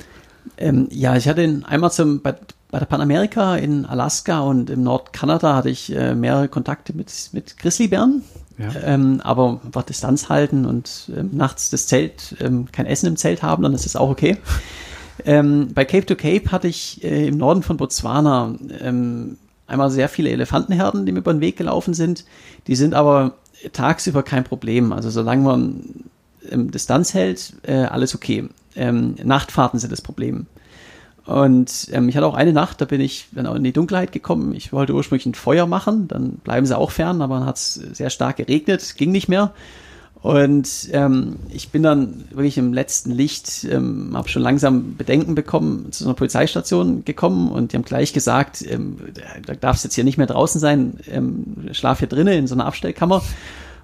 Ähm, 0.57 0.87
ja, 0.91 1.15
ich 1.15 1.27
hatte 1.27 1.43
ihn 1.43 1.63
einmal 1.65 1.91
zum, 1.91 2.21
bei, 2.21 2.35
bei 2.71 2.79
der 2.79 2.85
Panamerika 2.85 3.55
in 3.55 3.85
Alaska 3.85 4.41
und 4.41 4.69
im 4.69 4.83
Nordkanada 4.83 5.55
hatte 5.55 5.69
ich 5.69 5.95
äh, 5.95 6.15
mehrere 6.15 6.47
Kontakte 6.47 6.93
mit, 6.93 7.11
mit 7.33 7.57
Grizzlybären. 7.57 8.23
Ja. 8.57 8.69
Ähm, 8.83 9.19
aber 9.21 9.59
einfach 9.65 9.83
Distanz 9.83 10.29
halten 10.29 10.65
und 10.65 11.11
ähm, 11.15 11.31
nachts 11.33 11.69
das 11.71 11.87
Zelt, 11.87 12.37
ähm, 12.39 12.67
kein 12.71 12.85
Essen 12.85 13.07
im 13.07 13.17
Zelt 13.17 13.43
haben, 13.43 13.63
dann 13.63 13.73
ist 13.73 13.85
das 13.85 13.97
auch 13.97 14.09
okay. 14.09 14.37
Ähm, 15.25 15.73
bei 15.73 15.85
Cape 15.85 16.05
to 16.05 16.15
Cape 16.15 16.51
hatte 16.51 16.67
ich 16.67 17.03
äh, 17.03 17.27
im 17.27 17.37
Norden 17.37 17.63
von 17.63 17.77
Botswana 17.77 18.55
ähm, 18.81 19.37
einmal 19.67 19.89
sehr 19.89 20.09
viele 20.09 20.29
Elefantenherden, 20.29 21.05
die 21.05 21.11
mir 21.11 21.19
über 21.19 21.33
den 21.33 21.41
Weg 21.41 21.57
gelaufen 21.57 21.93
sind. 21.93 22.25
Die 22.67 22.75
sind 22.75 22.93
aber 22.93 23.35
tagsüber 23.73 24.23
kein 24.23 24.43
Problem. 24.43 24.93
Also 24.93 25.09
solange 25.09 25.43
man 25.43 25.83
ähm, 26.49 26.71
Distanz 26.71 27.13
hält, 27.13 27.53
äh, 27.63 27.83
alles 27.85 28.15
okay. 28.15 28.49
Ähm, 28.75 29.15
Nachtfahrten 29.23 29.79
sind 29.79 29.91
das 29.91 30.01
Problem. 30.01 30.47
Und 31.25 31.89
ähm, 31.91 32.07
ich 32.07 32.15
hatte 32.15 32.27
auch 32.27 32.35
eine 32.35 32.53
Nacht, 32.53 32.81
da 32.81 32.85
bin 32.85 33.01
ich 33.01 33.27
dann 33.31 33.47
auch 33.47 33.55
in 33.55 33.63
die 33.63 33.73
Dunkelheit 33.73 34.11
gekommen. 34.11 34.53
Ich 34.53 34.71
wollte 34.71 34.93
ursprünglich 34.93 35.25
ein 35.25 35.33
Feuer 35.33 35.65
machen, 35.65 36.07
dann 36.07 36.33
bleiben 36.43 36.67
sie 36.67 36.77
auch 36.77 36.91
fern, 36.91 37.21
aber 37.21 37.39
dann 37.39 37.47
hat 37.47 37.55
es 37.57 37.73
sehr 37.73 38.11
stark 38.11 38.37
geregnet, 38.37 38.95
ging 38.95 39.11
nicht 39.11 39.27
mehr. 39.27 39.51
Und 40.25 40.89
ähm, 40.91 41.35
ich 41.49 41.69
bin 41.69 41.83
dann 41.83 42.23
wirklich 42.31 42.57
im 42.57 42.73
letzten 42.73 43.11
Licht, 43.11 43.63
ähm, 43.69 44.13
habe 44.15 44.27
schon 44.27 44.41
langsam 44.41 44.97
Bedenken 44.97 45.35
bekommen, 45.35 45.91
zu 45.91 46.03
einer 46.03 46.15
Polizeistation 46.15 47.05
gekommen 47.05 47.51
und 47.51 47.71
die 47.71 47.77
haben 47.77 47.85
gleich 47.85 48.11
gesagt, 48.11 48.65
ähm, 48.67 48.97
da 49.45 49.53
darfst 49.53 49.83
jetzt 49.83 49.93
hier 49.93 50.03
nicht 50.03 50.17
mehr 50.17 50.25
draußen 50.25 50.59
sein, 50.59 50.97
ähm, 51.07 51.69
schlaf 51.73 51.99
hier 51.99 52.07
drinnen 52.07 52.33
in 52.33 52.47
so 52.47 52.55
einer 52.55 52.65
Abstellkammer. 52.65 53.21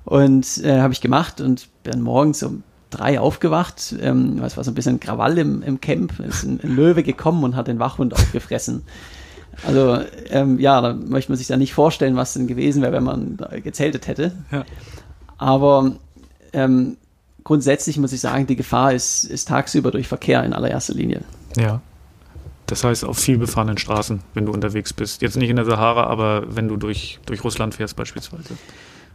Und 0.03 0.63
äh, 0.63 0.81
habe 0.81 0.93
ich 0.93 1.01
gemacht 1.01 1.41
und 1.41 1.67
bin 1.83 2.01
morgens 2.01 2.41
um 2.41 2.63
drei 2.89 3.19
aufgewacht. 3.19 3.93
Ähm, 4.01 4.41
es 4.43 4.57
war 4.57 4.63
so 4.63 4.71
ein 4.71 4.73
bisschen 4.73 4.99
Krawall 4.99 5.37
im, 5.37 5.61
im 5.61 5.79
Camp. 5.79 6.19
Es 6.27 6.37
ist 6.37 6.43
ein, 6.45 6.59
Löwe 6.63 7.03
gekommen 7.03 7.43
und 7.43 7.55
hat 7.55 7.67
den 7.67 7.77
Wachhund 7.77 8.15
aufgefressen. 8.15 8.81
Also 9.67 9.99
ähm, 10.31 10.57
ja, 10.57 10.81
da 10.81 10.95
möchte 10.95 11.31
man 11.31 11.37
sich 11.37 11.45
da 11.45 11.55
nicht 11.55 11.75
vorstellen, 11.75 12.15
was 12.15 12.33
denn 12.33 12.47
gewesen 12.47 12.81
wäre, 12.81 12.93
wenn 12.93 13.03
man 13.03 13.37
gezeltet 13.63 14.07
hätte. 14.07 14.31
Ja. 14.51 14.65
Aber 15.37 15.97
ähm, 16.53 16.97
grundsätzlich 17.43 17.97
muss 17.97 18.13
ich 18.13 18.21
sagen, 18.21 18.47
die 18.47 18.55
Gefahr 18.55 18.93
ist, 18.93 19.23
ist 19.23 19.47
tagsüber 19.47 19.91
durch 19.91 20.07
Verkehr 20.07 20.43
in 20.43 20.53
allererster 20.53 20.93
Linie. 20.93 21.21
Ja. 21.57 21.81
Das 22.67 22.83
heißt 22.83 23.03
auf 23.03 23.17
viel 23.17 23.37
befahrenen 23.37 23.77
Straßen, 23.77 24.21
wenn 24.33 24.45
du 24.45 24.53
unterwegs 24.53 24.93
bist. 24.93 25.21
Jetzt 25.21 25.35
nicht 25.35 25.49
in 25.49 25.57
der 25.57 25.65
Sahara, 25.65 26.05
aber 26.05 26.55
wenn 26.55 26.69
du 26.69 26.77
durch, 26.77 27.19
durch 27.25 27.43
Russland 27.43 27.75
fährst 27.75 27.95
beispielsweise. 27.97 28.55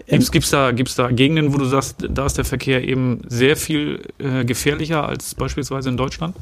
Ähm, 0.08 0.20
Gibt 0.20 0.44
es 0.44 0.50
da, 0.50 0.72
gibt's 0.72 0.94
da 0.94 1.10
Gegenden, 1.10 1.52
wo 1.52 1.58
du 1.58 1.64
sagst, 1.64 2.06
da 2.08 2.26
ist 2.26 2.36
der 2.36 2.44
Verkehr 2.44 2.86
eben 2.86 3.22
sehr 3.28 3.56
viel 3.56 4.02
äh, 4.18 4.44
gefährlicher 4.44 5.08
als 5.08 5.34
beispielsweise 5.34 5.88
in 5.88 5.96
Deutschland? 5.96 6.36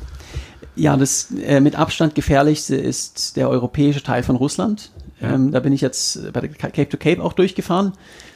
Ja, 0.77 0.97
das 0.97 1.31
äh, 1.31 1.61
mit 1.61 1.77
Abstand 1.77 2.15
gefährlichste 2.15 2.75
ist 2.75 3.37
der 3.37 3.49
europäische 3.49 4.03
Teil 4.03 4.23
von 4.23 4.37
Russland. 4.37 4.91
Ja. 5.21 5.35
Ähm, 5.35 5.53
da 5.53 5.61
bin 5.61 5.73
ich 5.73 5.81
jetzt 5.81 6.33
bei 6.33 6.41
der 6.41 6.51
Cape 6.51 6.89
to 6.89 6.97
Cape 6.97 7.23
auch 7.23 7.33
durchgefahren. 7.33 7.93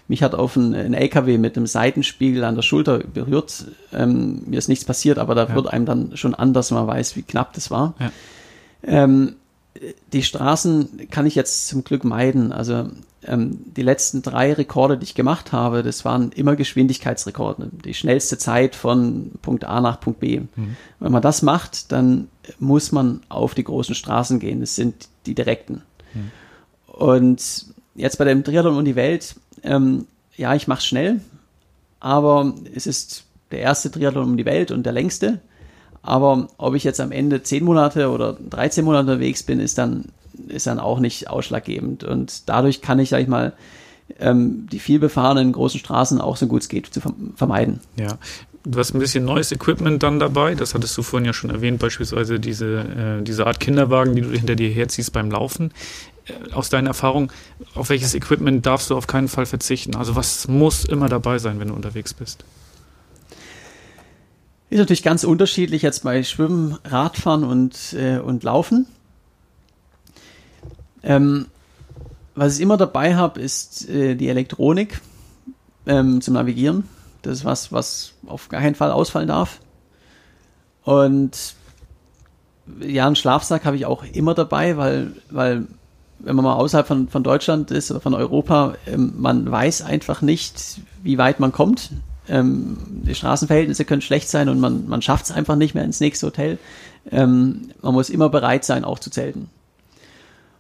Mich 0.09 0.22
hat 0.22 0.34
auf 0.34 0.56
ein, 0.56 0.74
ein 0.74 0.94
LKW 0.94 1.36
mit 1.38 1.56
einem 1.56 1.66
Seitenspiegel 1.66 2.42
an 2.44 2.54
der 2.54 2.62
Schulter 2.62 2.98
berührt. 2.98 3.66
Ähm, 3.92 4.42
mir 4.46 4.59
ist 4.59 4.68
nichts 4.68 4.84
passiert, 4.84 5.18
aber 5.18 5.34
da 5.34 5.48
ja. 5.48 5.54
wird 5.54 5.68
einem 5.68 5.84
dann 5.84 6.16
schon 6.16 6.34
anders, 6.34 6.70
wenn 6.70 6.78
man 6.78 6.86
weiß, 6.86 7.14
wie 7.16 7.22
knapp 7.22 7.52
das 7.52 7.70
war. 7.70 7.94
Ja. 8.00 8.11
Ähm, 8.82 9.36
die 10.12 10.22
Straßen 10.22 11.09
kann 11.11 11.26
ich 11.26 11.34
jetzt 11.34 11.68
zum 11.68 11.84
Glück 11.84 12.04
meiden. 12.04 12.52
Also 12.52 12.88
ähm, 13.24 13.59
die 13.76 13.82
letzten 13.82 14.22
drei 14.22 14.52
Rekorde, 14.52 14.96
die 14.96 15.04
ich 15.04 15.14
gemacht 15.14 15.52
habe, 15.52 15.82
das 15.82 16.04
waren 16.04 16.32
immer 16.32 16.56
Geschwindigkeitsrekorde. 16.56 17.70
Die 17.84 17.94
schnellste 17.94 18.38
Zeit 18.38 18.74
von 18.74 19.32
Punkt 19.42 19.64
A 19.64 19.80
nach 19.80 20.00
Punkt 20.00 20.20
B. 20.20 20.40
Mhm. 20.40 20.76
Wenn 21.00 21.12
man 21.12 21.22
das 21.22 21.42
macht, 21.42 21.92
dann 21.92 22.28
muss 22.59 22.92
man 22.92 23.20
auf 23.28 23.54
die 23.54 23.64
großen 23.64 23.94
Straßen 23.94 24.40
gehen. 24.40 24.61
Das 24.61 24.74
sind 24.74 25.09
die 25.26 25.34
direkten. 25.34 25.82
Mhm. 26.14 26.30
Und 26.86 27.66
jetzt 27.99 28.18
bei 28.18 28.24
dem 28.24 28.44
Triathlon 28.44 28.78
um 28.78 28.84
die 28.84 28.96
Welt 28.96 29.36
ähm, 29.62 30.07
ja, 30.36 30.55
ich 30.55 30.68
mache 30.68 30.82
schnell, 30.82 31.20
aber 32.01 32.55
es 32.74 32.86
ist 32.86 33.24
der 33.51 33.61
erste 33.61 33.90
Triathlon 33.90 34.24
um 34.24 34.36
die 34.36 34.46
Welt 34.46 34.70
und 34.70 34.84
der 34.84 34.92
längste. 34.92 35.40
Aber 36.03 36.49
ob 36.59 36.74
ich 36.74 36.84
jetzt 36.84 37.01
am 37.01 37.12
Ende 37.12 37.42
10 37.42 37.64
Monate 37.64 38.11
oder 38.11 38.34
13 38.34 38.84
Monate 38.84 39.11
unterwegs 39.11 39.42
bin, 39.42 39.59
ist 39.59 39.78
dann, 39.78 40.07
ist 40.46 40.66
dann 40.66 40.78
auch 40.78 41.01
nicht 41.01 41.28
ausschlaggebend. 41.28 42.05
Und 42.05 42.49
dadurch 42.49 42.80
kann 42.80 42.99
ich, 42.99 43.11
sag 43.11 43.20
ich 43.20 43.28
mal, 43.28 43.53
ähm, 44.18 44.68
die 44.70 44.78
vielbefahrenen 44.78 45.53
großen 45.53 45.80
Straßen 45.80 46.20
auch 46.20 46.36
so 46.36 46.46
gut 46.46 46.62
es 46.62 46.68
geht 46.68 46.86
zu 46.86 47.01
vermeiden. 47.34 47.80
Ja, 47.99 48.16
du 48.64 48.78
hast 48.78 48.94
ein 48.94 49.01
bisschen 49.01 49.24
neues 49.24 49.51
Equipment 49.51 50.03
dann 50.03 50.20
dabei. 50.20 50.55
Das 50.55 50.74
hattest 50.74 50.96
du 50.96 51.03
vorhin 51.03 51.26
ja 51.26 51.32
schon 51.32 51.51
erwähnt, 51.51 51.78
beispielsweise 51.78 52.38
diese, 52.38 52.78
äh, 53.20 53.22
diese 53.22 53.46
Art 53.46 53.61
Kinderwagen, 53.61 54.14
die 54.14 54.22
du 54.22 54.30
hinter 54.30 54.55
dir 54.55 54.70
herziehst 54.70 55.12
beim 55.12 55.30
Laufen. 55.30 55.72
Äh, 56.29 56.53
aus 56.53 56.68
deiner 56.68 56.89
Erfahrung, 56.89 57.33
auf 57.74 57.91
welches 57.91 58.14
Equipment 58.14 58.64
darfst 58.66 58.91
du 58.91 58.97
auf 58.97 59.07
keinen 59.07 59.29
Fall 59.29 59.47
verzichten? 59.47 59.97
Also 59.97 60.16
was 60.16 60.49
muss 60.49 60.85
immer 60.85 61.09
dabei 61.09 61.39
sein, 61.39 61.61
wenn 61.61 61.68
du 61.68 61.74
unterwegs 61.74 62.14
bist? 62.14 62.45
Ist 64.70 64.79
natürlich 64.79 65.03
ganz 65.03 65.24
unterschiedlich 65.24 65.83
jetzt 65.83 66.03
bei 66.03 66.22
Schwimmen, 66.22 66.79
Radfahren 66.85 67.45
und, 67.45 67.95
äh, 67.95 68.18
und 68.18 68.43
Laufen. 68.43 68.87
Ähm, 71.03 71.47
was 72.35 72.57
ich 72.57 72.61
immer 72.61 72.76
dabei 72.76 73.16
habe, 73.16 73.41
ist 73.41 73.89
äh, 73.89 74.14
die 74.14 74.29
Elektronik 74.29 75.01
ähm, 75.87 76.20
zum 76.20 76.35
Navigieren. 76.35 76.85
Das 77.22 77.39
ist 77.39 77.45
was, 77.45 77.72
was 77.72 78.12
auf 78.26 78.49
gar 78.49 78.61
keinen 78.61 78.74
Fall 78.74 78.91
ausfallen 78.91 79.29
darf. 79.29 79.61
Und 80.85 81.55
ja, 82.81 83.07
einen 83.07 83.16
Schlafsack 83.16 83.64
habe 83.64 83.76
ich 83.76 83.87
auch 83.87 84.05
immer 84.05 84.35
dabei, 84.35 84.76
weil, 84.76 85.12
weil 85.31 85.66
wenn 86.20 86.36
man 86.36 86.44
mal 86.44 86.54
außerhalb 86.54 86.86
von, 86.86 87.08
von 87.08 87.22
Deutschland 87.22 87.70
ist 87.70 87.90
oder 87.90 88.00
von 88.00 88.14
Europa, 88.14 88.74
ähm, 88.86 89.14
man 89.18 89.50
weiß 89.50 89.82
einfach 89.82 90.22
nicht, 90.22 90.80
wie 91.02 91.18
weit 91.18 91.40
man 91.40 91.52
kommt. 91.52 91.90
Ähm, 92.28 92.76
die 92.88 93.14
Straßenverhältnisse 93.14 93.84
können 93.84 94.02
schlecht 94.02 94.28
sein 94.28 94.48
und 94.48 94.60
man, 94.60 94.88
man 94.88 95.02
schafft 95.02 95.26
es 95.26 95.30
einfach 95.30 95.56
nicht 95.56 95.74
mehr 95.74 95.84
ins 95.84 96.00
nächste 96.00 96.26
Hotel. 96.26 96.58
Ähm, 97.10 97.70
man 97.80 97.94
muss 97.94 98.10
immer 98.10 98.28
bereit 98.28 98.64
sein, 98.64 98.84
auch 98.84 98.98
zu 98.98 99.10
zelten. 99.10 99.48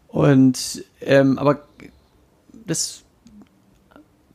Und 0.08 0.84
ähm, 1.02 1.38
aber 1.38 1.64
das 2.66 3.02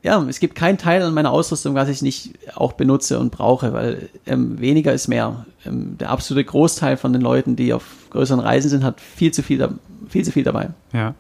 ja, 0.04 0.22
es 0.28 0.42
gibt 0.42 0.56
keinen 0.56 0.78
Teil 0.78 1.02
an 1.02 1.14
meiner 1.14 1.32
Ausrüstung, 1.32 1.76
was 1.76 1.88
ich 1.88 2.02
nicht 2.02 2.34
auch 2.56 2.74
benutze 2.74 3.20
und 3.20 3.32
brauche, 3.32 3.72
weil 3.72 4.10
ähm, 4.26 4.60
weniger 4.60 4.94
ist 4.94 5.08
mehr. 5.08 5.46
Ähm, 5.66 5.98
der 5.98 6.10
absolute 6.10 6.44
Großteil 6.44 6.98
von 6.98 7.14
den 7.14 7.22
Leuten, 7.22 7.56
die 7.56 7.74
auf 7.74 7.86
größeren 8.10 8.42
Reisen 8.42 8.70
sind, 8.70 8.84
hat 8.84 9.00
viel 9.00 9.34
zu 9.34 9.42
viel, 9.42 9.60
viel 10.08 10.24
zu 10.24 10.32
viel 10.32 10.44
dabei. 10.44 10.70
Ja. 10.94 11.16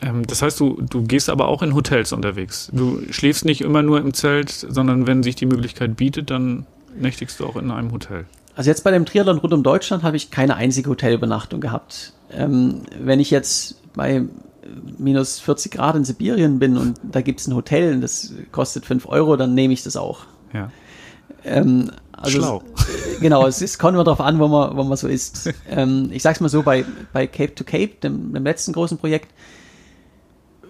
Ähm, 0.00 0.26
das 0.26 0.42
heißt, 0.42 0.58
du, 0.60 0.82
du 0.88 1.02
gehst 1.02 1.30
aber 1.30 1.48
auch 1.48 1.62
in 1.62 1.74
Hotels 1.74 2.12
unterwegs. 2.12 2.70
Du 2.72 3.00
schläfst 3.10 3.44
nicht 3.44 3.60
immer 3.60 3.82
nur 3.82 4.00
im 4.00 4.14
Zelt, 4.14 4.50
sondern 4.50 5.06
wenn 5.06 5.22
sich 5.22 5.36
die 5.36 5.46
Möglichkeit 5.46 5.96
bietet, 5.96 6.30
dann 6.30 6.66
nächtigst 6.98 7.40
du 7.40 7.46
auch 7.46 7.56
in 7.56 7.70
einem 7.70 7.92
Hotel. 7.92 8.26
Also 8.54 8.68
jetzt 8.68 8.84
bei 8.84 8.90
dem 8.90 9.06
Triathlon 9.06 9.38
rund 9.38 9.54
um 9.54 9.62
Deutschland 9.62 10.02
habe 10.02 10.16
ich 10.16 10.30
keine 10.30 10.56
einzige 10.56 10.90
Hotelübernachtung 10.90 11.60
gehabt. 11.60 12.12
Ähm, 12.30 12.82
wenn 13.00 13.20
ich 13.20 13.30
jetzt 13.30 13.76
bei 13.94 14.22
minus 14.98 15.40
40 15.40 15.72
Grad 15.72 15.96
in 15.96 16.04
Sibirien 16.04 16.58
bin 16.58 16.76
und 16.76 16.98
da 17.02 17.20
gibt 17.20 17.40
es 17.40 17.46
ein 17.46 17.54
Hotel 17.54 17.94
und 17.94 18.00
das 18.00 18.32
kostet 18.52 18.84
5 18.84 19.06
Euro, 19.08 19.36
dann 19.36 19.54
nehme 19.54 19.72
ich 19.72 19.82
das 19.82 19.96
auch. 19.96 20.26
Ja. 20.52 20.70
Ähm, 21.44 21.90
also 22.12 22.38
Schlau. 22.38 22.62
Es, 22.76 23.20
genau, 23.20 23.46
es 23.46 23.62
ist, 23.62 23.78
kommt 23.78 23.94
immer 23.94 24.04
darauf 24.04 24.20
an, 24.20 24.38
wo 24.38 24.48
man, 24.48 24.76
wo 24.76 24.84
man 24.84 24.96
so 24.96 25.08
ist. 25.08 25.52
ähm, 25.70 26.10
ich 26.12 26.22
sag's 26.22 26.40
mal 26.40 26.48
so, 26.48 26.62
bei, 26.62 26.84
bei 27.12 27.26
Cape 27.26 27.54
to 27.54 27.64
Cape, 27.64 27.94
dem, 28.02 28.32
dem 28.32 28.44
letzten 28.44 28.72
großen 28.72 28.98
Projekt, 28.98 29.32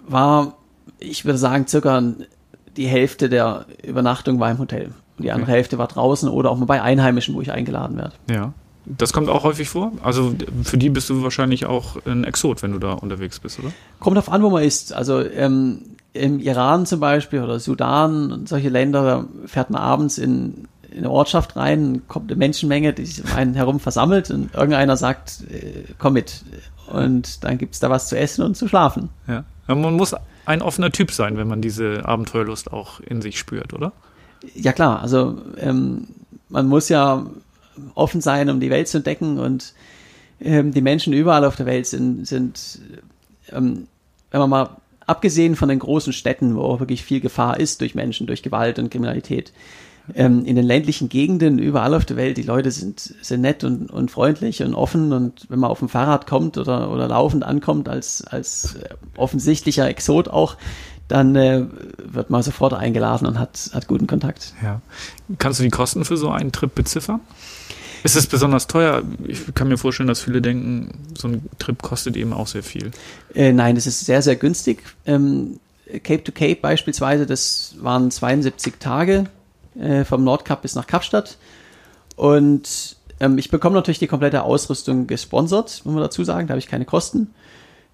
war, 0.07 0.57
ich 0.99 1.25
würde 1.25 1.37
sagen, 1.37 1.67
circa 1.67 2.01
die 2.75 2.87
Hälfte 2.87 3.29
der 3.29 3.65
Übernachtung 3.83 4.39
war 4.39 4.49
im 4.51 4.59
Hotel. 4.59 4.93
Die 5.19 5.31
andere 5.31 5.43
okay. 5.43 5.57
Hälfte 5.57 5.77
war 5.77 5.87
draußen 5.87 6.27
oder 6.27 6.49
auch 6.49 6.57
mal 6.57 6.65
bei 6.65 6.81
Einheimischen, 6.81 7.35
wo 7.35 7.41
ich 7.41 7.51
eingeladen 7.51 7.97
werde. 7.97 8.13
Ja. 8.29 8.53
Das 8.85 9.13
kommt 9.13 9.29
auch 9.29 9.43
häufig 9.43 9.69
vor. 9.69 9.93
Also 10.03 10.33
für 10.63 10.77
die 10.77 10.89
bist 10.89 11.09
du 11.09 11.23
wahrscheinlich 11.23 11.65
auch 11.65 11.95
ein 12.05 12.25
Exot, 12.25 12.61
wenn 12.63 12.73
du 12.73 12.79
da 12.79 12.93
unterwegs 12.93 13.39
bist, 13.39 13.59
oder? 13.59 13.71
Kommt 13.99 14.17
auf 14.17 14.29
an, 14.29 14.43
wo 14.43 14.49
man 14.49 14.61
ist. 14.61 14.91
Also 14.91 15.21
ähm, 15.21 15.83
im 16.11 16.39
Iran 16.39 16.85
zum 16.85 16.99
Beispiel 16.99 17.41
oder 17.41 17.59
Sudan 17.59 18.31
und 18.31 18.49
solche 18.49 18.69
Länder, 18.69 19.03
da 19.03 19.47
fährt 19.47 19.69
man 19.69 19.81
abends 19.81 20.17
in, 20.17 20.67
in 20.93 20.99
eine 20.99 21.09
Ortschaft 21.09 21.55
rein, 21.55 22.03
kommt 22.07 22.31
eine 22.31 22.37
Menschenmenge, 22.37 22.93
die 22.93 23.05
sich 23.05 23.23
um 23.23 23.31
einen 23.31 23.55
herum 23.55 23.79
versammelt 23.79 24.31
und 24.31 24.53
irgendeiner 24.53 24.95
sagt, 24.95 25.43
äh, 25.49 25.83
komm 25.97 26.13
mit. 26.13 26.43
Und 26.87 27.43
dann 27.43 27.57
gibt 27.57 27.73
es 27.73 27.79
da 27.79 27.89
was 27.89 28.09
zu 28.09 28.17
essen 28.17 28.43
und 28.43 28.55
zu 28.55 28.67
schlafen. 28.67 29.09
Ja. 29.27 29.43
Man 29.67 29.95
muss 29.95 30.15
ein 30.45 30.61
offener 30.61 30.91
Typ 30.91 31.11
sein, 31.11 31.37
wenn 31.37 31.47
man 31.47 31.61
diese 31.61 32.05
Abenteuerlust 32.05 32.71
auch 32.71 32.99
in 32.99 33.21
sich 33.21 33.39
spürt, 33.39 33.73
oder? 33.73 33.93
Ja 34.55 34.73
klar, 34.73 35.01
also 35.01 35.41
ähm, 35.57 36.07
man 36.49 36.67
muss 36.67 36.89
ja 36.89 37.25
offen 37.95 38.21
sein, 38.21 38.49
um 38.49 38.59
die 38.59 38.69
Welt 38.69 38.87
zu 38.87 38.97
entdecken 38.97 39.39
und 39.39 39.73
ähm, 40.41 40.73
die 40.73 40.81
Menschen 40.81 41.13
überall 41.13 41.45
auf 41.45 41.55
der 41.55 41.65
Welt 41.65 41.87
sind, 41.87 42.27
sind 42.27 42.79
ähm, 43.51 43.87
wenn 44.31 44.41
man 44.41 44.49
mal 44.49 44.69
abgesehen 45.05 45.55
von 45.55 45.69
den 45.69 45.79
großen 45.79 46.13
Städten, 46.13 46.55
wo 46.55 46.61
auch 46.61 46.79
wirklich 46.79 47.03
viel 47.03 47.19
Gefahr 47.19 47.59
ist 47.59 47.81
durch 47.81 47.95
Menschen, 47.95 48.27
durch 48.27 48.43
Gewalt 48.43 48.79
und 48.79 48.89
Kriminalität, 48.89 49.53
ähm, 50.15 50.45
in 50.45 50.55
den 50.55 50.65
ländlichen 50.65 51.09
Gegenden 51.09 51.59
überall 51.59 51.93
auf 51.93 52.05
der 52.05 52.17
Welt, 52.17 52.37
die 52.37 52.43
Leute 52.43 52.71
sind, 52.71 52.99
sind 53.21 53.41
nett 53.41 53.63
und, 53.63 53.89
und 53.89 54.11
freundlich 54.11 54.61
und 54.61 54.73
offen 54.73 55.13
und 55.13 55.45
wenn 55.49 55.59
man 55.59 55.71
auf 55.71 55.79
dem 55.79 55.89
Fahrrad 55.89 56.27
kommt 56.27 56.57
oder, 56.57 56.91
oder 56.91 57.07
laufend 57.07 57.43
ankommt 57.43 57.87
als, 57.87 58.25
als 58.25 58.75
offensichtlicher 59.15 59.87
Exot 59.87 60.27
auch, 60.27 60.57
dann 61.07 61.35
äh, 61.35 61.65
wird 61.97 62.29
man 62.29 62.43
sofort 62.43 62.73
eingeladen 62.73 63.27
und 63.27 63.39
hat, 63.39 63.69
hat 63.73 63.87
guten 63.87 64.07
Kontakt. 64.07 64.53
Ja. 64.61 64.81
Kannst 65.37 65.59
du 65.59 65.63
die 65.63 65.69
Kosten 65.69 66.05
für 66.05 66.17
so 66.17 66.29
einen 66.29 66.51
Trip 66.51 66.73
beziffern? 66.73 67.21
Ist 68.03 68.17
es 68.17 68.27
besonders 68.27 68.67
teuer? 68.67 69.03
Ich 69.27 69.53
kann 69.53 69.69
mir 69.69 69.77
vorstellen, 69.77 70.07
dass 70.07 70.21
viele 70.21 70.41
denken, 70.41 70.91
so 71.17 71.29
ein 71.29 71.49
Trip 71.59 71.81
kostet 71.81 72.17
eben 72.17 72.33
auch 72.33 72.47
sehr 72.47 72.63
viel. 72.63 72.91
Äh, 73.33 73.53
nein, 73.53 73.77
es 73.77 73.87
ist 73.87 74.05
sehr, 74.05 74.21
sehr 74.21 74.35
günstig. 74.35 74.83
Ähm, 75.05 75.59
Cape 76.03 76.23
to 76.23 76.33
Cape 76.33 76.57
beispielsweise, 76.61 77.25
das 77.25 77.75
waren 77.79 78.11
72 78.11 78.73
Tage 78.79 79.25
äh, 79.79 80.03
vom 80.05 80.23
Nordkap 80.23 80.61
bis 80.61 80.75
nach 80.75 80.87
Kapstadt. 80.87 81.37
Und 82.15 82.97
ähm, 83.19 83.37
ich 83.37 83.49
bekomme 83.49 83.75
natürlich 83.75 83.99
die 83.99 84.07
komplette 84.07 84.43
Ausrüstung 84.43 85.07
gesponsert, 85.07 85.81
muss 85.83 85.93
man 85.93 86.03
dazu 86.03 86.23
sagen, 86.23 86.47
da 86.47 86.53
habe 86.53 86.59
ich 86.59 86.67
keine 86.67 86.85
Kosten. 86.85 87.33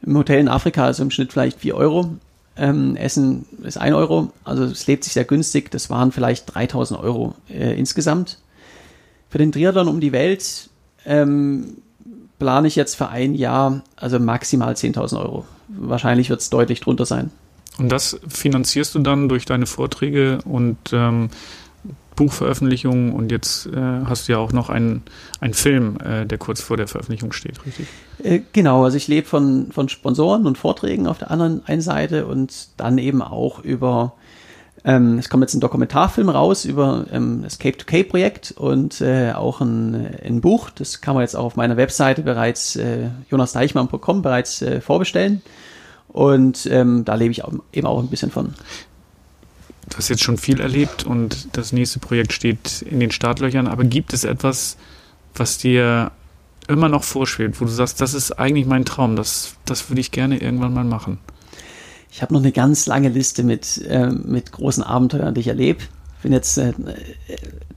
Im 0.02 0.18
Hotel 0.18 0.40
in 0.40 0.48
Afrika 0.48 0.86
also 0.86 1.04
im 1.04 1.12
Schnitt 1.12 1.34
vielleicht 1.34 1.60
4 1.60 1.76
Euro. 1.76 2.10
Ähm, 2.58 2.96
Essen 2.96 3.46
ist 3.64 3.78
1 3.78 3.96
Euro, 3.96 4.32
also 4.44 4.64
es 4.64 4.88
lebt 4.88 5.04
sich 5.04 5.14
sehr 5.14 5.26
günstig. 5.26 5.72
Das 5.72 5.90
waren 5.90 6.12
vielleicht 6.12 6.54
3000 6.54 7.00
Euro 7.00 7.36
äh, 7.50 7.78
insgesamt. 7.78 8.40
Für 9.30 9.38
den 9.38 9.52
Triathlon 9.52 9.88
um 9.88 10.00
die 10.00 10.12
Welt 10.12 10.70
ähm, 11.06 11.78
plane 12.40 12.68
ich 12.68 12.76
jetzt 12.76 12.96
für 12.96 13.10
ein 13.10 13.36
Jahr 13.36 13.84
also 13.96 14.20
maximal 14.20 14.74
10.000 14.74 15.20
Euro. 15.20 15.46
Wahrscheinlich 15.68 16.30
wird 16.30 16.42
es 16.42 16.50
deutlich 16.50 16.80
drunter 16.80 17.06
sein. 17.06 17.32
Und 17.78 17.90
das 17.92 18.20
finanzierst 18.28 18.96
du 18.96 19.00
dann 19.00 19.30
durch 19.30 19.46
deine 19.46 19.66
Vorträge 19.66 20.40
und 20.44 20.78
ähm, 20.92 21.30
Buchveröffentlichungen 22.20 23.14
und 23.14 23.32
jetzt 23.32 23.68
äh, 23.68 24.02
hast 24.04 24.28
du 24.28 24.34
ja 24.34 24.40
auch 24.40 24.52
noch 24.52 24.70
einen, 24.70 25.04
einen 25.40 25.54
Film, 25.54 25.98
äh, 26.02 26.26
der 26.26 26.38
kurz 26.38 26.60
vor 26.60 26.76
der 26.76 26.90
Veröffentlichung 26.90 27.32
steht, 27.32 27.66
richtig? 27.66 27.88
Äh, 28.22 28.42
genau, 28.52 28.84
also 28.84 28.98
ich 28.98 29.08
lebe 29.08 29.26
von, 29.26 29.72
von 29.72 29.88
Sponsoren 29.88 30.46
und 30.46 30.58
Vorträgen 30.58 31.08
auf 31.08 31.18
der 31.18 31.32
anderen 31.32 31.66
einen 31.66 31.80
Seite 31.80 32.26
und 32.26 32.72
dann 32.76 32.98
eben 32.98 33.22
auch 33.22 33.64
über, 33.64 34.16
ähm, 34.84 35.18
es 35.18 35.30
kommt 35.30 35.44
jetzt 35.44 35.54
ein 35.54 35.62
Dokumentarfilm 35.62 36.28
raus 36.28 36.66
über 36.66 37.06
ähm, 37.10 37.44
das 37.44 37.58
Cape 37.58 37.78
to 37.78 37.86
Cape 37.86 38.10
Projekt 38.10 38.52
und 38.52 39.00
äh, 39.00 39.32
auch 39.32 39.62
ein, 39.62 40.14
ein 40.22 40.42
Buch, 40.42 40.72
das 40.72 41.00
kann 41.00 41.14
man 41.14 41.22
jetzt 41.22 41.38
auch 41.38 41.46
auf 41.46 41.56
meiner 41.56 41.78
Webseite 41.78 42.22
bereits, 42.22 42.76
äh, 42.76 43.12
jonasdeichmann.com 43.32 44.22
bereits 44.22 44.62
äh, 44.62 44.82
vorbestellen. 44.82 45.42
Und 46.10 46.66
ähm, 46.66 47.06
da 47.06 47.14
lebe 47.16 47.32
ich 47.32 47.46
auch, 47.46 47.54
eben 47.72 47.88
auch 47.88 48.00
ein 48.00 48.08
bisschen 48.08 48.32
von 48.32 48.56
du 49.90 49.98
hast 49.98 50.10
jetzt 50.10 50.24
schon 50.24 50.38
viel 50.38 50.60
erlebt 50.60 51.04
und 51.04 51.50
das 51.54 51.72
nächste 51.72 52.00
Projekt 52.00 52.34
steht 52.34 52.82
in 52.84 53.00
den 53.00 53.12
Startlöchern, 53.12 53.68
aber 53.68 53.84
gibt 53.84 54.14
es 54.14 54.24
etwas, 54.24 54.78
was 55.36 55.58
dir 55.58 56.12
immer 56.68 56.90
noch 56.90 57.04
vorschwebt, 57.04 57.60
wo 57.60 57.66
du 57.66 57.72
sagst, 57.72 58.00
das 58.00 58.14
ist 58.14 58.34
eigentlich 58.34 58.66
mein 58.66 58.86
Traum, 58.86 59.16
das, 59.16 59.56
das 59.66 59.90
würde 59.90 60.02
ich 60.02 60.12
gerne 60.12 60.40
irgendwann 60.40 60.74
mal 60.74 60.84
machen? 60.84 61.18
Ich 62.12 62.22
habe 62.22 62.34
noch 62.34 62.42
eine 62.42 62.52
ganz 62.52 62.86
lange 62.86 63.10
Liste 63.10 63.44
mit, 63.44 63.84
äh, 63.88 64.08
mit 64.08 64.52
großen 64.52 64.84
Abenteuern, 64.84 65.34
die 65.34 65.42
ich 65.42 65.48
erlebe. 65.48 65.84
Ich 66.18 66.24
bin 66.24 66.34
jetzt 66.34 66.58
äh, 66.58 66.74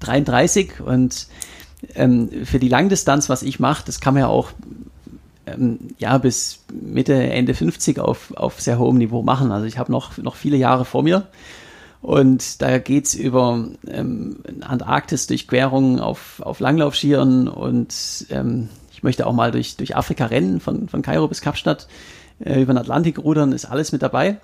33 0.00 0.80
und 0.80 1.26
ähm, 1.94 2.30
für 2.44 2.58
die 2.58 2.68
Langdistanz, 2.68 3.28
was 3.28 3.42
ich 3.42 3.60
mache, 3.60 3.84
das 3.86 4.00
kann 4.00 4.14
man 4.14 4.22
ja 4.22 4.26
auch 4.28 4.50
ähm, 5.46 5.78
ja, 5.98 6.18
bis 6.18 6.60
Mitte, 6.72 7.14
Ende 7.14 7.54
50 7.54 7.98
auf, 7.98 8.32
auf 8.36 8.60
sehr 8.60 8.78
hohem 8.78 8.98
Niveau 8.98 9.22
machen. 9.22 9.52
Also 9.52 9.66
ich 9.66 9.78
habe 9.78 9.90
noch, 9.90 10.16
noch 10.18 10.36
viele 10.36 10.56
Jahre 10.56 10.84
vor 10.84 11.02
mir. 11.02 11.26
Und 12.02 12.60
da 12.60 12.78
geht's 12.78 13.14
über 13.14 13.64
ähm, 13.86 14.38
Antarktis 14.60 15.28
Durchquerungen 15.28 16.00
auf, 16.00 16.42
auf 16.44 16.58
Langlaufschieren 16.58 17.46
und 17.46 18.26
ähm, 18.30 18.68
ich 18.92 19.04
möchte 19.04 19.24
auch 19.26 19.32
mal 19.32 19.52
durch, 19.52 19.76
durch 19.76 19.96
Afrika 19.96 20.26
rennen, 20.26 20.60
von, 20.60 20.88
von 20.88 21.02
Kairo 21.02 21.28
bis 21.28 21.40
Kapstadt, 21.40 21.86
äh, 22.40 22.60
über 22.60 22.74
den 22.74 22.78
Atlantik 22.78 23.18
rudern, 23.18 23.52
ist 23.52 23.66
alles 23.66 23.92
mit 23.92 24.02
dabei. 24.02 24.38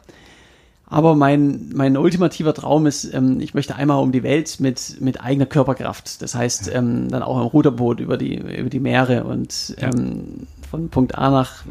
Aber 0.87 1.17
mein, 1.17 1.71
mein 1.75 1.97
ultimativer 1.97 2.55
Traum 2.55 2.87
ist, 2.87 3.13
ähm, 3.13 3.41
ich 3.41 3.55
möchte 3.55 3.75
einmal 3.75 4.01
um 4.03 4.13
die 4.13 4.23
Welt 4.23 4.61
mit, 4.61 5.01
mit 5.01 5.21
eigener 5.21 5.47
Körperkraft. 5.47 6.23
Das 6.23 6.37
heißt, 6.37 6.71
ähm, 6.73 7.09
dann 7.09 7.25
auch 7.25 7.41
im 7.41 7.47
Ruderboot 7.47 7.99
über 7.99 8.17
die, 8.17 8.37
über 8.37 8.71
die 8.71 8.81
Meere 8.81 9.25
und 9.25 9.75
ähm, 9.79 10.47
von 10.71 10.89
Punkt 10.91 11.19
A 11.19 11.31
nach 11.31 11.65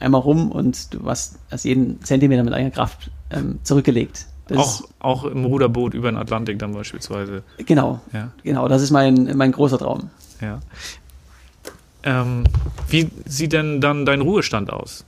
einmal 0.00 0.20
rum 0.20 0.50
und 0.50 0.94
du 0.94 1.06
hast, 1.06 1.38
hast 1.50 1.64
jeden 1.64 2.02
Zentimeter 2.02 2.42
mit 2.42 2.52
eigener 2.52 2.72
Kraft 2.72 3.10
ähm, 3.30 3.60
zurückgelegt. 3.62 4.26
Auch, 4.56 4.82
auch 4.98 5.24
im 5.24 5.44
Ruderboot 5.44 5.94
über 5.94 6.10
den 6.10 6.16
Atlantik 6.16 6.58
dann 6.58 6.72
beispielsweise. 6.72 7.42
Genau. 7.58 8.00
Ja. 8.12 8.32
Genau, 8.42 8.68
das 8.68 8.82
ist 8.82 8.90
mein, 8.90 9.36
mein 9.36 9.52
großer 9.52 9.78
Traum. 9.78 10.10
Ja. 10.40 10.60
Ähm, 12.02 12.44
wie 12.88 13.10
sieht 13.26 13.52
denn 13.52 13.80
dann 13.80 14.06
dein 14.06 14.20
Ruhestand 14.20 14.72
aus? 14.72 15.04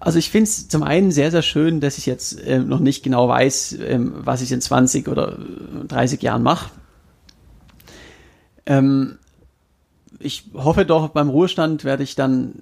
Also 0.00 0.18
ich 0.18 0.30
finde 0.30 0.44
es 0.44 0.68
zum 0.68 0.82
einen 0.82 1.12
sehr, 1.12 1.30
sehr 1.30 1.42
schön, 1.42 1.80
dass 1.80 1.98
ich 1.98 2.06
jetzt 2.06 2.40
äh, 2.40 2.58
noch 2.58 2.80
nicht 2.80 3.02
genau 3.02 3.28
weiß, 3.28 3.78
ähm, 3.80 4.14
was 4.16 4.42
ich 4.42 4.50
in 4.52 4.60
20 4.60 5.08
oder 5.08 5.38
30 5.88 6.22
Jahren 6.22 6.42
mache. 6.42 6.70
Ähm, 8.64 9.18
ich 10.18 10.44
hoffe 10.54 10.84
doch, 10.84 11.08
beim 11.10 11.28
Ruhestand 11.28 11.84
werde 11.84 12.02
ich 12.02 12.14
dann 12.14 12.54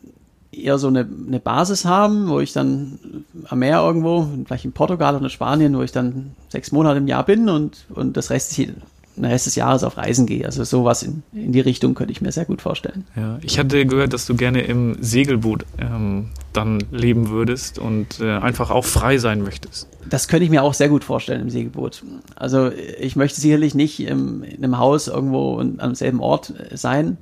eher 0.62 0.78
so 0.78 0.88
eine, 0.88 1.08
eine 1.26 1.40
Basis 1.40 1.84
haben, 1.84 2.28
wo 2.28 2.40
ich 2.40 2.52
dann 2.52 2.98
am 3.46 3.58
Meer 3.58 3.80
irgendwo, 3.80 4.26
vielleicht 4.44 4.64
in 4.64 4.72
Portugal 4.72 5.16
oder 5.16 5.28
Spanien, 5.28 5.76
wo 5.76 5.82
ich 5.82 5.92
dann 5.92 6.32
sechs 6.48 6.72
Monate 6.72 6.98
im 6.98 7.08
Jahr 7.08 7.24
bin 7.24 7.48
und, 7.48 7.86
und 7.90 8.16
das 8.16 8.30
Rest, 8.30 8.56
den 8.58 9.24
Rest 9.24 9.46
des 9.46 9.54
Jahres 9.54 9.84
auf 9.84 9.96
Reisen 9.96 10.26
gehe. 10.26 10.44
Also 10.44 10.64
sowas 10.64 11.02
in, 11.02 11.22
in 11.32 11.52
die 11.52 11.60
Richtung 11.60 11.94
könnte 11.94 12.12
ich 12.12 12.20
mir 12.20 12.32
sehr 12.32 12.44
gut 12.44 12.60
vorstellen. 12.60 13.06
Ja, 13.14 13.38
ich 13.42 13.58
hatte 13.58 13.86
gehört, 13.86 14.12
dass 14.12 14.26
du 14.26 14.34
gerne 14.34 14.62
im 14.62 14.96
Segelboot 15.00 15.64
ähm, 15.78 16.30
dann 16.52 16.82
leben 16.90 17.30
würdest 17.30 17.78
und 17.78 18.20
äh, 18.20 18.32
einfach 18.38 18.70
auch 18.70 18.84
frei 18.84 19.18
sein 19.18 19.42
möchtest. 19.42 19.88
Das 20.08 20.28
könnte 20.28 20.44
ich 20.44 20.50
mir 20.50 20.62
auch 20.62 20.74
sehr 20.74 20.88
gut 20.88 21.04
vorstellen 21.04 21.42
im 21.42 21.50
Segelboot. 21.50 22.02
Also 22.34 22.70
ich 22.72 23.16
möchte 23.16 23.40
sicherlich 23.40 23.74
nicht 23.74 24.00
im, 24.00 24.42
in 24.42 24.64
einem 24.64 24.78
Haus 24.78 25.08
irgendwo 25.08 25.58
an 25.58 25.78
demselben 25.78 26.20
Ort 26.20 26.52
sein. 26.74 27.18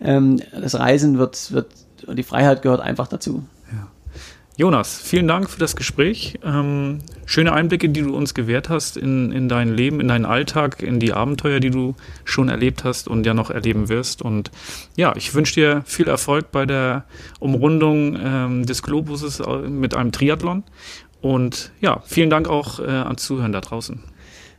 Ähm, 0.00 0.40
das 0.52 0.78
Reisen 0.78 1.18
wird, 1.18 1.52
wird 1.52 1.68
und 2.04 2.16
die 2.16 2.22
Freiheit 2.22 2.62
gehört 2.62 2.80
einfach 2.80 3.08
dazu. 3.08 3.44
Ja. 3.70 3.88
Jonas, 4.56 5.00
vielen 5.00 5.26
Dank 5.28 5.48
für 5.48 5.58
das 5.58 5.76
Gespräch. 5.76 6.38
Ähm, 6.44 6.98
schöne 7.24 7.54
Einblicke, 7.54 7.88
die 7.88 8.02
du 8.02 8.14
uns 8.14 8.34
gewährt 8.34 8.68
hast 8.68 8.98
in, 8.98 9.32
in 9.32 9.48
dein 9.48 9.74
Leben, 9.74 9.98
in 9.98 10.08
deinen 10.08 10.26
Alltag, 10.26 10.82
in 10.82 11.00
die 11.00 11.14
Abenteuer, 11.14 11.58
die 11.58 11.70
du 11.70 11.94
schon 12.24 12.50
erlebt 12.50 12.84
hast 12.84 13.08
und 13.08 13.24
ja 13.24 13.32
noch 13.32 13.50
erleben 13.50 13.88
wirst. 13.88 14.20
Und 14.20 14.50
ja, 14.94 15.14
ich 15.16 15.34
wünsche 15.34 15.54
dir 15.54 15.82
viel 15.86 16.06
Erfolg 16.06 16.52
bei 16.52 16.66
der 16.66 17.04
Umrundung 17.40 18.18
ähm, 18.22 18.66
des 18.66 18.82
Globuses 18.82 19.40
äh, 19.40 19.56
mit 19.68 19.94
einem 19.94 20.12
Triathlon. 20.12 20.64
Und 21.22 21.72
ja, 21.80 22.02
vielen 22.04 22.28
Dank 22.28 22.46
auch 22.46 22.78
äh, 22.78 22.82
ans 22.82 23.22
Zuhören 23.22 23.52
da 23.52 23.62
draußen. 23.62 24.02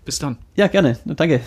Bis 0.05 0.17
dann. 0.17 0.37
Ja, 0.55 0.67
gerne. 0.67 0.97
Danke. 1.05 1.41